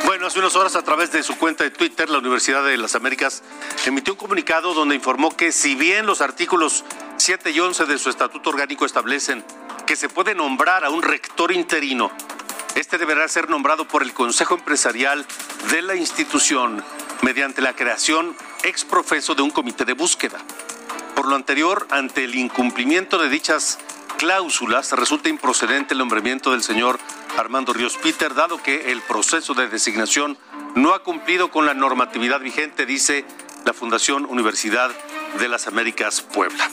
Bueno, 0.05 0.27
hace 0.27 0.39
unas 0.39 0.57
horas 0.57 0.75
a 0.77 0.83
través 0.83 1.13
de 1.13 1.23
su 1.23 1.37
cuenta 1.37 1.65
de 1.65 1.71
Twitter, 1.71 2.09
la 2.09 2.19
Universidad 2.19 2.65
de 2.65 2.77
las 2.77 2.95
Américas 2.95 3.43
emitió 3.85 4.15
un 4.15 4.19
comunicado 4.19 4.73
donde 4.73 4.95
informó 4.95 5.37
que 5.37 5.53
si 5.53 5.75
bien 5.75 6.07
los 6.07 6.21
artículos 6.21 6.85
7 7.19 7.51
y 7.51 7.61
11 7.61 7.87
de 7.87 7.99
su 7.99 8.09
estatuto 8.09 8.51
orgánico 8.51 8.87
establecen 8.87 9.45
que 9.87 9.97
se 9.97 10.09
puede 10.09 10.35
nombrar 10.35 10.85
a 10.85 10.91
un 10.91 11.03
rector 11.03 11.53
interino, 11.53 12.11
este 12.75 12.97
deberá 12.97 13.27
ser 13.29 13.51
nombrado 13.51 13.87
por 13.87 14.03
el 14.03 14.13
Consejo 14.15 14.55
Empresarial 14.55 15.27
de 15.71 15.83
la 15.83 15.95
institución 15.95 16.83
mediante 17.23 17.61
la 17.61 17.75
creación 17.75 18.37
ex 18.63 18.85
profeso 18.85 19.35
de 19.35 19.43
un 19.43 19.51
comité 19.51 19.85
de 19.85 19.93
búsqueda. 19.93 20.39
Por 21.15 21.29
lo 21.29 21.35
anterior, 21.37 21.87
ante 21.91 22.25
el 22.25 22.35
incumplimiento 22.35 23.19
de 23.19 23.29
dichas 23.29 23.79
cláusulas, 24.19 24.93
resulta 24.93 25.29
improcedente 25.29 25.95
el 25.95 25.99
nombramiento 25.99 26.53
del 26.53 26.63
señor 26.63 26.99
Armando 27.37 27.73
Ríos 27.73 27.97
Peter, 27.97 28.35
dado 28.35 28.63
que 28.63 28.91
el 28.93 29.01
proceso 29.03 29.55
de 29.55 29.69
designación 29.69 30.39
no 30.75 30.95
ha 30.95 31.03
cumplido 31.03 31.51
con 31.51 31.67
la 31.67 31.75
normatividad 31.75 32.41
vigente, 32.41 32.87
dice 32.87 33.25
la 33.65 33.73
Fundación 33.73 34.25
Universidad 34.27 34.91
de 35.39 35.49
las 35.49 35.67
Américas 35.67 36.23
Puebla. 36.23 36.69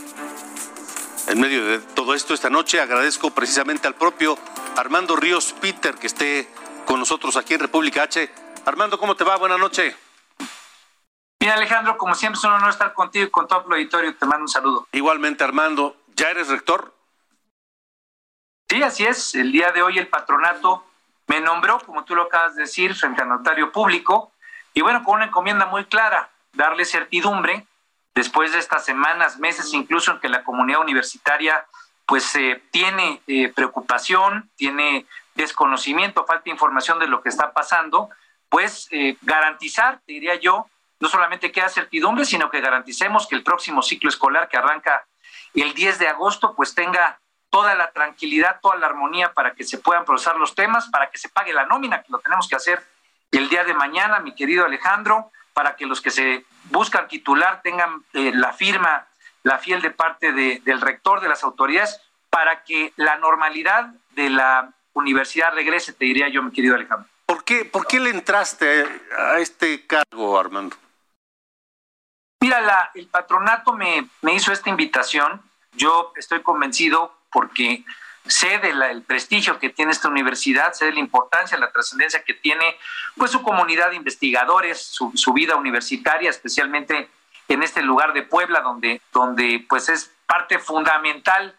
En 1.27 1.39
medio 1.39 1.65
de 1.65 1.79
todo 1.79 2.13
esto, 2.13 2.33
esta 2.33 2.49
noche 2.49 2.79
agradezco 2.79 3.31
precisamente 3.31 3.87
al 3.87 3.95
propio 3.95 4.37
Armando 4.75 5.15
Ríos 5.15 5.53
Peter 5.59 5.95
que 5.95 6.07
esté 6.07 6.47
con 6.85 6.99
nosotros 6.99 7.35
aquí 7.35 7.55
en 7.55 7.61
República 7.61 8.03
H. 8.03 8.29
Armando, 8.65 8.99
¿cómo 8.99 9.15
te 9.15 9.23
va? 9.23 9.35
Buenas 9.37 9.59
noches. 9.59 10.04
Bien, 11.45 11.57
Alejandro, 11.57 11.95
como 11.95 12.15
siempre 12.15 12.39
es 12.39 12.43
un 12.43 12.53
honor 12.53 12.71
estar 12.71 12.91
contigo 12.93 13.27
y 13.27 13.29
con 13.29 13.47
todo 13.47 13.63
el 13.67 13.73
auditorio. 13.73 14.15
Te 14.15 14.25
mando 14.25 14.45
un 14.45 14.49
saludo. 14.49 14.87
Igualmente, 14.91 15.43
Armando, 15.43 15.95
¿ya 16.15 16.31
eres 16.31 16.47
rector? 16.47 16.91
Sí, 18.67 18.81
así 18.81 19.05
es. 19.05 19.35
El 19.35 19.51
día 19.51 19.71
de 19.71 19.83
hoy 19.83 19.99
el 19.99 20.07
patronato 20.07 20.83
me 21.27 21.41
nombró, 21.41 21.79
como 21.81 22.03
tú 22.03 22.15
lo 22.15 22.23
acabas 22.23 22.55
de 22.55 22.63
decir, 22.63 22.95
frente 22.95 23.21
al 23.21 23.29
notario 23.29 23.71
público, 23.71 24.31
y 24.73 24.81
bueno, 24.81 25.03
con 25.03 25.17
una 25.17 25.25
encomienda 25.25 25.67
muy 25.67 25.85
clara, 25.85 26.31
darle 26.53 26.83
certidumbre 26.83 27.67
después 28.15 28.51
de 28.53 28.57
estas 28.57 28.83
semanas, 28.83 29.37
meses 29.37 29.71
incluso 29.75 30.13
en 30.13 30.21
que 30.21 30.29
la 30.29 30.43
comunidad 30.43 30.81
universitaria 30.81 31.63
pues 32.07 32.35
eh, 32.37 32.59
tiene 32.71 33.21
eh, 33.27 33.53
preocupación, 33.53 34.49
tiene 34.55 35.05
desconocimiento, 35.35 36.25
falta 36.25 36.49
información 36.49 36.97
de 36.97 37.05
lo 37.05 37.21
que 37.21 37.29
está 37.29 37.53
pasando, 37.53 38.09
pues 38.49 38.87
eh, 38.89 39.15
garantizar, 39.21 40.01
diría 40.07 40.33
yo, 40.33 40.65
no 41.05 41.09
solamente 41.09 41.51
queda 41.51 41.69
certidumbre, 41.69 42.25
sino 42.25 42.49
que 42.49 42.61
garanticemos 42.61 43.27
que 43.27 43.35
el 43.35 43.43
próximo 43.43 43.83
ciclo 43.83 44.09
escolar 44.09 44.49
que 44.49 44.57
arranca 44.57 45.05
el 45.53 45.75
10 45.75 45.99
de 45.99 46.07
agosto, 46.07 46.55
pues 46.55 46.73
tenga 46.73 47.19
toda 47.51 47.75
la 47.75 47.91
tranquilidad, 47.91 48.59
toda 48.59 48.75
la 48.77 48.87
armonía 48.87 49.31
para 49.31 49.53
que 49.53 49.63
se 49.63 49.77
puedan 49.77 50.03
procesar 50.03 50.37
los 50.37 50.55
temas, 50.55 50.87
para 50.87 51.11
que 51.11 51.19
se 51.19 51.29
pague 51.29 51.53
la 51.53 51.67
nómina, 51.67 52.01
que 52.01 52.11
lo 52.11 52.17
tenemos 52.17 52.47
que 52.47 52.55
hacer 52.55 52.83
el 53.31 53.49
día 53.49 53.63
de 53.63 53.75
mañana, 53.75 54.19
mi 54.19 54.33
querido 54.33 54.65
Alejandro, 54.65 55.29
para 55.53 55.75
que 55.75 55.85
los 55.85 56.01
que 56.01 56.09
se 56.09 56.43
buscan 56.71 57.07
titular 57.07 57.61
tengan 57.61 58.03
eh, 58.13 58.31
la 58.33 58.51
firma, 58.53 59.05
la 59.43 59.59
fiel 59.59 59.83
de 59.83 59.91
parte 59.91 60.31
del 60.31 60.81
rector, 60.81 61.21
de 61.21 61.29
las 61.29 61.43
autoridades, 61.43 62.01
para 62.31 62.63
que 62.63 62.93
la 62.95 63.17
normalidad 63.17 63.93
de 64.15 64.31
la 64.31 64.71
universidad 64.93 65.53
regrese, 65.53 65.93
te 65.93 66.05
diría 66.05 66.29
yo, 66.29 66.41
mi 66.41 66.51
querido 66.51 66.73
Alejandro. 66.73 67.07
¿Por 67.27 67.43
qué, 67.43 67.63
por 67.63 67.85
qué 67.85 67.99
le 67.99 68.09
entraste 68.09 68.85
a 69.15 69.37
este 69.37 69.85
cargo, 69.85 70.39
Armando? 70.39 70.75
Mira, 72.39 72.91
el 72.93 73.07
patronato 73.07 73.73
me, 73.73 74.07
me 74.21 74.33
hizo 74.33 74.51
esta 74.51 74.69
invitación. 74.69 75.41
Yo 75.73 76.13
estoy 76.15 76.41
convencido 76.41 77.17
porque 77.31 77.83
sé 78.27 78.59
del 78.59 79.03
prestigio 79.03 79.59
que 79.59 79.69
tiene 79.69 79.91
esta 79.91 80.09
universidad, 80.09 80.73
sé 80.73 80.85
de 80.85 80.93
la 80.93 80.99
importancia, 80.99 81.57
la 81.57 81.71
trascendencia 81.71 82.23
que 82.23 82.33
tiene 82.33 82.77
pues 83.15 83.31
su 83.31 83.41
comunidad 83.41 83.91
de 83.91 83.97
investigadores, 83.97 84.81
su, 84.81 85.11
su, 85.15 85.33
vida 85.33 85.55
universitaria, 85.55 86.29
especialmente 86.29 87.09
en 87.47 87.63
este 87.63 87.81
lugar 87.81 88.13
de 88.13 88.23
Puebla, 88.23 88.61
donde, 88.61 89.01
donde 89.13 89.63
pues 89.69 89.89
es 89.89 90.11
parte 90.25 90.57
fundamental 90.59 91.55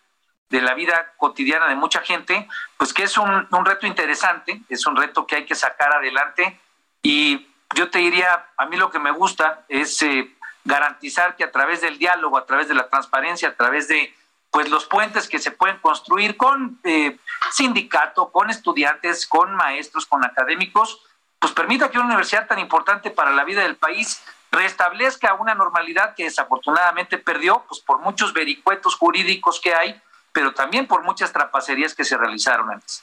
de 0.48 0.60
la 0.60 0.74
vida 0.74 1.14
cotidiana 1.16 1.68
de 1.68 1.76
mucha 1.76 2.00
gente, 2.00 2.48
pues 2.76 2.92
que 2.92 3.04
es 3.04 3.16
un, 3.16 3.46
un 3.50 3.64
reto 3.64 3.86
interesante, 3.86 4.62
es 4.68 4.86
un 4.86 4.96
reto 4.96 5.26
que 5.26 5.36
hay 5.36 5.46
que 5.46 5.54
sacar 5.54 5.92
adelante 5.92 6.60
y 7.02 7.48
yo 7.74 7.90
te 7.90 7.98
diría, 7.98 8.46
a 8.56 8.66
mí 8.66 8.76
lo 8.76 8.90
que 8.90 8.98
me 8.98 9.10
gusta 9.10 9.64
es 9.68 10.00
eh, 10.02 10.35
garantizar 10.66 11.36
que 11.36 11.44
a 11.44 11.52
través 11.52 11.80
del 11.80 11.98
diálogo, 11.98 12.36
a 12.36 12.44
través 12.44 12.68
de 12.68 12.74
la 12.74 12.88
transparencia, 12.88 13.48
a 13.48 13.54
través 13.54 13.88
de 13.88 14.14
pues 14.50 14.68
los 14.68 14.86
puentes 14.86 15.28
que 15.28 15.38
se 15.38 15.50
pueden 15.50 15.78
construir 15.78 16.36
con 16.36 16.80
eh, 16.84 17.18
sindicato, 17.52 18.30
con 18.32 18.50
estudiantes, 18.50 19.26
con 19.26 19.54
maestros, 19.54 20.06
con 20.06 20.24
académicos, 20.24 21.02
pues 21.38 21.52
permita 21.52 21.90
que 21.90 21.98
una 21.98 22.06
universidad 22.06 22.46
tan 22.46 22.58
importante 22.58 23.10
para 23.10 23.32
la 23.32 23.44
vida 23.44 23.62
del 23.62 23.76
país 23.76 24.22
restablezca 24.50 25.34
una 25.34 25.54
normalidad 25.54 26.14
que 26.14 26.24
desafortunadamente 26.24 27.18
perdió, 27.18 27.64
pues 27.68 27.80
por 27.80 28.00
muchos 28.00 28.32
vericuetos 28.32 28.94
jurídicos 28.94 29.60
que 29.60 29.74
hay, 29.74 30.00
pero 30.32 30.54
también 30.54 30.86
por 30.86 31.02
muchas 31.02 31.32
trapacerías 31.32 31.94
que 31.94 32.04
se 32.04 32.16
realizaron 32.16 32.70
antes. 32.70 33.02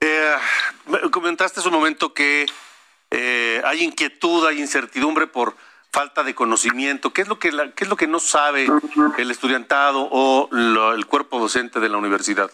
Eh, 0.00 0.36
comentaste 1.10 1.60
hace 1.60 1.68
un 1.68 1.74
momento 1.74 2.14
que 2.14 2.46
eh, 3.10 3.62
hay 3.64 3.82
inquietud, 3.82 4.46
hay 4.46 4.58
incertidumbre 4.58 5.26
por 5.26 5.54
falta 5.92 6.22
de 6.22 6.34
conocimiento. 6.34 7.12
¿Qué 7.12 7.22
es 7.22 7.28
lo 7.28 7.38
que, 7.38 7.50
qué 7.76 7.84
es 7.84 7.90
lo 7.90 7.96
que 7.96 8.06
no 8.06 8.18
sabe 8.18 8.66
el 9.18 9.30
estudiantado 9.30 10.08
o 10.10 10.48
el 10.52 11.06
cuerpo 11.06 11.38
docente 11.38 11.80
de 11.80 11.88
la 11.88 11.98
universidad? 11.98 12.50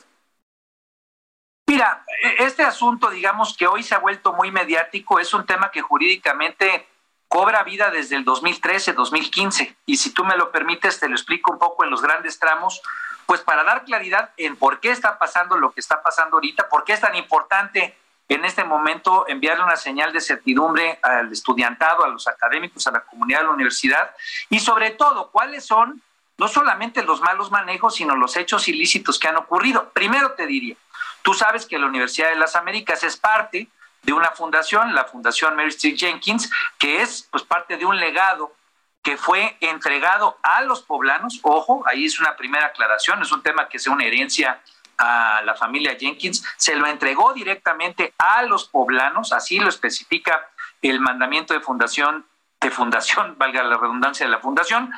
Mira, 1.67 2.05
e, 2.23 2.45
este 2.45 2.65
asunto, 2.65 3.11
digamos 3.11 3.57
que 3.57 3.67
hoy 3.67 3.83
se 3.83 3.95
ha 3.95 3.99
vuelto 3.99 4.33
muy 4.33 4.51
mediático, 4.51 5.21
es 5.21 5.33
un 5.35 5.47
tema 5.47 5.71
que 5.71 5.83
jurídicamente 5.83 6.89
cobra 7.29 7.63
vida 7.63 7.91
desde 7.91 8.17
el 8.17 8.25
2013, 8.25 8.95
2015. 8.95 9.77
Y 9.87 9.99
si 9.99 10.11
tú 10.11 10.25
me 10.25 10.37
lo 10.37 10.51
permites, 10.51 10.99
te 10.99 11.09
lo 11.09 11.15
explico 11.15 11.53
un 11.53 11.59
poco 11.59 11.85
en 11.85 11.91
los 11.91 12.03
grandes 12.03 12.39
tramos, 12.39 12.83
pues 13.27 13.43
para 13.43 13.63
dar 13.63 13.85
claridad 13.85 14.31
en 14.39 14.57
por 14.57 14.81
qué 14.81 14.91
está 14.91 15.19
pasando 15.19 15.59
lo 15.59 15.71
que 15.71 15.81
está 15.81 16.03
pasando 16.03 16.39
ahorita, 16.39 16.69
por 16.69 16.85
qué 16.85 16.95
es 16.95 17.01
tan 17.01 17.15
importante 17.15 17.95
en 18.29 18.45
este 18.45 18.65
momento 18.65 19.27
enviarle 19.27 19.65
una 19.65 19.77
señal 19.77 20.13
de 20.13 20.21
certidumbre 20.21 20.99
al 21.03 21.33
estudiantado, 21.33 22.05
a 22.05 22.09
los 22.09 22.29
académicos, 22.29 22.87
a 22.87 22.93
la 22.93 23.01
comunidad 23.01 23.41
de 23.41 23.45
la 23.47 23.53
universidad 23.53 24.15
y 24.51 24.61
sobre 24.61 24.91
todo 24.91 25.31
cuáles 25.31 25.65
son 25.65 26.03
no 26.37 26.47
solamente 26.47 27.03
los 27.03 27.21
malos 27.21 27.51
manejos, 27.51 27.97
sino 27.97 28.15
los 28.15 28.37
hechos 28.37 28.69
ilícitos 28.69 29.19
que 29.19 29.29
han 29.29 29.37
ocurrido. 29.37 29.91
Primero 29.91 30.33
te 30.33 30.47
diría, 30.47 30.77
tú 31.23 31.35
sabes 31.35 31.67
que 31.67 31.79
la 31.79 31.87
Universidad 31.87 32.29
de 32.29 32.37
las 32.37 32.55
Américas 32.55 33.03
es 33.03 33.17
parte 33.17 33.69
de 34.03 34.13
una 34.13 34.31
fundación, 34.31 34.95
la 34.95 35.05
Fundación 35.05 35.57
Mary 35.57 35.71
Street 35.71 35.97
Jenkins, 35.99 36.49
que 36.79 37.03
es 37.03 37.27
pues 37.31 37.43
parte 37.43 37.77
de 37.77 37.85
un 37.85 37.99
legado 37.99 38.55
que 39.03 39.17
fue 39.17 39.57
entregado 39.61 40.39
a 40.43 40.63
los 40.63 40.83
poblanos. 40.83 41.41
Ojo, 41.43 41.83
ahí 41.87 42.05
es 42.05 42.21
una 42.21 42.37
primera 42.37 42.67
aclaración, 42.67 43.21
es 43.23 43.33
un 43.33 43.43
tema 43.43 43.69
que 43.69 43.79
es 43.79 43.87
una 43.87 44.05
herencia 44.05 44.61
a 44.99 45.43
la 45.45 45.55
familia 45.55 45.97
Jenkins, 45.99 46.45
se 46.57 46.75
lo 46.75 46.87
entregó 46.87 47.33
directamente 47.33 48.13
a 48.19 48.43
los 48.43 48.69
poblanos, 48.69 49.33
así 49.33 49.59
lo 49.59 49.69
especifica 49.69 50.49
el 50.83 51.01
mandamiento 51.01 51.55
de 51.55 51.61
fundación, 51.61 52.27
de 52.61 52.71
fundación, 52.71 53.35
valga 53.39 53.63
la 53.63 53.77
redundancia 53.77 54.27
de 54.27 54.33
la 54.33 54.41
fundación, 54.41 54.93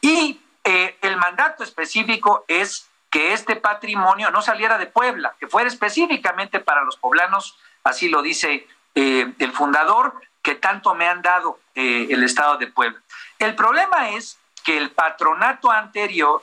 y 0.00 0.40
eh, 0.64 0.98
el 1.02 1.16
mandato 1.16 1.62
específico 1.62 2.44
es 2.48 2.88
que 3.10 3.32
este 3.32 3.56
patrimonio 3.56 4.30
no 4.30 4.42
saliera 4.42 4.76
de 4.76 4.86
Puebla, 4.86 5.34
que 5.38 5.46
fuera 5.46 5.68
específicamente 5.68 6.58
para 6.58 6.82
los 6.82 6.96
poblanos, 6.96 7.56
así 7.84 8.08
lo 8.08 8.22
dice 8.22 8.66
eh, 8.96 9.32
el 9.38 9.52
fundador, 9.52 10.20
que 10.42 10.56
tanto 10.56 10.94
me 10.94 11.06
han 11.06 11.22
dado 11.22 11.60
eh, 11.74 12.08
el 12.10 12.24
Estado 12.24 12.58
de 12.58 12.66
Puebla. 12.66 13.00
El 13.38 13.54
problema 13.54 14.10
es 14.10 14.38
que 14.64 14.76
el 14.76 14.90
patronato 14.90 15.70
anterior 15.70 16.42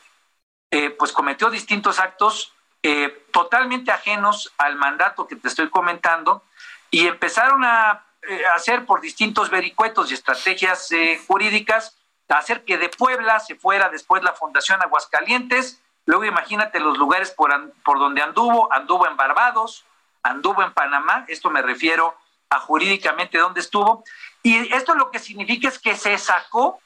pues 0.97 1.11
cometió 1.11 1.49
distintos 1.49 1.99
actos 1.99 2.50
eh, 2.83 3.25
totalmente 3.31 3.91
ajenos 3.91 4.51
al 4.57 4.75
mandato 4.75 5.27
que 5.27 5.35
te 5.35 5.47
estoy 5.47 5.69
comentando 5.69 6.43
y 6.89 7.07
empezaron 7.07 7.63
a 7.63 8.05
eh, 8.23 8.43
hacer 8.55 8.85
por 8.85 9.01
distintos 9.01 9.49
vericuetos 9.49 10.11
y 10.11 10.15
estrategias 10.15 10.91
eh, 10.91 11.21
jurídicas, 11.27 11.97
hacer 12.27 12.63
que 12.63 12.77
de 12.77 12.89
Puebla 12.89 13.39
se 13.39 13.55
fuera 13.55 13.89
después 13.89 14.23
la 14.23 14.33
Fundación 14.33 14.81
Aguascalientes, 14.81 15.81
luego 16.05 16.23
imagínate 16.25 16.79
los 16.79 16.97
lugares 16.97 17.31
por, 17.31 17.51
por 17.83 17.99
donde 17.99 18.21
anduvo, 18.21 18.71
anduvo 18.71 19.07
en 19.07 19.17
Barbados, 19.17 19.85
anduvo 20.23 20.63
en 20.63 20.73
Panamá, 20.73 21.25
esto 21.27 21.49
me 21.49 21.61
refiero 21.61 22.15
a 22.49 22.59
jurídicamente 22.59 23.37
dónde 23.37 23.59
estuvo, 23.59 24.03
y 24.43 24.73
esto 24.73 24.95
lo 24.95 25.11
que 25.11 25.19
significa 25.19 25.67
es 25.67 25.77
que 25.77 25.95
se 25.95 26.17
sacó 26.17 26.79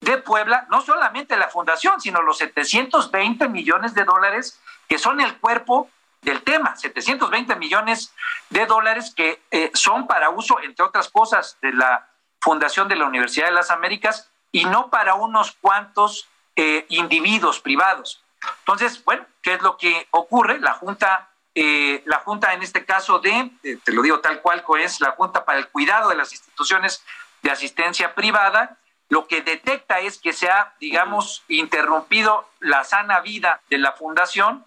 de 0.00 0.18
Puebla, 0.18 0.66
no 0.70 0.80
solamente 0.80 1.36
la 1.36 1.48
fundación, 1.48 2.00
sino 2.00 2.22
los 2.22 2.38
720 2.38 3.48
millones 3.48 3.94
de 3.94 4.04
dólares 4.04 4.58
que 4.88 4.98
son 4.98 5.20
el 5.20 5.36
cuerpo 5.38 5.88
del 6.22 6.42
tema, 6.42 6.76
720 6.76 7.56
millones 7.56 8.12
de 8.50 8.66
dólares 8.66 9.12
que 9.14 9.42
eh, 9.50 9.70
son 9.74 10.06
para 10.06 10.30
uso, 10.30 10.60
entre 10.60 10.84
otras 10.84 11.08
cosas, 11.08 11.56
de 11.62 11.72
la 11.72 12.06
Fundación 12.40 12.88
de 12.88 12.96
la 12.96 13.06
Universidad 13.06 13.46
de 13.46 13.52
las 13.52 13.70
Américas 13.70 14.30
y 14.50 14.64
no 14.64 14.88
para 14.90 15.14
unos 15.14 15.52
cuantos 15.60 16.28
eh, 16.56 16.86
individuos 16.88 17.60
privados. 17.60 18.22
Entonces, 18.60 19.04
bueno, 19.04 19.26
¿qué 19.42 19.54
es 19.54 19.62
lo 19.62 19.76
que 19.76 20.08
ocurre? 20.10 20.58
La 20.58 20.72
Junta, 20.72 21.28
eh, 21.54 22.02
la 22.06 22.18
Junta 22.18 22.52
en 22.54 22.62
este 22.62 22.84
caso 22.84 23.18
de, 23.18 23.50
te 23.84 23.92
lo 23.92 24.02
digo 24.02 24.20
tal 24.20 24.40
cual, 24.40 24.64
es 24.78 25.00
la 25.00 25.12
Junta 25.12 25.44
para 25.44 25.58
el 25.58 25.68
Cuidado 25.68 26.08
de 26.08 26.16
las 26.16 26.32
Instituciones 26.32 27.04
de 27.42 27.50
Asistencia 27.50 28.14
Privada, 28.14 28.78
lo 29.10 29.26
que 29.26 29.42
detecta 29.42 29.98
es 29.98 30.18
que 30.18 30.32
se 30.32 30.48
ha, 30.48 30.72
digamos, 30.80 31.42
interrumpido 31.48 32.48
la 32.60 32.84
sana 32.84 33.20
vida 33.20 33.60
de 33.68 33.78
la 33.78 33.92
fundación 33.92 34.64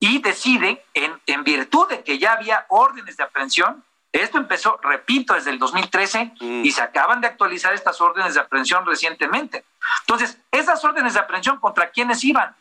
y 0.00 0.20
decide, 0.20 0.84
en, 0.94 1.18
en 1.26 1.44
virtud 1.44 1.88
de 1.88 2.02
que 2.02 2.18
ya 2.18 2.32
había 2.32 2.66
órdenes 2.68 3.16
de 3.16 3.22
aprehensión, 3.22 3.84
esto 4.12 4.38
empezó, 4.38 4.78
repito, 4.82 5.34
desde 5.34 5.50
el 5.50 5.58
2013 5.58 6.34
y 6.40 6.70
se 6.72 6.82
acaban 6.82 7.20
de 7.20 7.28
actualizar 7.28 7.74
estas 7.74 8.00
órdenes 8.00 8.34
de 8.34 8.40
aprehensión 8.40 8.84
recientemente. 8.84 9.64
Entonces, 10.00 10.38
esas 10.50 10.84
órdenes 10.84 11.14
de 11.14 11.20
aprehensión 11.20 11.58
contra 11.58 11.90
quiénes 11.90 12.22
iban? 12.24 12.54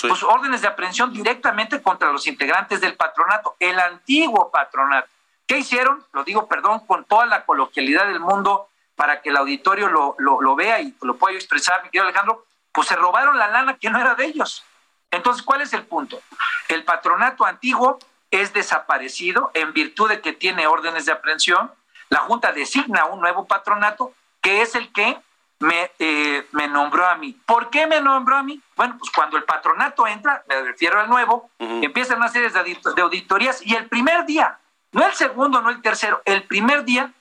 Pues 0.00 0.22
órdenes 0.22 0.62
de 0.62 0.68
aprehensión 0.68 1.12
directamente 1.12 1.82
contra 1.82 2.12
los 2.12 2.26
integrantes 2.26 2.80
del 2.80 2.96
patronato, 2.96 3.56
el 3.60 3.78
antiguo 3.78 4.50
patronato. 4.50 5.08
¿Qué 5.46 5.58
hicieron? 5.58 6.04
Lo 6.12 6.24
digo, 6.24 6.48
perdón, 6.48 6.86
con 6.86 7.04
toda 7.04 7.26
la 7.26 7.44
coloquialidad 7.44 8.06
del 8.06 8.20
mundo, 8.20 8.69
para 9.00 9.22
que 9.22 9.30
el 9.30 9.36
auditorio 9.38 9.88
lo, 9.88 10.14
lo, 10.18 10.54
vea 10.54 10.78
y 10.82 10.94
lo 11.00 11.16
pueda 11.16 11.34
expresar, 11.34 11.82
mi 11.82 11.88
querido 11.88 12.04
Alejandro, 12.04 12.44
pues 12.70 12.86
se 12.86 12.96
robaron 12.96 13.38
la 13.38 13.48
lana 13.48 13.78
que 13.78 13.88
no 13.88 13.98
era 13.98 14.14
de 14.14 14.26
ellos. 14.26 14.62
Entonces, 15.10 15.42
¿cuál 15.42 15.62
es 15.62 15.72
el 15.72 15.84
punto? 15.86 16.20
El 16.68 16.84
patronato 16.84 17.46
antiguo 17.46 17.98
es 18.30 18.52
desaparecido 18.52 19.52
en 19.54 19.72
virtud 19.72 20.10
de 20.10 20.20
que 20.20 20.34
tiene 20.34 20.66
órdenes 20.66 21.06
de 21.06 21.12
aprehensión. 21.12 21.72
La 22.10 22.18
Junta 22.18 22.52
designa 22.52 23.06
un 23.06 23.22
nuevo 23.22 23.46
patronato 23.46 24.12
que 24.42 24.60
es 24.60 24.74
el 24.74 24.92
que 24.92 25.16
me, 25.60 25.90
eh, 25.98 26.46
me 26.52 26.68
nombró 26.68 27.06
a 27.06 27.14
mí. 27.14 27.34
¿Por 27.46 27.70
qué 27.70 27.86
me 27.86 28.02
nombró 28.02 28.36
a 28.36 28.42
mí? 28.42 28.60
Bueno, 28.76 28.96
pues 28.98 29.10
cuando 29.12 29.38
el 29.38 29.44
patronato 29.44 30.06
entra, 30.06 30.44
me 30.46 30.60
refiero 30.60 31.00
al 31.00 31.08
nuevo, 31.08 31.48
empiezan 31.58 32.18
una 32.18 32.28
serie 32.28 32.50
de 32.50 33.00
auditorías 33.00 33.64
y 33.64 33.76
el 33.76 33.86
primer 33.86 34.26
día, 34.26 34.58
no 34.92 35.06
el 35.06 35.14
segundo, 35.14 35.62
no 35.62 35.70
el 35.70 35.80
tercero, 35.80 36.20
el 36.26 36.42
primer 36.42 36.84
día 36.84 37.14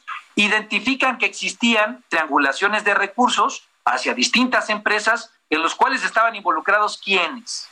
identifican 0.43 1.17
que 1.17 1.25
existían 1.25 2.03
triangulaciones 2.07 2.83
de 2.83 2.93
recursos 2.93 3.67
hacia 3.83 4.13
distintas 4.13 4.69
empresas 4.69 5.31
en 5.49 5.61
los 5.61 5.75
cuales 5.75 6.03
estaban 6.03 6.35
involucrados 6.35 6.97
quienes. 6.97 7.67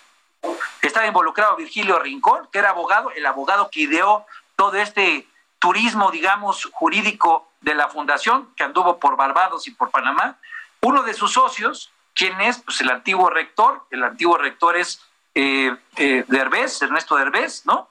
Estaba 0.81 1.07
involucrado 1.07 1.55
Virgilio 1.55 1.99
Rincón, 1.99 2.47
que 2.51 2.59
era 2.59 2.71
abogado, 2.71 3.11
el 3.11 3.25
abogado 3.25 3.69
que 3.69 3.81
ideó 3.81 4.25
todo 4.55 4.75
este 4.75 5.27
turismo, 5.59 6.11
digamos, 6.11 6.65
jurídico 6.73 7.47
de 7.61 7.73
la 7.73 7.87
fundación 7.87 8.49
que 8.55 8.63
anduvo 8.63 8.99
por 8.99 9.15
Barbados 9.15 9.67
y 9.67 9.71
por 9.71 9.89
Panamá, 9.89 10.37
uno 10.81 11.03
de 11.03 11.13
sus 11.13 11.33
socios, 11.33 11.91
quien 12.13 12.39
es 12.41 12.59
pues, 12.59 12.81
el 12.81 12.89
antiguo 12.89 13.29
rector, 13.29 13.85
el 13.91 14.03
antiguo 14.03 14.37
rector 14.37 14.75
es 14.75 15.01
eh, 15.35 15.75
eh, 15.95 16.25
Ernesto 16.27 17.15
Derbez, 17.15 17.65
¿no? 17.65 17.89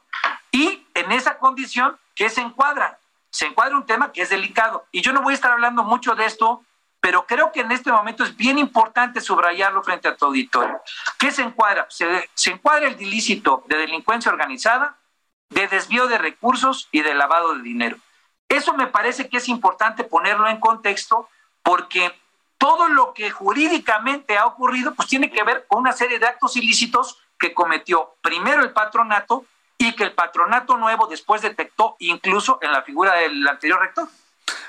Y 0.51 0.87
en 0.95 1.13
esa 1.13 1.39
condición, 1.39 1.99
¿qué 2.15 2.29
se 2.29 2.41
encuadra? 2.41 2.99
Se 3.37 3.45
encuadra 3.45 3.77
un 3.77 3.85
tema 3.85 4.13
que 4.13 4.23
es 4.23 4.31
delicado. 4.31 4.87
Y 4.93 5.03
yo 5.03 5.13
no 5.13 5.21
voy 5.21 5.33
a 5.33 5.35
estar 5.35 5.53
hablando 5.53 5.83
mucho 5.83 6.15
de 6.15 6.25
esto, 6.25 6.65
pero 7.03 7.27
creo 7.27 7.53
que 7.53 7.61
en 7.61 7.71
este 7.71 7.93
momento 7.93 8.25
es 8.25 8.35
bien 8.35 8.59
importante 8.59 9.21
subrayarlo 9.21 9.83
frente 9.83 10.09
a 10.09 10.17
tu 10.17 10.25
auditorio. 10.25 10.81
¿Qué 11.19 11.31
se 11.31 11.43
encuadra? 11.43 11.87
Se, 11.91 12.51
encuadra 12.51 12.89
el 12.89 12.99
ilícito 12.99 13.63
de 13.69 13.77
delincuencia 13.77 14.33
organizada, 14.33 14.97
de 15.51 15.69
desvío 15.69 16.07
de 16.07 16.17
recursos 16.17 16.89
y 16.93 17.03
de 17.03 17.13
lavado 17.13 17.55
de 17.57 17.63
dinero. 17.63 17.99
Eso 18.49 18.73
me 18.73 18.87
parece 18.87 19.29
que 19.29 19.37
es 19.37 19.51
importante 19.51 20.03
ponerlo 20.03 20.49
en 20.49 20.59
contexto 20.59 21.29
porque 21.63 22.19
todo 22.57 22.89
lo 22.89 23.13
que 23.13 23.31
jurídicamente 23.31 24.39
ha 24.39 24.47
ocurrido 24.47 24.95
pues 24.95 25.09
tiene 25.09 25.31
que 25.31 25.45
ver 25.45 25.67
con 25.69 25.81
una 25.81 25.93
serie 25.93 26.19
de 26.19 26.27
actos 26.27 26.57
ilícitos 26.57 27.19
que 27.39 27.53
cometió 27.53 28.15
primero 28.23 28.63
el 28.63 28.73
patronato 28.73 29.45
y 29.79 29.95
que 29.95 30.05
el 30.05 30.13
patronato 30.13 30.77
nuevo 30.77 31.07
después 31.07 31.43
detectó 31.43 31.97
incluso 31.99 32.59
en 32.63 32.73
la 32.73 32.83
figura 32.83 33.15
del 33.15 33.47
anterior 33.47 33.81
rector. 33.81 34.09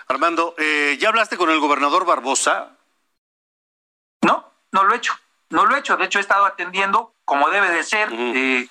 Armando, 0.08 0.56
eh, 0.58 0.98
¿ya 1.00 1.10
hablaste 1.10 1.38
con 1.38 1.50
el 1.50 1.60
gobernador 1.60 2.06
Barbosa? 2.06 2.72
No, 4.22 4.52
no 4.72 4.84
lo 4.84 4.94
he 4.94 4.98
hecho, 4.98 5.14
no 5.50 5.66
lo 5.66 5.76
he 5.76 5.80
hecho. 5.80 5.98
De 5.98 6.06
hecho, 6.06 6.20
he 6.20 6.22
estado 6.22 6.46
atendiendo 6.46 7.14
como 7.26 7.50
debe 7.50 7.70
de 7.70 7.84
ser. 7.84 8.10
Eh, 8.12 8.70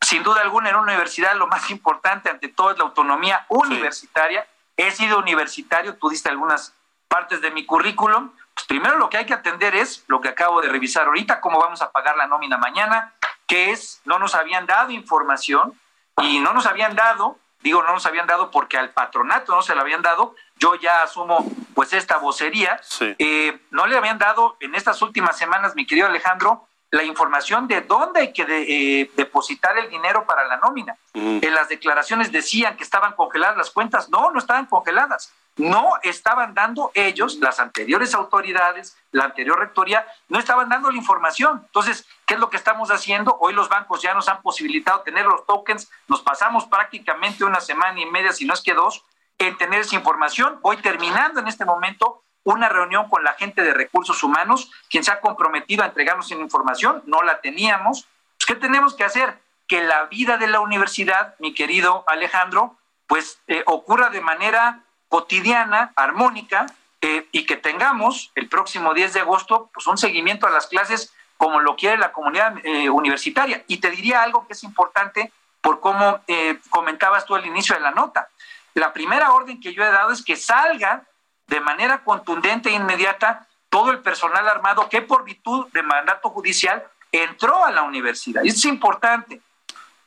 sin 0.00 0.22
duda 0.22 0.42
alguna, 0.42 0.68
en 0.68 0.76
una 0.76 0.92
universidad 0.92 1.34
lo 1.36 1.46
más 1.46 1.70
importante 1.70 2.30
ante 2.30 2.48
todo 2.48 2.70
es 2.70 2.78
la 2.78 2.84
autonomía 2.84 3.46
universitaria. 3.48 4.46
He 4.76 4.90
sido 4.90 5.18
universitario, 5.18 5.96
tú 5.96 6.08
diste 6.08 6.28
algunas 6.28 6.74
partes 7.08 7.40
de 7.40 7.50
mi 7.50 7.64
currículum. 7.64 8.32
Pues 8.54 8.66
primero 8.66 8.98
lo 8.98 9.08
que 9.08 9.18
hay 9.18 9.26
que 9.26 9.34
atender 9.34 9.74
es 9.74 10.04
lo 10.08 10.20
que 10.20 10.28
acabo 10.28 10.60
de 10.60 10.68
revisar 10.68 11.06
ahorita, 11.06 11.40
cómo 11.40 11.60
vamos 11.60 11.82
a 11.82 11.90
pagar 11.90 12.16
la 12.16 12.26
nómina 12.26 12.58
mañana, 12.58 13.12
que 13.46 13.70
es, 13.70 14.00
no 14.04 14.18
nos 14.18 14.34
habían 14.34 14.66
dado 14.66 14.90
información 14.90 15.78
y 16.22 16.38
no 16.38 16.52
nos 16.52 16.66
habían 16.66 16.94
dado, 16.94 17.38
digo, 17.60 17.82
no 17.82 17.92
nos 17.92 18.06
habían 18.06 18.26
dado 18.26 18.50
porque 18.50 18.78
al 18.78 18.90
patronato 18.90 19.54
no 19.54 19.62
se 19.62 19.74
le 19.74 19.80
habían 19.80 20.02
dado, 20.02 20.34
yo 20.56 20.74
ya 20.76 21.02
asumo 21.02 21.50
pues 21.74 21.92
esta 21.92 22.18
vocería, 22.18 22.80
eh, 23.00 23.58
no 23.70 23.86
le 23.86 23.96
habían 23.96 24.18
dado 24.18 24.56
en 24.60 24.74
estas 24.74 25.02
últimas 25.02 25.36
semanas, 25.36 25.74
mi 25.74 25.86
querido 25.86 26.06
Alejandro, 26.06 26.66
la 26.90 27.02
información 27.02 27.66
de 27.66 27.80
dónde 27.80 28.20
hay 28.20 28.32
que 28.32 28.46
eh, 28.48 29.10
depositar 29.16 29.76
el 29.78 29.90
dinero 29.90 30.24
para 30.26 30.46
la 30.46 30.58
nómina. 30.58 30.96
Mm. 31.12 31.40
En 31.42 31.54
las 31.54 31.68
declaraciones 31.68 32.30
decían 32.30 32.76
que 32.76 32.84
estaban 32.84 33.14
congeladas 33.14 33.56
las 33.56 33.70
cuentas, 33.70 34.08
no, 34.10 34.30
no 34.30 34.38
estaban 34.38 34.66
congeladas 34.66 35.32
no 35.56 35.92
estaban 36.02 36.54
dando 36.54 36.90
ellos, 36.94 37.36
las 37.36 37.60
anteriores 37.60 38.14
autoridades, 38.14 38.96
la 39.12 39.24
anterior 39.24 39.58
rectoría, 39.58 40.06
no 40.28 40.38
estaban 40.38 40.68
dando 40.68 40.90
la 40.90 40.96
información. 40.96 41.62
Entonces, 41.66 42.06
¿qué 42.26 42.34
es 42.34 42.40
lo 42.40 42.50
que 42.50 42.56
estamos 42.56 42.90
haciendo? 42.90 43.36
Hoy 43.40 43.52
los 43.52 43.68
bancos 43.68 44.02
ya 44.02 44.14
nos 44.14 44.28
han 44.28 44.42
posibilitado 44.42 45.00
tener 45.00 45.26
los 45.26 45.46
tokens, 45.46 45.90
nos 46.08 46.22
pasamos 46.22 46.66
prácticamente 46.66 47.44
una 47.44 47.60
semana 47.60 48.00
y 48.00 48.06
media, 48.06 48.32
si 48.32 48.44
no 48.44 48.54
es 48.54 48.62
que 48.62 48.74
dos, 48.74 49.04
en 49.38 49.56
tener 49.56 49.80
esa 49.80 49.94
información. 49.94 50.58
Voy 50.60 50.76
terminando 50.78 51.40
en 51.40 51.48
este 51.48 51.64
momento 51.64 52.22
una 52.42 52.68
reunión 52.68 53.08
con 53.08 53.24
la 53.24 53.34
gente 53.34 53.62
de 53.62 53.72
recursos 53.72 54.22
humanos, 54.22 54.70
quien 54.90 55.04
se 55.04 55.10
ha 55.10 55.20
comprometido 55.20 55.82
a 55.82 55.86
entregarnos 55.86 56.30
la 56.30 56.36
información, 56.36 57.02
no 57.06 57.22
la 57.22 57.40
teníamos. 57.40 58.06
Pues, 58.36 58.46
¿Qué 58.46 58.54
tenemos 58.54 58.94
que 58.94 59.04
hacer? 59.04 59.38
Que 59.66 59.82
la 59.82 60.04
vida 60.06 60.36
de 60.36 60.46
la 60.46 60.60
universidad, 60.60 61.36
mi 61.38 61.54
querido 61.54 62.04
Alejandro, 62.06 62.76
pues 63.06 63.40
eh, 63.46 63.62
ocurra 63.66 64.10
de 64.10 64.20
manera 64.20 64.83
cotidiana, 65.14 65.92
armónica, 65.94 66.66
eh, 67.00 67.28
y 67.30 67.46
que 67.46 67.56
tengamos 67.56 68.32
el 68.34 68.48
próximo 68.48 68.92
10 68.94 69.12
de 69.12 69.20
agosto 69.20 69.70
pues 69.72 69.86
un 69.86 69.96
seguimiento 69.96 70.48
a 70.48 70.50
las 70.50 70.66
clases 70.66 71.14
como 71.36 71.60
lo 71.60 71.76
quiere 71.76 71.98
la 71.98 72.10
comunidad 72.10 72.56
eh, 72.64 72.90
universitaria. 72.90 73.62
Y 73.68 73.76
te 73.76 73.92
diría 73.92 74.24
algo 74.24 74.44
que 74.44 74.54
es 74.54 74.64
importante 74.64 75.30
por 75.60 75.78
cómo 75.78 76.18
eh, 76.26 76.58
comentabas 76.68 77.24
tú 77.26 77.36
al 77.36 77.46
inicio 77.46 77.76
de 77.76 77.82
la 77.82 77.92
nota. 77.92 78.26
La 78.74 78.92
primera 78.92 79.30
orden 79.30 79.60
que 79.60 79.72
yo 79.72 79.84
he 79.84 79.88
dado 79.88 80.10
es 80.10 80.24
que 80.24 80.34
salga 80.34 81.04
de 81.46 81.60
manera 81.60 82.02
contundente 82.02 82.70
e 82.70 82.72
inmediata 82.72 83.46
todo 83.68 83.92
el 83.92 84.00
personal 84.00 84.48
armado 84.48 84.88
que 84.88 85.00
por 85.00 85.22
virtud 85.22 85.68
de 85.72 85.84
mandato 85.84 86.28
judicial 86.30 86.82
entró 87.12 87.64
a 87.64 87.70
la 87.70 87.82
universidad. 87.82 88.44
Es 88.44 88.64
importante. 88.64 89.40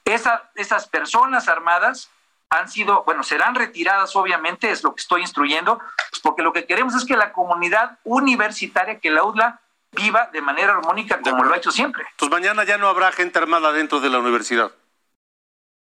Esa, 0.04 0.50
esas 0.56 0.86
personas 0.86 1.48
armadas 1.48 2.10
han 2.50 2.70
sido, 2.70 3.04
bueno, 3.04 3.24
serán 3.24 3.56
retiradas 3.56 4.16
obviamente, 4.16 4.72
es 4.72 4.84
lo 4.84 4.96
que 4.96 5.02
estoy 5.02 5.22
instruyendo, 5.22 5.80
pues 6.10 6.22
porque 6.22 6.44
lo 6.44 6.54
que 6.54 6.66
queremos 6.66 6.96
es 6.96 7.06
que 7.06 7.18
la 7.18 7.34
comunidad 7.34 8.00
universitaria, 8.04 9.00
que 9.00 9.10
la 9.10 9.24
UDLA 9.24 9.62
viva 9.92 10.30
de 10.32 10.42
manera 10.42 10.74
armónica 10.74 11.20
como 11.22 11.44
lo 11.44 11.54
ha 11.54 11.58
hecho 11.58 11.72
siempre. 11.72 12.06
Pues 12.18 12.32
mañana 12.32 12.64
ya 12.64 12.78
no 12.78 12.88
habrá 12.88 13.12
gente 13.12 13.40
armada 13.40 13.72
dentro 13.72 14.00
de 14.00 14.10
la 14.10 14.20
universidad. 14.20 14.72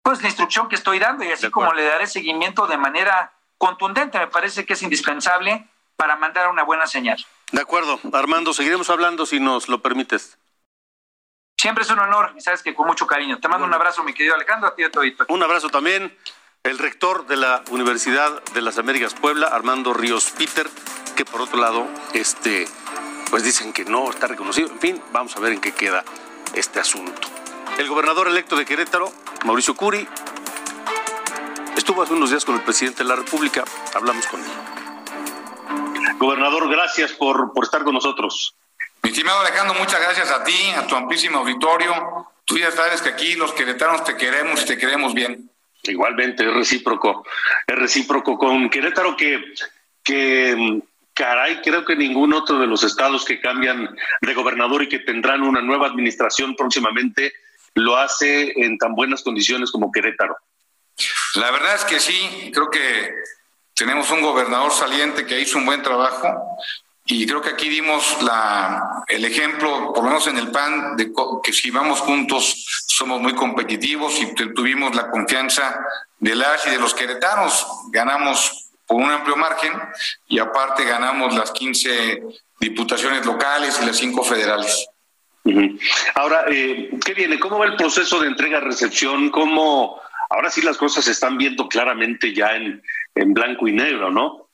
Pues 0.03 0.23
la 0.23 0.29
instrucción 0.29 0.69
que 0.69 0.77
estoy 0.77 0.99
dando 0.99 1.25
y 1.25 1.33
así 1.33 1.51
como 1.51 1.73
le 1.73 1.85
daré 1.85 2.07
seguimiento 2.07 2.67
de 2.67 2.77
manera 2.77 3.33
contundente, 3.59 4.19
me 4.19 4.29
parece 4.29 4.65
que 4.65 4.75
es 4.75 4.83
indispensable 4.83 5.69
para 5.97 6.17
mandar 6.17 6.49
una 6.49 6.63
buena 6.63 6.87
señal. 6.87 7.25
De 7.51 7.61
acuerdo, 7.61 7.99
Armando, 8.13 8.53
seguiremos 8.53 8.91
hablando 8.91 9.27
si 9.27 9.41
nos 9.41 9.69
lo 9.69 9.83
permites. 9.83 10.39
Siempre 11.59 11.83
es 11.83 11.91
un 11.91 11.99
honor 11.99 12.35
y 12.37 12.41
sabes 12.41 12.63
que 12.63 12.75
con 12.75 12.87
mucho 12.87 13.07
cariño. 13.07 13.39
Te 13.41 13.49
mando 13.49 13.67
un 13.67 13.75
abrazo, 13.75 14.05
mi 14.05 14.13
querido 14.13 14.35
Alejandro, 14.35 14.69
a 14.69 14.75
ti 14.75 14.83
y 14.83 14.85
a 14.85 14.91
todo. 14.91 15.05
Un 15.29 15.43
abrazo 15.43 15.71
también 15.71 16.17
el 16.67 16.79
rector 16.79 17.29
de 17.29 17.37
la 17.37 17.63
Universidad 17.71 18.43
de 18.53 18.61
las 18.61 18.79
Américas 18.79 19.15
Puebla, 19.15 19.47
Armando 19.47 19.95
Ríos 19.95 20.33
Peter, 20.37 20.69
que 21.15 21.25
por 21.25 21.41
otro 21.41 21.59
lado, 21.59 21.87
este, 22.13 22.67
pues 23.31 23.45
dicen 23.45 23.73
que 23.73 23.85
no 23.85 24.11
está 24.11 24.27
reconocido. 24.27 24.69
En 24.69 24.81
fin, 24.81 25.03
vamos 25.13 25.37
a 25.37 25.41
ver 25.41 25.53
en 25.53 25.61
qué 25.61 25.73
queda 25.73 26.05
este 26.55 26.81
asunto. 26.81 27.29
El 27.79 27.89
gobernador 27.89 28.27
electo 28.27 28.57
de 28.57 28.65
Querétaro, 28.65 29.13
Mauricio 29.45 29.77
Curi, 29.77 30.09
estuvo 31.77 32.03
hace 32.03 32.15
unos 32.15 32.31
días 32.31 32.45
con 32.45 32.57
el 32.57 32.63
presidente 32.63 33.05
de 33.05 33.11
la 33.11 33.17
República. 33.17 33.65
Hablamos 33.95 34.27
con 34.27 34.41
él. 34.41 34.51
Gobernador, 36.19 36.69
gracias 36.69 37.13
por, 37.13 37.53
por 37.53 37.65
estar 37.65 37.85
con 37.85 37.95
nosotros. 37.95 38.57
Mi 39.03 39.11
estimado 39.11 39.39
Alejandro, 39.41 39.75
muchas 39.79 40.01
gracias 40.01 40.33
a 40.33 40.43
ti, 40.43 40.71
a 40.77 40.85
tu 40.85 40.97
amplísimo 40.97 41.39
auditorio. 41.39 42.27
Tú 42.45 42.59
ya 42.59 42.73
sabes 42.73 43.03
que 43.03 43.11
aquí 43.11 43.35
los 43.35 43.53
queretanos 43.53 44.03
te 44.03 44.17
queremos 44.17 44.63
y 44.63 44.67
te 44.67 44.77
queremos 44.77 45.15
bien. 45.15 45.49
Igualmente, 45.93 46.47
es 46.47 46.55
recíproco. 46.55 47.27
Es 47.67 47.77
recíproco 47.77 48.39
con 48.39 48.69
Querétaro 48.71 49.17
que, 49.17 49.55
que 50.03 50.83
caray, 51.15 51.61
creo 51.63 51.85
que 51.85 51.97
ningún 51.97 52.35
otro 52.35 52.59
de 52.59 52.67
los 52.67 52.85
estados 52.85 53.25
que 53.25 53.41
cambian 53.41 53.97
de 54.21 54.35
gobernador 54.35 54.83
y 54.83 54.89
que 54.89 54.99
tendrán 54.99 55.43
una 55.43 55.63
nueva 55.63 55.87
administración 55.87 56.55
próximamente 56.55 57.33
lo 57.75 57.97
hace 57.97 58.53
en 58.57 58.79
tan 58.79 58.95
buenas 58.95 59.23
condiciones 59.23 59.71
como 59.71 59.91
Querétaro. 59.91 60.37
La 61.35 61.51
verdad 61.51 61.75
es 61.75 61.85
que 61.85 62.01
sí, 62.01 62.51
creo 62.53 62.71
que 62.71 63.15
tenemos 63.75 64.11
un 64.11 64.23
gobernador 64.23 64.73
saliente 64.73 65.27
que 65.27 65.41
hizo 65.41 65.59
un 65.59 65.67
buen 65.67 65.83
trabajo 65.83 66.59
y 67.09 67.27
creo 67.27 67.41
que 67.41 67.51
aquí 67.51 67.69
dimos 67.69 68.21
la, 68.23 69.05
el 69.07 69.25
ejemplo, 69.25 69.93
por 69.93 70.03
lo 70.03 70.11
menos 70.11 70.27
en 70.27 70.39
el 70.39 70.51
PAN, 70.51 70.97
de 70.97 71.13
que 71.43 71.53
si 71.53 71.71
vamos 71.71 72.01
juntos 72.01 72.67
somos 72.89 73.21
muy 73.21 73.35
competitivos 73.35 74.21
y 74.21 74.35
tuvimos 74.35 74.95
la 74.97 75.11
confianza 75.11 75.79
de 76.19 76.35
las 76.35 76.67
y 76.67 76.71
de 76.71 76.79
los 76.79 76.95
queretanos. 76.95 77.67
Ganamos 77.93 78.71
por 78.87 78.97
un 78.97 79.11
amplio 79.11 79.37
margen 79.37 79.73
y 80.27 80.39
aparte 80.41 80.85
ganamos 80.85 81.35
las 81.37 81.53
15 81.53 82.23
diputaciones 82.61 83.25
locales 83.25 83.79
y 83.81 83.87
las 83.87 83.97
5 83.99 84.25
federales. 84.25 84.89
Ahora, 86.17 86.47
eh, 86.51 86.91
¿qué 87.05 87.15
viene? 87.15 87.39
¿Cómo 87.39 87.59
va 87.59 87.67
el 87.67 87.77
proceso 87.77 88.21
de 88.21 88.27
entrega-recepción? 88.27 89.31
¿Cómo 89.31 90.01
ahora 90.31 90.51
sí 90.51 90.61
las 90.63 90.77
cosas 90.77 91.05
se 91.05 91.13
están 91.13 91.39
viendo 91.39 91.69
claramente 91.69 92.35
ya 92.35 92.57
en, 92.57 92.83
en 93.15 93.33
blanco 93.33 93.69
y 93.69 93.73
negro, 93.73 94.11
¿no? 94.11 94.46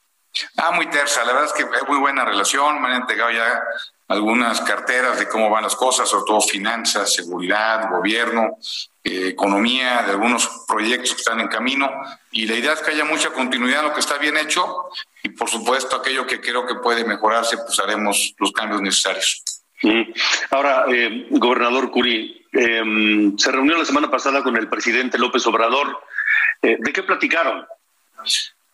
Ah, 0.57 0.72
muy 0.72 0.87
tersa. 0.87 1.24
La 1.24 1.33
verdad 1.33 1.47
es 1.47 1.53
que 1.53 1.62
hay 1.64 1.87
muy 1.89 1.99
buena 1.99 2.24
relación. 2.24 2.80
Me 2.80 2.89
han 2.89 3.03
entregado 3.03 3.30
ya 3.30 3.62
algunas 4.09 4.61
carteras 4.61 5.18
de 5.18 5.28
cómo 5.28 5.51
van 5.51 5.62
las 5.62 5.76
cosas, 5.76 6.09
sobre 6.09 6.24
todo 6.26 6.41
finanzas, 6.41 7.14
seguridad, 7.14 7.91
gobierno, 7.91 8.59
eh, 9.03 9.28
economía, 9.28 10.03
de 10.03 10.12
algunos 10.12 10.64
proyectos 10.66 11.12
que 11.12 11.20
están 11.20 11.41
en 11.41 11.49
camino. 11.49 11.91
Y 12.30 12.47
la 12.47 12.57
idea 12.57 12.72
es 12.72 12.80
que 12.80 12.91
haya 12.91 13.05
mucha 13.05 13.30
continuidad 13.30 13.80
en 13.80 13.89
lo 13.89 13.95
que 13.95 14.01
está 14.01 14.18
bien 14.18 14.37
hecho 14.37 14.87
y, 15.22 15.30
por 15.30 15.49
supuesto, 15.49 15.97
aquello 15.97 16.26
que 16.26 16.41
creo 16.41 16.66
que 16.66 16.74
puede 16.76 17.05
mejorarse, 17.05 17.57
pues 17.59 17.78
haremos 17.80 18.35
los 18.39 18.53
cambios 18.53 18.83
necesarios. 18.83 19.43
Ahora, 20.51 20.85
eh, 20.89 21.26
gobernador 21.30 21.91
Curi, 21.91 22.47
em, 22.53 23.37
se 23.37 23.51
reunió 23.51 23.76
la 23.76 23.85
semana 23.85 24.11
pasada 24.11 24.43
con 24.43 24.57
el 24.57 24.68
presidente 24.68 25.18
López 25.18 25.45
Obrador. 25.47 26.01
Eh, 26.61 26.76
¿De 26.78 26.93
qué 26.93 27.03
platicaron? 27.03 27.66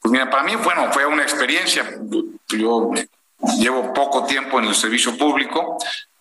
Pues 0.01 0.13
mira, 0.13 0.31
para 0.31 0.43
mí, 0.43 0.55
bueno, 0.57 0.93
fue 0.93 1.07
una 1.07 1.23
experiencia. 1.23 1.99
Yo 2.49 2.91
llevo 3.59 3.93
poco 3.93 4.25
tiempo 4.25 4.59
en 4.59 4.67
el 4.67 4.75
servicio 4.75 5.17
público. 5.17 5.79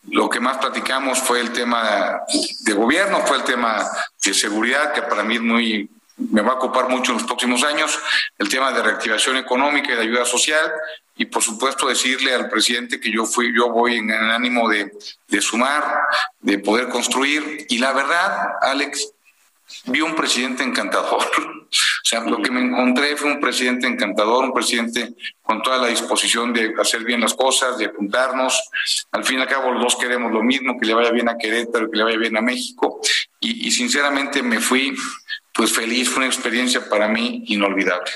Lo 0.10 0.30
que 0.30 0.40
más 0.40 0.58
platicamos 0.58 1.20
fue 1.20 1.42
el 1.42 1.52
tema 1.52 2.22
de 2.62 2.74
gobierno, 2.74 3.20
fue 3.26 3.38
el 3.38 3.44
tema 3.44 3.86
de 4.24 4.34
seguridad, 4.34 4.94
que 4.94 5.02
para 5.02 5.24
mí 5.24 5.36
es 5.36 5.42
muy 5.42 5.90
me 6.18 6.42
va 6.42 6.54
a 6.54 6.56
ocupar 6.56 6.90
mucho 6.90 7.12
en 7.12 7.20
los 7.20 7.28
próximos 7.28 7.64
años, 7.64 7.98
el 8.38 8.50
tema 8.50 8.72
de 8.72 8.82
reactivación 8.82 9.38
económica 9.38 9.92
y 9.92 9.96
de 9.96 10.02
ayuda 10.02 10.26
social, 10.26 10.72
y 11.16 11.26
por 11.26 11.44
supuesto 11.44 11.88
decirle 11.88 12.34
al 12.34 12.50
presidente 12.50 13.00
que 13.00 13.12
yo 13.12 13.26
fui, 13.26 13.56
yo 13.56 13.70
voy 13.70 13.98
en 13.98 14.10
el 14.10 14.32
ánimo 14.32 14.68
de, 14.68 14.92
de 15.28 15.42
sumar, 15.42 15.84
de 16.40 16.60
poder 16.60 16.90
construir, 16.90 17.66
y 17.70 17.78
la 17.78 17.94
verdad, 17.94 18.50
Alex, 18.62 19.14
vi 19.86 20.02
un 20.02 20.16
presidente 20.16 20.64
encantador. 20.64 21.24
O 21.70 22.10
sea, 22.10 22.22
lo 22.22 22.42
que 22.42 22.50
me 22.50 22.62
encontré 22.62 23.18
fue 23.18 23.34
un 23.34 23.42
presidente 23.42 23.86
encantador, 23.86 24.46
un 24.46 24.54
presidente 24.54 25.14
con 25.42 25.62
toda 25.62 25.78
la 25.78 25.88
disposición 25.88 26.54
de 26.54 26.74
hacer 26.80 27.04
bien 27.04 27.20
las 27.20 27.34
cosas, 27.34 27.78
de 27.78 27.88
apuntarnos. 27.88 28.70
Al 29.12 29.26
fin 29.26 29.40
y 29.40 29.42
al 29.42 29.50
cabo, 29.50 29.74
los 29.74 29.84
dos 29.84 29.96
queremos 29.98 30.32
lo 30.32 30.42
mismo, 30.42 30.80
que 30.80 30.86
le 30.86 30.94
vaya 30.94 31.12
bien 31.12 31.28
a 31.28 31.38
Querétaro, 31.38 31.92
que 31.92 31.98
le 31.98 32.06
vaya 32.06 32.18
bien 32.18 32.38
a 32.38 32.42
México. 32.42 33.02
Y, 33.42 33.70
sinceramente 33.72 34.42
me 34.42 34.62
fui 34.62 34.96
pues 35.54 35.74
feliz, 35.74 36.08
fue 36.08 36.20
una 36.20 36.28
experiencia 36.28 36.88
para 36.90 37.10
mí 37.10 37.44
inolvidable. 37.48 38.12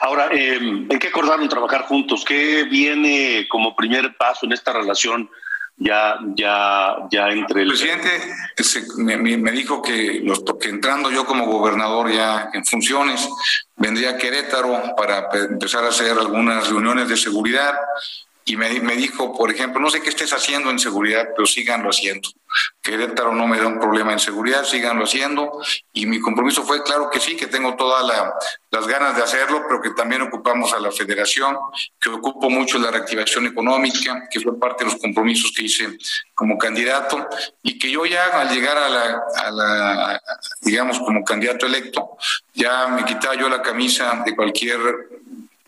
Ahora, 0.00 0.30
em, 0.32 0.90
¿en 0.90 0.98
qué 0.98 1.08
acordaron 1.08 1.46
trabajar 1.50 1.82
juntos? 1.82 2.24
¿Qué 2.24 2.64
viene 2.64 3.46
como 3.50 3.76
primer 3.76 4.16
paso 4.16 4.46
en 4.46 4.52
esta 4.52 4.72
relación 4.72 5.28
ya, 5.76 6.18
ya, 6.36 6.96
ya 7.10 7.28
entre 7.30 7.62
el... 7.62 7.68
presidente 7.68 8.08
me, 8.96 9.52
dijo 9.52 9.82
que, 9.82 10.20
los, 10.22 10.42
que 10.60 10.68
entrando 10.68 11.10
yo 11.10 11.24
como 11.24 11.46
gobernador 11.46 12.12
ya 12.12 12.50
en 12.52 12.64
funciones, 12.64 13.28
vendría 13.76 14.10
a 14.10 14.16
Querétaro 14.16 14.94
para 14.96 15.28
empezar 15.32 15.84
a 15.84 15.88
hacer 15.88 16.12
algunas 16.12 16.68
reuniones 16.68 17.08
de 17.08 17.16
seguridad 17.16 17.74
y 18.46 18.56
me, 18.56 18.80
me 18.80 18.96
dijo, 18.96 19.36
por 19.36 19.50
ejemplo, 19.50 19.80
no 19.80 19.88
sé 19.88 20.02
qué 20.02 20.10
estés 20.10 20.32
haciendo 20.32 20.70
en 20.70 20.78
seguridad, 20.78 21.28
pero 21.34 21.46
síganlo 21.46 21.88
haciendo. 21.88 22.28
Querétaro 22.82 23.34
no 23.34 23.46
me 23.46 23.58
da 23.58 23.66
un 23.66 23.80
problema 23.80 24.12
en 24.12 24.18
seguridad, 24.18 24.64
síganlo 24.64 25.04
haciendo. 25.04 25.62
Y 25.92 26.06
mi 26.06 26.20
compromiso 26.20 26.62
fue, 26.62 26.82
claro 26.82 27.08
que 27.10 27.20
sí, 27.20 27.36
que 27.36 27.46
tengo 27.46 27.74
todas 27.74 28.04
las 28.70 28.86
ganas 28.86 29.16
de 29.16 29.22
hacerlo, 29.22 29.64
pero 29.66 29.80
que 29.80 29.90
también 29.90 30.22
ocupamos 30.22 30.74
a 30.74 30.78
la 30.78 30.92
federación, 30.92 31.56
que 31.98 32.10
ocupo 32.10 32.50
mucho 32.50 32.78
la 32.78 32.90
reactivación 32.90 33.46
económica, 33.46 34.28
que 34.30 34.40
fue 34.40 34.58
parte 34.58 34.84
de 34.84 34.90
los 34.90 35.00
compromisos 35.00 35.50
que 35.56 35.64
hice 35.64 35.96
como 36.34 36.58
candidato, 36.58 37.26
y 37.62 37.78
que 37.78 37.90
yo 37.90 38.04
ya 38.04 38.26
al 38.26 38.50
llegar 38.50 38.76
a 38.76 38.88
la, 38.90 39.22
a 39.36 39.50
la 39.50 40.22
digamos, 40.60 40.98
como 41.00 41.24
candidato 41.24 41.64
electo, 41.64 42.16
ya 42.52 42.88
me 42.88 43.04
quitaba 43.04 43.34
yo 43.34 43.48
la 43.48 43.62
camisa 43.62 44.22
de 44.24 44.36
cualquier 44.36 44.78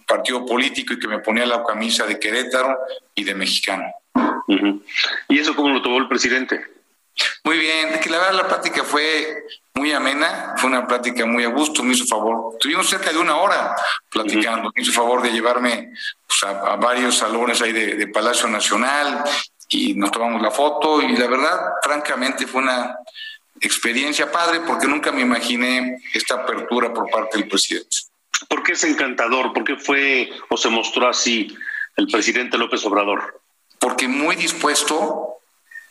partido 0.07 0.47
político 0.47 0.95
y 0.95 0.99
que 0.99 1.09
me 1.09 1.19
ponía 1.19 1.47
la 1.47 1.65
camisa 1.65 2.07
de 2.07 2.19
Querétaro 2.19 2.79
y 3.15 3.25
de 3.25 3.35
mexicano. 3.35 3.85
¿Y 5.29 5.39
eso 5.39 5.55
cómo 5.55 5.71
lo 5.71 5.83
tomó 5.83 5.99
el 5.99 6.09
presidente? 6.09 6.65
Muy 7.45 7.59
bien, 7.59 7.99
que 8.01 8.11
la 8.11 8.19
verdad 8.19 8.35
la 8.35 8.49
plática 8.49 8.85
fue 8.85 9.47
muy 9.75 9.93
amena, 9.93 10.55
fue 10.57 10.69
una 10.69 10.87
plática 10.87 11.25
muy 11.27 11.45
a 11.45 11.49
gusto, 11.49 11.83
me 11.83 11.95
hizo 11.95 12.07
favor. 12.07 12.57
Tuvimos 12.59 12.89
cerca 12.89 13.13
de 13.13 13.19
una 13.19 13.37
hora 13.37 13.75
platicando, 14.11 14.71
me 14.75 14.83
hizo 14.83 14.93
favor 14.93 15.23
de 15.23 15.31
llevarme 15.31 15.93
pues, 16.27 16.43
a, 16.45 16.77
varios 16.77 17.17
salones 17.17 17.61
ahí 17.63 17.73
de, 17.73 17.95
de, 17.95 18.09
Palacio 18.09 18.49
Nacional 18.49 19.25
y 19.69 19.95
nos 19.95 20.11
tomamos 20.11 20.43
la 20.43 20.51
foto 20.51 21.01
y 21.03 21.17
la 21.17 21.27
verdad, 21.27 21.59
francamente, 21.83 22.47
fue 22.47 22.63
una 22.63 22.97
experiencia 23.61 24.31
padre 24.31 24.61
porque 24.61 24.87
nunca 24.87 25.11
me 25.11 25.23
imaginé 25.23 25.99
esta 26.13 26.35
apertura 26.35 26.93
por 26.93 27.11
parte 27.11 27.39
del 27.39 27.49
presidente. 27.49 27.97
¿Por 28.49 28.63
qué 28.63 28.73
es 28.73 28.85
encantador? 28.85 29.53
¿Por 29.53 29.65
qué 29.65 29.77
fue 29.77 30.31
o 30.49 30.57
se 30.57 30.69
mostró 30.69 31.09
así 31.09 31.57
el 31.97 32.07
presidente 32.07 32.59
López 32.59 32.85
Obrador? 32.85 33.41
Porque 33.79 34.09
muy 34.09 34.37
dispuesto, 34.37 35.37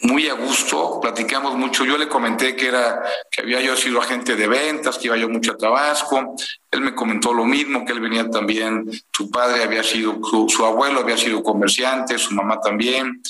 muy 0.02 0.28
a 0.28 0.34
gusto, 0.34 1.00
platicamos 1.02 1.56
mucho. 1.56 1.86
Yo 1.86 1.98
le 1.98 2.08
comenté 2.08 2.56
que 2.56 2.68
era 2.68 3.02
que 3.32 3.42
había 3.42 3.62
yo 3.62 3.76
sido 3.76 4.02
agente 4.02 4.36
de 4.36 4.48
ventas, 4.48 4.98
que 4.98 5.08
iba 5.08 5.18
yo 5.18 5.30
mucho 5.30 5.54
a 5.54 5.58
Tabasco. 5.58 6.36
Él 6.72 6.82
me 6.82 6.94
comentó 6.94 7.34
lo 7.34 7.46
mismo, 7.46 7.86
que 7.86 7.94
él 7.94 8.02
venía 8.02 8.30
también, 8.30 8.90
su 9.12 9.32
padre 9.32 9.64
había 9.64 9.84
sido, 9.84 10.20
su, 10.48 10.66
abuelo 10.66 11.00
había 11.00 11.18
sido 11.18 11.42
comerciante, 11.42 12.18
su 12.18 12.34
mamá 12.34 12.60
también, 12.60 13.22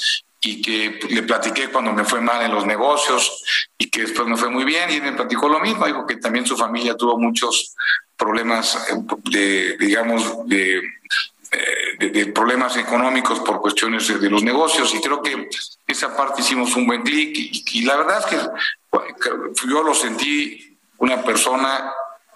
y 0.46 0.62
que 0.62 1.00
le 1.10 1.24
platiqué 1.24 1.70
cuando 1.70 1.92
me 1.92 2.04
fue 2.04 2.22
mal 2.22 2.44
en 2.44 2.54
los 2.54 2.68
negocios 2.68 3.44
y 3.80 3.90
que 3.90 4.02
después 4.02 4.28
me 4.28 4.38
fue 4.38 4.50
muy 4.50 4.64
bien 4.64 4.92
y 4.92 5.02
me 5.02 5.14
platicó 5.14 5.50
lo 5.50 5.60
mismo, 5.60 5.88
dijo 5.88 6.06
que 6.06 6.18
también 6.18 6.46
su 6.46 6.56
familia 6.56 6.96
tuvo 6.96 7.18
muchos 7.18 7.74
problemas 8.16 8.76
eh, 8.92 8.96
de, 9.24 9.78
digamos, 9.78 10.48
de, 10.48 10.78
eh, 10.78 12.12
de, 12.12 12.28
problemas 12.28 12.78
económicos 12.78 13.40
por 13.40 13.60
cuestiones 13.60 14.08
de, 14.08 14.30
los 14.30 14.44
negocios 14.44 14.94
y 14.94 15.02
creo 15.02 15.20
que 15.24 15.50
esa 15.88 16.16
parte 16.16 16.42
hicimos 16.42 16.76
un 16.76 16.86
buen 16.86 17.02
clic 17.02 17.36
y, 17.74 17.82
la 17.82 17.96
verdad 17.96 18.20
es 18.20 18.26
que 18.28 19.68
yo 19.68 19.82
lo 19.82 19.96
sentí 19.96 20.78
una 21.00 21.24
persona 21.24 21.92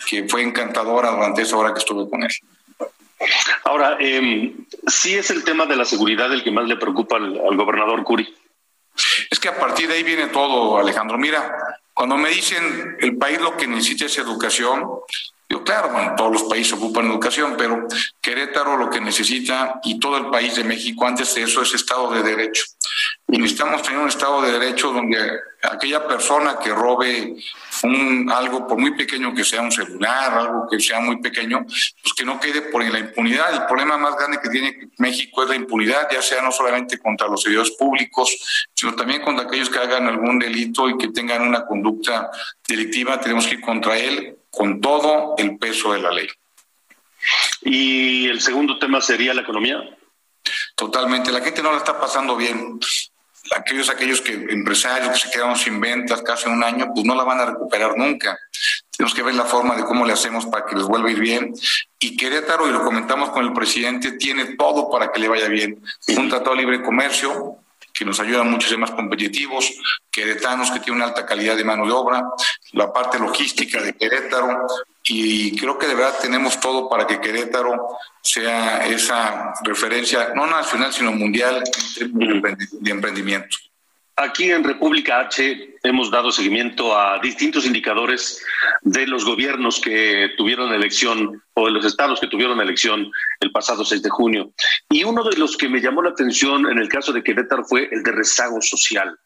que 0.07 0.27
fue 0.27 0.41
encantadora 0.41 1.11
durante 1.11 1.43
esa 1.43 1.57
hora 1.57 1.73
que 1.73 1.79
estuve 1.79 2.09
con 2.09 2.23
él. 2.23 2.31
Ahora, 3.63 3.97
eh, 3.99 4.53
sí 4.87 5.15
es 5.15 5.29
el 5.29 5.43
tema 5.43 5.65
de 5.65 5.75
la 5.75 5.85
seguridad 5.85 6.31
el 6.33 6.43
que 6.43 6.51
más 6.51 6.67
le 6.67 6.77
preocupa 6.77 7.17
al, 7.17 7.57
gobernador 7.57 8.03
Curi. 8.03 8.33
Es 9.29 9.39
que 9.39 9.49
a 9.49 9.57
partir 9.57 9.87
de 9.87 9.95
ahí 9.95 10.03
viene 10.03 10.27
todo, 10.27 10.77
Alejandro. 10.77 11.17
Mira, 11.17 11.79
cuando 11.93 12.17
me 12.17 12.29
dicen 12.29 12.97
el 12.99 13.17
país 13.17 13.39
lo 13.41 13.57
que 13.57 13.67
necesita 13.67 14.05
es 14.05 14.17
educación, 14.17 14.85
yo, 15.51 15.63
claro, 15.63 15.89
bueno, 15.89 16.13
todos 16.15 16.31
los 16.31 16.43
países 16.43 16.73
ocupan 16.73 17.07
educación, 17.07 17.55
pero 17.57 17.87
Querétaro 18.21 18.77
lo 18.77 18.87
que 18.87 19.01
necesita 19.01 19.79
y 19.83 19.99
todo 19.99 20.17
el 20.17 20.29
país 20.29 20.55
de 20.55 20.63
México 20.63 21.07
antes 21.07 21.33
de 21.33 21.41
eso 21.41 21.63
es 21.63 21.73
Estado 21.73 22.11
de 22.11 22.21
Derecho. 22.21 22.65
Y 23.27 23.39
necesitamos 23.39 23.81
tener 23.81 23.99
un 23.99 24.09
Estado 24.09 24.43
de 24.43 24.51
Derecho 24.51 24.91
donde 24.91 25.17
aquella 25.63 26.07
persona 26.07 26.59
que 26.59 26.69
robe 26.69 27.35
un, 27.81 28.31
algo, 28.31 28.67
por 28.67 28.77
muy 28.77 28.95
pequeño 28.95 29.33
que 29.33 29.43
sea 29.43 29.61
un 29.63 29.71
celular, 29.71 30.33
algo 30.33 30.67
que 30.69 30.79
sea 30.79 30.99
muy 30.99 31.19
pequeño, 31.19 31.65
pues 31.65 32.13
que 32.15 32.25
no 32.25 32.39
quede 32.39 32.61
por 32.63 32.83
la 32.87 32.99
impunidad. 32.99 33.51
El 33.51 33.65
problema 33.65 33.97
más 33.97 34.15
grande 34.17 34.39
que 34.41 34.49
tiene 34.49 34.91
México 34.99 35.41
es 35.41 35.49
la 35.49 35.55
impunidad, 35.55 36.09
ya 36.11 36.21
sea 36.21 36.43
no 36.43 36.51
solamente 36.51 36.99
contra 36.99 37.27
los 37.27 37.41
servidores 37.41 37.71
públicos, 37.71 38.69
sino 38.75 38.93
también 38.93 39.23
contra 39.23 39.45
aquellos 39.45 39.71
que 39.71 39.79
hagan 39.79 40.07
algún 40.07 40.37
delito 40.37 40.87
y 40.87 40.97
que 40.97 41.07
tengan 41.07 41.41
una 41.41 41.65
conducta 41.65 42.29
delictiva. 42.67 43.19
Tenemos 43.19 43.47
que 43.47 43.55
ir 43.55 43.61
contra 43.61 43.97
él 43.97 44.38
con 44.49 44.81
todo 44.81 45.35
el 45.37 45.57
peso 45.57 45.93
de 45.93 46.01
la 46.01 46.11
ley. 46.11 46.27
Y 47.61 48.27
el 48.27 48.41
segundo 48.41 48.77
tema 48.79 49.01
sería 49.01 49.33
la 49.33 49.41
economía. 49.41 49.77
Totalmente, 50.75 51.31
la 51.31 51.41
gente 51.41 51.61
no 51.61 51.71
la 51.71 51.77
está 51.77 51.99
pasando 51.99 52.35
bien. 52.35 52.79
Aquellos, 53.55 53.89
aquellos 53.89 54.21
que 54.21 54.33
empresarios 54.33 55.11
que 55.11 55.27
se 55.27 55.31
quedaron 55.31 55.55
sin 55.55 55.79
ventas 55.79 56.21
casi 56.21 56.47
un 56.47 56.63
año, 56.63 56.91
pues 56.93 57.05
no 57.05 57.15
la 57.15 57.23
van 57.23 57.39
a 57.39 57.45
recuperar 57.45 57.97
nunca. 57.97 58.37
Tenemos 58.95 59.13
que 59.13 59.23
ver 59.23 59.35
la 59.35 59.45
forma 59.45 59.75
de 59.75 59.85
cómo 59.85 60.05
le 60.05 60.13
hacemos 60.13 60.45
para 60.45 60.65
que 60.65 60.75
les 60.75 60.85
vuelva 60.85 61.09
a 61.09 61.11
ir 61.11 61.19
bien. 61.19 61.53
Y 61.99 62.15
Querétaro, 62.15 62.67
y 62.67 62.71
lo 62.71 62.83
comentamos 62.83 63.29
con 63.29 63.45
el 63.45 63.53
presidente, 63.53 64.13
tiene 64.13 64.55
todo 64.57 64.89
para 64.89 65.11
que 65.11 65.19
le 65.19 65.29
vaya 65.29 65.47
bien. 65.47 65.81
Un 66.17 66.29
tratado 66.29 66.51
de 66.51 66.61
libre 66.61 66.83
comercio, 66.83 67.57
que 67.99 68.05
nos 68.05 68.21
ayuda 68.21 68.43
mucho 68.43 68.65
a 68.65 68.69
ser 68.69 68.77
más 68.77 68.91
competitivos, 68.91 69.73
queretanos 70.09 70.71
que 70.71 70.79
tienen 70.79 71.01
una 71.01 71.09
alta 71.09 71.25
calidad 71.25 71.57
de 71.57 71.65
mano 71.65 71.85
de 71.85 71.91
obra, 71.91 72.23
la 72.71 72.93
parte 72.93 73.19
logística 73.19 73.81
de 73.81 73.91
Querétaro, 73.91 74.67
y 75.03 75.53
creo 75.57 75.77
que 75.77 75.85
de 75.85 75.95
verdad 75.95 76.17
tenemos 76.21 76.61
todo 76.61 76.87
para 76.87 77.05
que 77.05 77.19
Querétaro 77.19 77.89
sea 78.21 78.85
esa 78.87 79.53
referencia, 79.63 80.31
no 80.33 80.47
nacional, 80.47 80.93
sino 80.93 81.11
mundial 81.11 81.61
de 81.99 82.89
emprendimiento. 82.89 83.57
Aquí 84.21 84.51
en 84.51 84.65
República 84.65 85.21
H 85.21 85.77
hemos 85.81 86.11
dado 86.11 86.29
seguimiento 86.29 86.97
a 86.97 87.19
distintos 87.19 87.65
indicadores 87.65 88.43
de 88.81 89.07
los 89.07 89.23
gobiernos 89.23 89.79
que 89.79 90.31
tuvieron 90.35 90.73
elección 90.73 91.41
o 91.53 91.65
de 91.65 91.71
los 91.71 91.85
estados 91.85 92.19
que 92.19 92.27
tuvieron 92.27 92.59
elección 92.59 93.09
el 93.39 93.51
pasado 93.53 93.85
6 93.85 94.03
de 94.03 94.09
junio. 94.09 94.51
Y 94.89 95.05
uno 95.05 95.23
de 95.23 95.37
los 95.37 95.55
que 95.55 95.69
me 95.69 95.79
llamó 95.79 96.01
la 96.01 96.09
atención 96.09 96.69
en 96.69 96.79
el 96.79 96.89
caso 96.89 97.13
de 97.13 97.23
Querétaro 97.23 97.63
fue 97.63 97.87
el 97.93 98.03
de 98.03 98.11
rezago 98.11 98.61
social, 98.61 99.17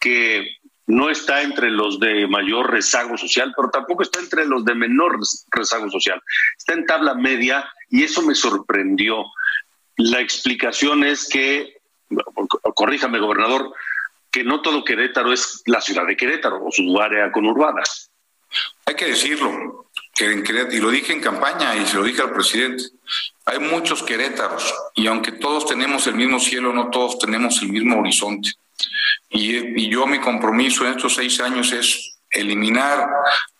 que 0.00 0.56
no 0.88 1.10
está 1.10 1.42
entre 1.42 1.70
los 1.70 2.00
de 2.00 2.26
mayor 2.26 2.72
rezago 2.72 3.16
social, 3.16 3.54
pero 3.56 3.70
tampoco 3.70 4.02
está 4.02 4.18
entre 4.18 4.46
los 4.46 4.64
de 4.64 4.74
menor 4.74 5.16
rezago 5.52 5.88
social. 5.92 6.20
Está 6.58 6.72
en 6.72 6.86
tabla 6.86 7.14
media 7.14 7.70
y 7.88 8.02
eso 8.02 8.20
me 8.22 8.34
sorprendió. 8.34 9.26
La 9.96 10.18
explicación 10.18 11.04
es 11.04 11.28
que, 11.28 11.76
corríjame, 12.74 13.20
gobernador, 13.20 13.72
que 14.34 14.42
no 14.42 14.60
todo 14.62 14.84
Querétaro 14.84 15.32
es 15.32 15.62
la 15.66 15.80
ciudad 15.80 16.04
de 16.08 16.16
Querétaro 16.16 16.60
o 16.64 16.72
su 16.72 17.00
área 17.00 17.30
conurbada. 17.30 17.84
Hay 18.84 18.96
que 18.96 19.06
decirlo, 19.06 19.86
que 20.12 20.24
en 20.24 20.42
Querétaro, 20.42 20.74
y 20.74 20.80
lo 20.80 20.90
dije 20.90 21.12
en 21.12 21.20
campaña 21.20 21.76
y 21.76 21.86
se 21.86 21.96
lo 21.96 22.02
dije 22.02 22.20
al 22.20 22.32
presidente, 22.32 22.82
hay 23.44 23.60
muchos 23.60 24.02
Querétaros 24.02 24.74
y 24.96 25.06
aunque 25.06 25.30
todos 25.30 25.66
tenemos 25.66 26.08
el 26.08 26.16
mismo 26.16 26.40
cielo, 26.40 26.72
no 26.72 26.90
todos 26.90 27.16
tenemos 27.20 27.62
el 27.62 27.68
mismo 27.68 28.00
horizonte. 28.00 28.50
Y, 29.30 29.88
yo 29.88 30.04
mi 30.08 30.18
compromiso 30.18 30.84
en 30.84 30.94
estos 30.94 31.14
seis 31.14 31.40
años 31.40 31.72
es 31.72 32.18
eliminar 32.28 33.08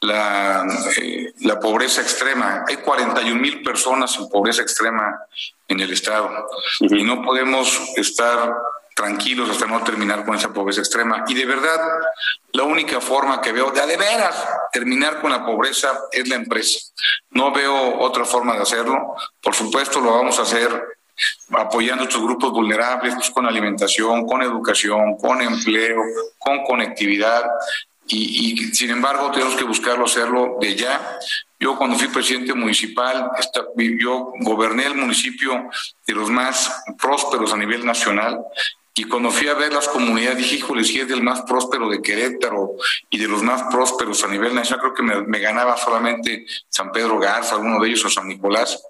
la, 0.01 0.67
eh, 1.01 1.33
la 1.43 1.61
pobreza 1.61 2.03
extrema. 2.03 2.65
Hay 2.67 2.79
41 2.79 3.41
mil 3.41 3.63
personas 3.63 4.17
en 4.19 4.29
pobreza 4.29 4.63
extrema 4.63 5.21
en 5.69 5.79
el 5.79 5.93
Estado 5.93 6.49
y 6.81 7.05
no 7.05 7.23
podemos 7.23 7.81
estar 7.97 8.53
tranquilos 8.95 9.51
hasta 9.51 9.67
no 9.67 9.83
terminar 9.83 10.25
con 10.25 10.37
esa 10.37 10.53
pobreza 10.53 10.81
extrema. 10.81 11.25
Y 11.27 11.35
de 11.35 11.45
verdad, 11.45 11.81
la 12.53 12.63
única 12.63 13.01
forma 13.01 13.41
que 13.41 13.53
veo 13.53 13.71
de 13.71 13.81
a 13.81 13.87
de 13.87 13.97
veras 13.97 14.49
terminar 14.73 15.21
con 15.21 15.33
la 15.33 15.45
pobreza 15.45 16.01
es 16.13 16.29
la 16.29 16.37
empresa. 16.37 16.79
No 17.31 17.53
veo 17.53 17.99
otra 17.99 18.25
forma 18.25 18.55
de 18.55 18.63
hacerlo. 18.63 19.17
Por 19.43 19.55
supuesto, 19.55 20.01
lo 20.01 20.13
vamos 20.13 20.39
a 20.39 20.43
hacer 20.43 20.99
apoyando 21.51 22.03
a 22.03 22.07
estos 22.07 22.23
grupos 22.23 22.53
vulnerables 22.53 23.15
pues, 23.15 23.31
con 23.31 23.47
alimentación, 23.47 24.27
con 24.27 24.43
educación, 24.43 25.17
con 25.17 25.43
empleo, 25.43 26.01
con 26.39 26.65
conectividad. 26.65 27.45
Y, 28.07 28.57
sin 28.75 28.91
embargo 28.91 29.31
tenemos 29.31 29.57
que 29.57 29.65
buscarlo 29.65 30.05
hacerlo 30.05 30.59
de 30.61 30.77
ya. 30.77 31.19
Yo 31.59 31.77
cuando 31.79 31.97
fui 31.97 32.09
presidente 32.09 32.53
municipal, 32.53 33.31
yo 33.99 34.33
goberné 34.41 34.87
el 34.87 34.95
municipio 34.95 35.71
de 36.07 36.13
los 36.13 36.29
más 36.29 36.85
prósperos 36.99 37.53
a 37.53 37.57
nivel 37.57 37.87
nacional 37.87 38.45
y 38.97 39.05
cuando 39.05 39.31
fui 39.31 39.49
a 39.49 39.55
ver 39.55 39.73
las 39.73 39.89
comunidades, 39.89 40.39
dije, 40.39 40.57
híjole, 40.57 40.85
si 40.85 41.01
es 41.01 41.09
del 41.09 41.23
más 41.23 41.43
próspero 41.43 41.89
de 41.89 42.01
Querétaro 42.01 42.77
y 43.11 43.19
de 43.19 43.27
los 43.27 43.43
más 43.43 43.65
prósperos 43.65 44.23
a 44.23 44.29
nivel 44.29 44.55
nacional, 44.55 44.83
creo 44.83 44.95
que 44.95 45.03
me, 45.03 45.23
me 45.27 45.41
ganaba 45.41 45.77
solamente 45.77 46.47
San 46.69 46.93
Pedro 46.93 47.19
Garza, 47.19 47.57
alguno 47.57 47.81
de 47.81 47.89
ellos, 47.89 48.05
o 48.05 48.09
San 48.09 48.29
Nicolás. 48.29 48.81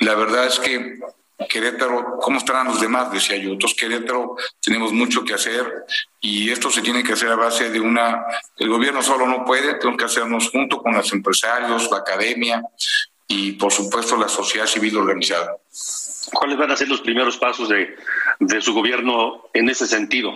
La 0.00 0.16
verdad 0.16 0.46
es 0.46 0.58
que 0.58 0.98
Querétaro, 1.48 2.18
¿cómo 2.20 2.38
estarán 2.38 2.66
los 2.66 2.80
demás? 2.80 3.12
Decía 3.12 3.36
yo. 3.36 3.50
Entonces, 3.50 3.78
Querétaro 3.78 4.36
tenemos 4.60 4.92
mucho 4.92 5.24
que 5.24 5.34
hacer 5.34 5.84
y 6.20 6.50
esto 6.50 6.68
se 6.70 6.82
tiene 6.82 7.04
que 7.04 7.12
hacer 7.12 7.30
a 7.30 7.36
base 7.36 7.70
de 7.70 7.80
una... 7.80 8.24
El 8.56 8.68
gobierno 8.68 9.00
solo 9.00 9.26
no 9.26 9.44
puede, 9.44 9.74
tenemos 9.74 9.98
que 9.98 10.06
hacernos 10.06 10.50
junto 10.50 10.82
con 10.82 10.94
los 10.94 11.12
empresarios, 11.12 11.88
la 11.90 11.98
academia 11.98 12.62
y, 13.32 13.52
por 13.52 13.72
supuesto, 13.72 14.16
la 14.16 14.28
sociedad 14.28 14.66
civil 14.66 14.96
organizada. 14.96 15.56
¿Cuáles 16.32 16.58
van 16.58 16.70
a 16.70 16.76
ser 16.76 16.88
los 16.88 17.00
primeros 17.00 17.38
pasos 17.38 17.68
de, 17.68 17.96
de 18.38 18.60
su 18.60 18.74
gobierno 18.74 19.44
en 19.54 19.68
ese 19.70 19.86
sentido? 19.86 20.32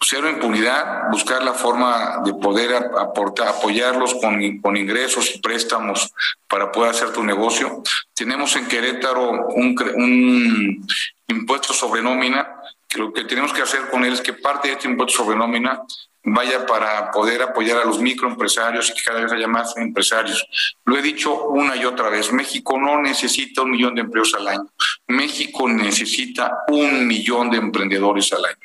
Cero 0.00 0.28
impunidad, 0.28 1.10
buscar 1.10 1.42
la 1.42 1.54
forma 1.54 2.22
de 2.24 2.34
poder 2.34 2.72
aportar, 2.74 3.48
apoyarlos 3.48 4.14
con, 4.14 4.60
con 4.60 4.76
ingresos 4.76 5.34
y 5.34 5.40
préstamos 5.40 6.12
para 6.46 6.70
poder 6.70 6.90
hacer 6.90 7.12
tu 7.12 7.24
negocio. 7.24 7.82
Tenemos 8.14 8.54
en 8.56 8.68
Querétaro 8.68 9.48
un, 9.48 9.74
un 9.96 10.86
impuesto 11.26 11.72
sobre 11.72 12.02
nómina, 12.02 12.60
que 12.86 12.98
lo 12.98 13.12
que 13.12 13.24
tenemos 13.24 13.52
que 13.52 13.62
hacer 13.62 13.88
con 13.90 14.04
él 14.04 14.12
es 14.12 14.20
que 14.20 14.34
parte 14.34 14.68
de 14.68 14.74
este 14.74 14.88
impuesto 14.88 15.24
sobre 15.24 15.36
nómina 15.36 15.82
vaya 16.26 16.66
para 16.66 17.10
poder 17.12 17.40
apoyar 17.40 17.78
a 17.78 17.84
los 17.84 18.00
microempresarios 18.00 18.90
y 18.90 18.94
que 18.94 19.02
cada 19.02 19.20
vez 19.20 19.32
haya 19.32 19.46
más 19.46 19.76
empresarios. 19.76 20.44
Lo 20.84 20.98
he 20.98 21.02
dicho 21.02 21.46
una 21.48 21.76
y 21.76 21.84
otra 21.84 22.10
vez, 22.10 22.32
México 22.32 22.78
no 22.78 23.00
necesita 23.00 23.62
un 23.62 23.70
millón 23.70 23.94
de 23.94 24.00
empleos 24.00 24.34
al 24.34 24.48
año, 24.48 24.68
México 25.06 25.68
necesita 25.68 26.64
un 26.68 27.06
millón 27.06 27.50
de 27.50 27.58
emprendedores 27.58 28.32
al 28.32 28.44
año. 28.44 28.56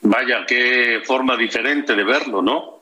Vaya, 0.00 0.44
qué 0.46 1.02
forma 1.04 1.36
diferente 1.36 1.94
de 1.94 2.04
verlo, 2.04 2.42
¿no? 2.42 2.75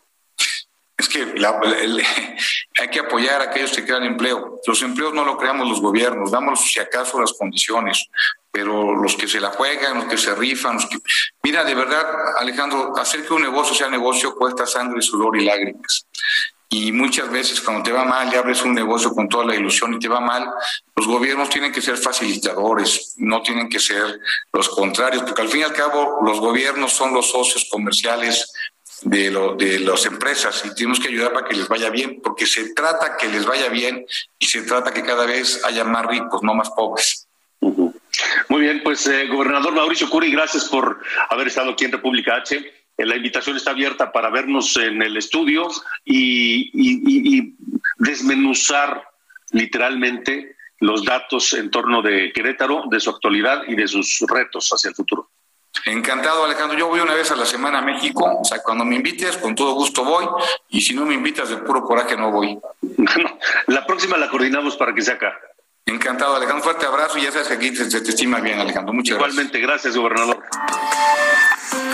Es 1.05 1.09
que 1.11 1.21
hay 2.81 2.89
que 2.89 3.01
apoyar 3.01 3.43
a 3.43 3.45
aquellos 3.45 3.73
que 3.73 3.85
crean 3.85 4.05
empleo. 4.05 4.61
Los 4.67 4.83
empleos 4.83 5.13
no 5.13 5.25
lo 5.25 5.37
creamos 5.37 5.69
los 5.69 5.81
gobiernos, 5.81 6.31
damos 6.31 6.61
si 6.61 6.81
acaso 6.81 7.21
las 7.21 7.35
condiciones, 7.35 8.09
pero 8.51 8.95
los 8.95 9.15
que 9.17 9.29
se 9.29 9.41
la 9.41 9.51
juegan, 9.51 9.99
los 9.99 10.07
que 10.07 10.17
se 10.17 10.35
rifan, 10.35 10.75
los 10.75 10.87
que... 10.87 10.99
Mira, 11.43 11.63
de 11.65 11.75
verdad, 11.75 12.07
Alejandro, 12.39 12.97
hacer 12.97 13.27
que 13.27 13.35
un 13.35 13.43
negocio 13.43 13.75
sea 13.75 13.89
negocio 13.89 14.35
cuesta 14.35 14.67
sangre, 14.67 15.03
sudor 15.03 15.37
y 15.37 15.45
lágrimas. 15.45 16.07
Y 16.71 16.91
muchas 16.91 17.31
veces 17.31 17.61
cuando 17.61 17.83
te 17.83 17.93
va 17.93 18.05
mal 18.05 18.33
y 18.33 18.37
abres 18.37 18.63
un 18.63 18.75
negocio 18.75 19.13
con 19.13 19.29
toda 19.29 19.45
la 19.45 19.55
ilusión 19.55 19.95
y 19.95 19.99
te 19.99 20.09
va 20.09 20.21
mal, 20.21 20.51
los 20.97 21.07
gobiernos 21.07 21.51
tienen 21.51 21.71
que 21.71 21.83
ser 21.83 21.99
facilitadores, 21.99 23.15
no 23.19 23.43
tienen 23.43 23.69
que 23.69 23.79
ser 23.79 24.19
los 24.53 24.71
contrarios, 24.71 25.23
porque 25.23 25.43
al 25.43 25.49
fin 25.49 25.61
y 25.61 25.65
al 25.65 25.73
cabo 25.73 26.21
los 26.23 26.41
gobiernos 26.41 26.93
son 26.93 27.13
los 27.13 27.31
socios 27.31 27.69
comerciales 27.71 28.53
de, 29.05 29.31
lo, 29.31 29.55
de 29.55 29.79
las 29.81 30.07
empresas 30.07 30.65
y 30.65 30.75
tenemos 30.75 30.99
que 30.99 31.09
ayudar 31.09 31.33
para 31.33 31.47
que 31.47 31.55
les 31.55 31.69
vaya 31.69 31.91
bien, 31.91 32.21
porque 32.23 32.47
se 32.47 32.75
trata 32.75 33.17
que 33.17 33.29
les 33.29 33.45
vaya 33.45 33.69
bien 33.69 34.05
y 34.39 34.47
se 34.47 34.63
trata 34.63 34.93
que 34.93 35.03
cada 35.03 35.27
vez 35.27 35.65
haya 35.65 35.85
más 35.85 36.07
ricos, 36.07 36.43
no 36.43 36.55
más 36.55 36.71
pobres. 36.71 37.29
Muy 38.49 38.61
bien, 38.61 38.83
pues 38.83 39.07
eh, 39.07 39.27
gobernador 39.27 39.75
Mauricio 39.75 40.09
Curi, 40.09 40.31
gracias 40.31 40.67
por 40.67 41.01
haber 41.31 41.49
estado 41.49 41.71
aquí 41.71 41.85
en 41.85 41.93
República 41.93 42.37
H. 42.37 42.57
Eh, 42.57 43.07
la 43.07 43.17
invitación 43.17 43.57
está 43.57 43.71
abierta 43.71 44.13
para 44.13 44.31
vernos 44.31 44.77
en 44.77 45.03
el 45.03 45.17
estudio 45.17 45.69
y, 46.05 47.55
desmenuzar 47.97 49.09
literalmente 49.53 50.57
los 50.81 51.05
datos 51.05 51.55
en 51.55 51.71
torno 51.71 52.03
de 52.03 52.33
Querétaro, 52.33 52.85
de 52.91 53.01
su 53.01 53.11
actualidad 53.11 53.63
y 53.67 53.77
de 53.77 53.87
sus 53.89 54.25
retos 54.29 54.69
hacia 54.71 54.91
el 54.91 54.95
futuro. 54.95 55.24
Encantado, 55.87 56.45
Alejandro. 56.45 56.79
Yo 56.79 56.89
voy 56.89 57.01
una 57.01 57.15
vez 57.15 57.31
a 57.31 57.37
la 57.37 57.45
semana 57.45 57.79
a 57.79 57.83
México. 57.83 58.39
O 58.41 58.45
sea, 58.45 58.63
cuando 58.63 58.85
me 58.85 58.97
invites, 58.97 59.37
con 59.37 59.55
todo 59.55 59.75
gusto 59.75 60.05
voy. 60.05 60.27
Y 60.71 60.81
si 60.81 60.95
no 60.95 61.05
me 61.05 61.15
invitas, 61.15 61.51
de 61.51 61.59
puro 61.59 61.83
coraje 61.83 62.17
no 62.17 62.31
voy. 62.31 62.59
la 63.67 63.87
próxima 63.87 64.17
la 64.17 64.31
coordinamos 64.31 64.77
para 64.77 64.95
que 64.95 65.03
sea 65.03 65.15
acá. 65.15 65.39
Encantado, 65.87 66.37
Alejandro. 66.37 66.65
Fuerte 66.65 66.87
abrazo 66.87 67.19
y 67.19 67.23
ya 67.23 67.33
sabes 67.33 67.49
que 67.49 67.55
aquí 67.55 67.77
se, 67.77 68.01
te 68.01 68.11
estima 68.11 68.41
bien, 68.41 68.59
Alejandro. 68.59 68.95
Muchas 68.95 69.17
Igualmente, 69.17 69.59
gracias, 69.61 69.97
gobernador. 69.97 70.43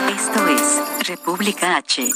Esto 0.09 0.49
es 0.49 1.09
República 1.09 1.77
H. 1.77 2.09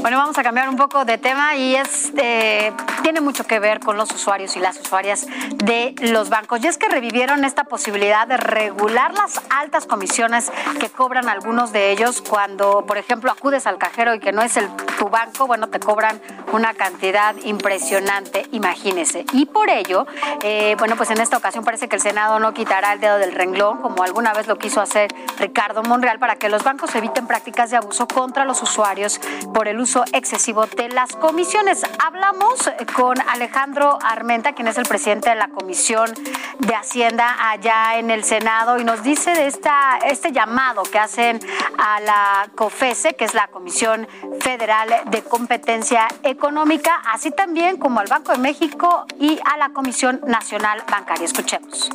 Bueno, 0.00 0.16
vamos 0.16 0.38
a 0.38 0.44
cambiar 0.44 0.68
un 0.68 0.76
poco 0.76 1.04
de 1.04 1.18
tema 1.18 1.56
y 1.56 1.74
es 1.74 2.12
eh, 2.16 2.72
tiene 3.02 3.20
mucho 3.20 3.44
que 3.44 3.58
ver 3.58 3.80
con 3.80 3.96
los 3.96 4.12
usuarios 4.12 4.56
y 4.56 4.60
las 4.60 4.78
usuarias 4.78 5.26
de 5.56 5.94
los 6.00 6.28
bancos. 6.28 6.62
Y 6.62 6.68
es 6.68 6.78
que 6.78 6.88
revivieron 6.88 7.44
esta 7.44 7.64
posibilidad 7.64 8.28
de 8.28 8.36
regular 8.36 9.12
las 9.14 9.40
altas 9.50 9.86
comisiones 9.86 10.52
que 10.78 10.88
cobran 10.88 11.28
algunos 11.28 11.72
de 11.72 11.90
ellos 11.90 12.22
cuando, 12.22 12.84
por 12.86 12.96
ejemplo, 12.96 13.32
acudes 13.32 13.66
al 13.66 13.78
cajero 13.78 14.14
y 14.14 14.20
que 14.20 14.30
no 14.30 14.42
es 14.42 14.56
el 14.56 14.68
tu 14.98 15.08
banco, 15.08 15.46
bueno, 15.46 15.68
te 15.68 15.78
cobran 15.78 16.20
una 16.52 16.74
cantidad 16.74 17.34
impresionante, 17.44 18.46
imagínese. 18.52 19.24
Y 19.32 19.46
por 19.46 19.70
ello, 19.70 20.06
eh, 20.42 20.74
bueno, 20.78 20.96
pues 20.96 21.10
en 21.10 21.20
esta 21.20 21.36
ocasión 21.36 21.64
parece 21.64 21.88
que 21.88 21.96
el 21.96 22.02
Senado 22.02 22.40
no 22.40 22.52
quitará 22.52 22.92
el 22.92 23.00
dedo 23.00 23.18
del 23.18 23.32
renglón, 23.32 23.80
como 23.80 24.02
alguna 24.02 24.32
vez 24.32 24.48
lo 24.48 24.58
quiso 24.58 24.80
hacer 24.80 25.14
Ricardo 25.38 25.82
Monreal, 25.82 26.18
para 26.18 26.36
que 26.36 26.48
los 26.48 26.64
bancos 26.64 26.94
eviten 26.94 27.26
prácticas 27.26 27.70
de 27.70 27.76
abuso 27.76 28.08
contra 28.08 28.44
los 28.44 28.60
usuarios 28.62 29.20
por 29.54 29.68
el 29.68 29.78
uso 29.78 29.87
excesivo 30.12 30.66
de 30.66 30.88
las 30.90 31.16
comisiones. 31.16 31.82
Hablamos 31.98 32.70
con 32.94 33.16
Alejandro 33.28 33.98
Armenta, 34.02 34.52
quien 34.52 34.68
es 34.68 34.76
el 34.76 34.84
presidente 34.84 35.30
de 35.30 35.36
la 35.36 35.48
Comisión 35.48 36.12
de 36.58 36.74
Hacienda 36.74 37.50
allá 37.50 37.98
en 37.98 38.10
el 38.10 38.24
Senado, 38.24 38.78
y 38.78 38.84
nos 38.84 39.02
dice 39.02 39.32
de 39.32 39.46
esta, 39.46 39.98
este 40.04 40.32
llamado 40.32 40.82
que 40.82 40.98
hacen 40.98 41.40
a 41.78 42.00
la 42.00 42.48
COFESE, 42.54 43.14
que 43.14 43.24
es 43.24 43.34
la 43.34 43.48
Comisión 43.48 44.06
Federal 44.40 44.88
de 45.06 45.22
Competencia 45.22 46.06
Económica, 46.22 47.02
así 47.12 47.30
también 47.30 47.78
como 47.78 48.00
al 48.00 48.08
Banco 48.08 48.32
de 48.32 48.38
México 48.38 49.06
y 49.18 49.40
a 49.44 49.56
la 49.56 49.70
Comisión 49.70 50.20
Nacional 50.26 50.82
Bancaria. 50.90 51.24
Escuchemos. 51.24 51.90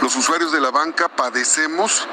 Los 0.00 0.16
usuarios 0.16 0.52
de 0.52 0.60
la 0.60 0.70
banca 0.70 1.08
padecemos 1.08 2.08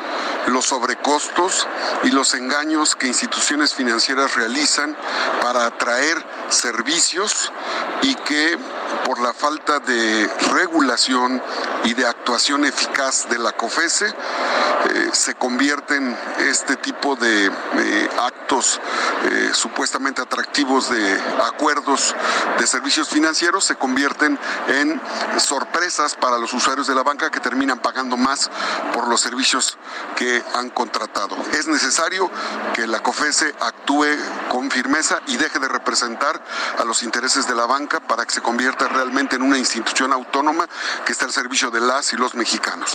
los 0.47 0.65
sobrecostos 0.65 1.67
y 2.03 2.11
los 2.11 2.33
engaños 2.33 2.95
que 2.95 3.07
instituciones 3.07 3.73
financieras 3.73 4.35
realizan 4.35 4.95
para 5.41 5.65
atraer 5.65 6.23
servicios 6.49 7.51
y 8.01 8.15
que 8.15 8.57
por 9.05 9.19
la 9.19 9.33
falta 9.33 9.79
de 9.79 10.29
regulación 10.51 11.41
y 11.83 11.93
de 11.93 12.05
actuación 12.05 12.65
eficaz 12.65 13.27
de 13.29 13.39
la 13.39 13.51
COFESE 13.53 14.07
eh, 14.07 15.09
se 15.13 15.35
convierten 15.35 16.17
este 16.39 16.75
tipo 16.77 17.15
de 17.15 17.47
eh, 17.47 18.09
actos 18.19 18.79
eh, 19.25 19.49
supuestamente 19.53 20.21
atractivos 20.21 20.89
de 20.89 21.21
acuerdos 21.43 22.15
de 22.57 22.67
servicios 22.67 23.09
financieros 23.09 23.65
se 23.65 23.75
convierten 23.75 24.39
en 24.67 25.01
sorpresas 25.37 26.15
para 26.15 26.37
los 26.37 26.53
usuarios 26.53 26.87
de 26.87 26.95
la 26.95 27.03
banca 27.03 27.29
que 27.29 27.38
terminan 27.39 27.79
pagando 27.79 28.17
más 28.17 28.49
por 28.93 29.07
los 29.07 29.21
servicios 29.21 29.77
que 30.15 30.43
han 30.55 30.69
contratado. 30.69 31.35
Es 31.53 31.67
necesario 31.67 32.29
que 32.73 32.87
la 32.87 33.01
COFESE 33.01 33.55
actúe 33.59 34.07
con 34.49 34.69
firmeza 34.71 35.21
y 35.27 35.37
deje 35.37 35.59
de 35.59 35.67
representar 35.67 36.43
a 36.77 36.83
los 36.83 37.03
intereses 37.03 37.47
de 37.47 37.55
la 37.55 37.65
banca 37.65 37.99
para 37.99 38.25
que 38.25 38.33
se 38.33 38.41
convierta 38.41 38.87
realmente 38.87 39.35
en 39.35 39.41
una 39.41 39.57
institución 39.57 40.13
autónoma 40.13 40.67
que 41.05 41.11
está 41.11 41.25
al 41.25 41.31
servicio 41.31 41.71
de 41.71 41.81
las 41.81 42.13
y 42.13 42.17
los 42.17 42.35
mexicanos. 42.35 42.93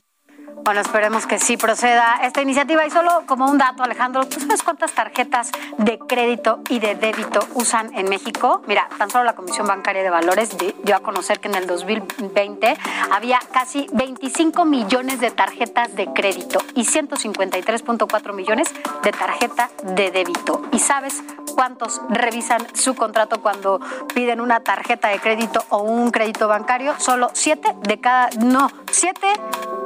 Bueno, 0.65 0.81
esperemos 0.81 1.27
que 1.27 1.39
sí 1.39 1.59
proceda 1.59 2.21
esta 2.23 2.41
iniciativa. 2.41 2.87
Y 2.87 2.91
solo 2.91 3.25
como 3.27 3.47
un 3.51 3.59
dato, 3.59 3.83
Alejandro, 3.83 4.27
¿tú 4.27 4.41
sabes 4.41 4.63
cuántas 4.63 4.93
tarjetas 4.93 5.51
de 5.77 5.99
crédito 5.99 6.61
y 6.71 6.79
de 6.79 6.95
débito 6.95 7.41
usan 7.53 7.95
en 7.95 8.09
México? 8.09 8.63
Mira, 8.67 8.89
tan 8.97 9.11
solo 9.11 9.25
la 9.25 9.35
Comisión 9.35 9.67
Bancaria 9.67 10.03
de 10.03 10.09
Valores 10.09 10.57
dio 10.83 10.97
a 10.97 11.01
conocer 11.01 11.39
que 11.39 11.49
en 11.49 11.57
el 11.57 11.67
2020 11.67 12.79
había 13.13 13.41
casi 13.53 13.87
25 13.93 14.65
millones 14.65 15.21
de 15.21 15.31
tarjetas 15.31 15.95
de 15.95 16.07
crédito 16.15 16.61
y 16.75 16.87
153.4 16.87 18.33
millones 18.33 18.69
de 19.03 19.13
tarjeta 19.13 19.69
de 19.83 20.11
débito. 20.11 20.63
¿Y 20.73 20.79
sabes 20.79 21.23
cuántos 21.55 22.01
revisan 22.09 22.67
su 22.75 22.95
contrato 22.95 23.43
cuando 23.43 23.83
piden 24.15 24.41
una 24.41 24.61
tarjeta 24.61 25.09
de 25.09 25.19
crédito 25.19 25.63
o 25.69 25.83
un 25.83 26.11
crédito 26.11 26.49
bancario? 26.49 26.95
Solo 26.99 27.29
7 27.35 27.77
de 27.83 28.01
cada, 28.01 28.31
no, 28.39 28.71
7 28.91 29.27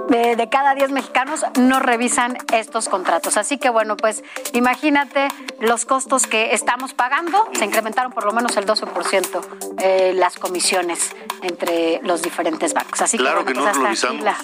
de, 0.09 0.49
cada 0.51 0.75
10 0.75 0.91
mexicanos 0.91 1.45
no 1.59 1.81
revisan 1.81 2.37
estos 2.53 2.89
contratos. 2.89 3.37
Así 3.37 3.59
que 3.59 3.71
bueno, 3.71 3.97
pues 3.97 4.23
imagínate 4.53 5.29
los 5.61 5.85
costos 5.85 6.27
que 6.27 6.55
estamos 6.55 6.95
pagando. 6.95 7.49
Se 7.53 7.65
incrementaron 7.65 8.13
por 8.13 8.25
lo 8.25 8.33
menos 8.33 8.57
el 8.57 8.67
12% 8.67 9.41
eh, 9.81 10.13
las 10.15 10.37
comisiones 10.39 11.15
entre 11.43 12.01
los 12.03 12.23
diferentes 12.23 12.75
bancos. 12.75 13.01
Así 13.01 13.19
claro 13.19 13.45
que, 13.45 13.53
bueno, 13.55 13.61
que 13.61 13.67
no 13.67 13.73
pues 13.73 13.85
revisamos. 13.85 14.25
La, 14.25 14.37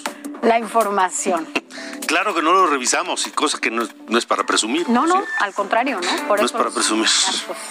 información. 0.59 1.47
Claro 2.05 2.35
que 2.35 2.41
no 2.41 2.53
lo 2.53 2.67
revisamos 2.67 3.25
y 3.27 3.31
cosa 3.31 3.59
que 3.59 3.71
no 3.71 3.83
es, 3.83 4.25
para 4.25 4.45
presumir. 4.45 4.87
No, 4.89 5.07
no, 5.07 5.23
al 5.39 5.53
contrario, 5.53 5.99
¿no? 5.99 6.27
Por 6.27 6.39
no 6.39 6.45
es 6.45 6.51
para 6.51 6.69
presumir. 6.69 7.07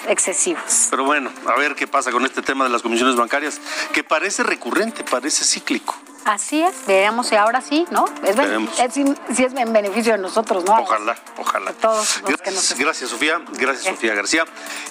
Excesivos. 0.08 0.88
Pero 0.90 1.04
bueno, 1.04 1.30
a 1.46 1.58
ver 1.58 1.74
qué 1.74 1.86
pasa 1.86 2.10
con 2.10 2.24
este 2.24 2.42
tema 2.42 2.64
de 2.64 2.70
las 2.70 2.82
comisiones 2.82 3.16
bancarias, 3.16 3.60
que 3.92 4.02
parece 4.02 4.42
recurrente, 4.42 5.04
parece 5.04 5.44
cíclico. 5.44 5.96
Así 6.24 6.62
es, 6.62 6.74
veamos 6.86 7.28
si 7.28 7.36
ahora 7.36 7.60
sí, 7.60 7.86
¿no? 7.90 8.06
Es, 8.22 8.36
es, 8.38 8.94
si 9.36 9.44
es 9.44 9.52
en 9.52 9.72
beneficio 9.72 10.12
de 10.12 10.18
nosotros, 10.18 10.64
¿no? 10.64 10.80
Ojalá, 10.80 11.16
ojalá. 11.36 11.72
todos 11.72 12.22
gracias, 12.24 12.78
gracias, 12.78 13.10
Sofía. 13.10 13.42
Gracias, 13.52 13.94
Sofía 13.94 14.14
García. 14.14 14.44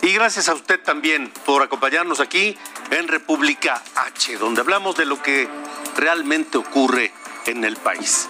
Y 0.03 0.13
gracias 0.13 0.47
a 0.47 0.53
usted 0.53 0.79
también 0.81 1.31
por 1.45 1.63
acompañarnos 1.63 2.19
aquí 2.19 2.55
en 2.91 3.07
República 3.07 3.81
H, 3.95 4.37
donde 4.37 4.61
hablamos 4.61 4.95
de 4.95 5.05
lo 5.05 5.21
que 5.23 5.49
realmente 5.97 6.59
ocurre 6.59 7.11
en 7.45 7.63
el 7.63 7.77
país. 7.77 8.27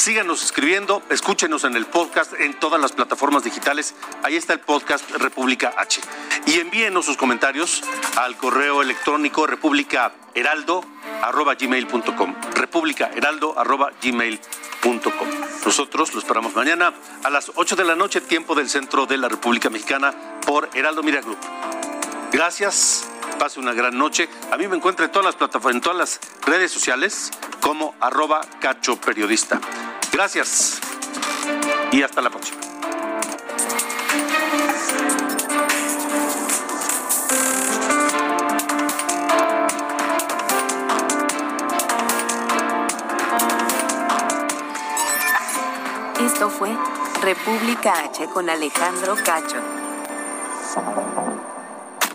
Síganos 0.00 0.42
escribiendo, 0.42 1.02
escúchenos 1.10 1.62
en 1.64 1.76
el 1.76 1.84
podcast 1.84 2.32
en 2.40 2.54
todas 2.54 2.80
las 2.80 2.92
plataformas 2.92 3.44
digitales. 3.44 3.94
Ahí 4.22 4.34
está 4.34 4.54
el 4.54 4.60
podcast 4.60 5.10
República 5.10 5.74
H. 5.76 6.00
Y 6.46 6.58
envíenos 6.58 7.04
sus 7.04 7.18
comentarios 7.18 7.82
al 8.16 8.38
correo 8.38 8.80
electrónico 8.80 9.46
republicaheraldo.gmail.com. 9.46 12.34
Republicaheraldo.gmail.com. 12.54 15.28
Nosotros 15.66 16.14
lo 16.14 16.20
esperamos 16.20 16.54
mañana 16.54 16.94
a 17.22 17.28
las 17.28 17.52
8 17.54 17.76
de 17.76 17.84
la 17.84 17.94
noche, 17.94 18.22
tiempo 18.22 18.54
del 18.54 18.70
centro 18.70 19.04
de 19.04 19.18
la 19.18 19.28
República 19.28 19.68
Mexicana, 19.68 20.14
por 20.46 20.70
Heraldo 20.72 21.02
Media 21.02 21.20
Group. 21.20 21.36
Gracias 22.32 23.09
pase 23.40 23.58
una 23.58 23.72
gran 23.72 23.96
noche. 23.96 24.28
A 24.52 24.58
mí 24.58 24.68
me 24.68 24.76
encuentra 24.76 25.06
en 25.06 25.12
todas 25.12 25.24
las 25.24 25.34
plataformas, 25.34 25.76
en 25.76 25.80
todas 25.80 25.96
las 25.96 26.20
redes 26.44 26.70
sociales 26.70 27.30
como 27.62 27.94
arroba 27.98 28.42
cacho. 28.60 28.98
Gracias 30.12 30.78
y 31.90 32.02
hasta 32.02 32.20
la 32.20 32.28
próxima. 32.28 32.60
Esto 46.20 46.50
fue 46.50 46.76
República 47.22 48.04
H 48.04 48.26
con 48.34 48.50
Alejandro 48.50 49.14
Cacho. 49.24 51.29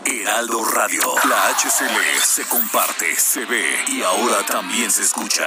Heraldo 0.06 0.62
Radio. 0.62 1.00
La 1.28 1.50
HCL 1.50 2.20
se 2.22 2.44
comparte, 2.44 3.16
se 3.16 3.44
ve 3.44 3.64
y 3.88 4.02
ahora 4.02 4.44
también 4.46 4.88
se 4.90 5.02
escucha. 5.02 5.44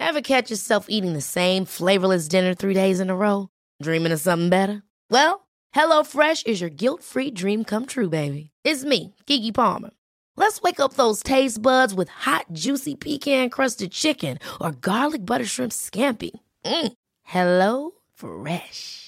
Ever 0.00 0.22
catch 0.22 0.50
yourself 0.50 0.86
eating 0.88 1.12
the 1.12 1.20
same 1.20 1.66
flavorless 1.66 2.28
dinner 2.28 2.54
three 2.54 2.72
days 2.72 2.98
in 2.98 3.10
a 3.10 3.16
row? 3.16 3.48
Dreaming 3.82 4.12
of 4.12 4.20
something 4.20 4.48
better? 4.48 4.82
Well, 5.10 5.46
HelloFresh 5.74 6.46
is 6.46 6.62
your 6.62 6.70
guilt-free 6.70 7.32
dream 7.32 7.64
come 7.64 7.84
true, 7.84 8.08
baby. 8.08 8.50
It's 8.64 8.84
me, 8.84 9.14
Kiki 9.26 9.52
Palmer. 9.52 9.90
Let's 10.36 10.62
wake 10.62 10.80
up 10.80 10.94
those 10.94 11.22
taste 11.22 11.60
buds 11.60 11.92
with 11.94 12.08
hot, 12.08 12.46
juicy 12.52 12.94
pecan-crusted 12.94 13.92
chicken 13.92 14.38
or 14.60 14.70
garlic 14.72 15.26
butter 15.26 15.44
shrimp 15.44 15.72
scampi. 15.72 16.30
Mm. 16.64 16.92
Hello 17.24 17.90
Fresh. 18.14 19.07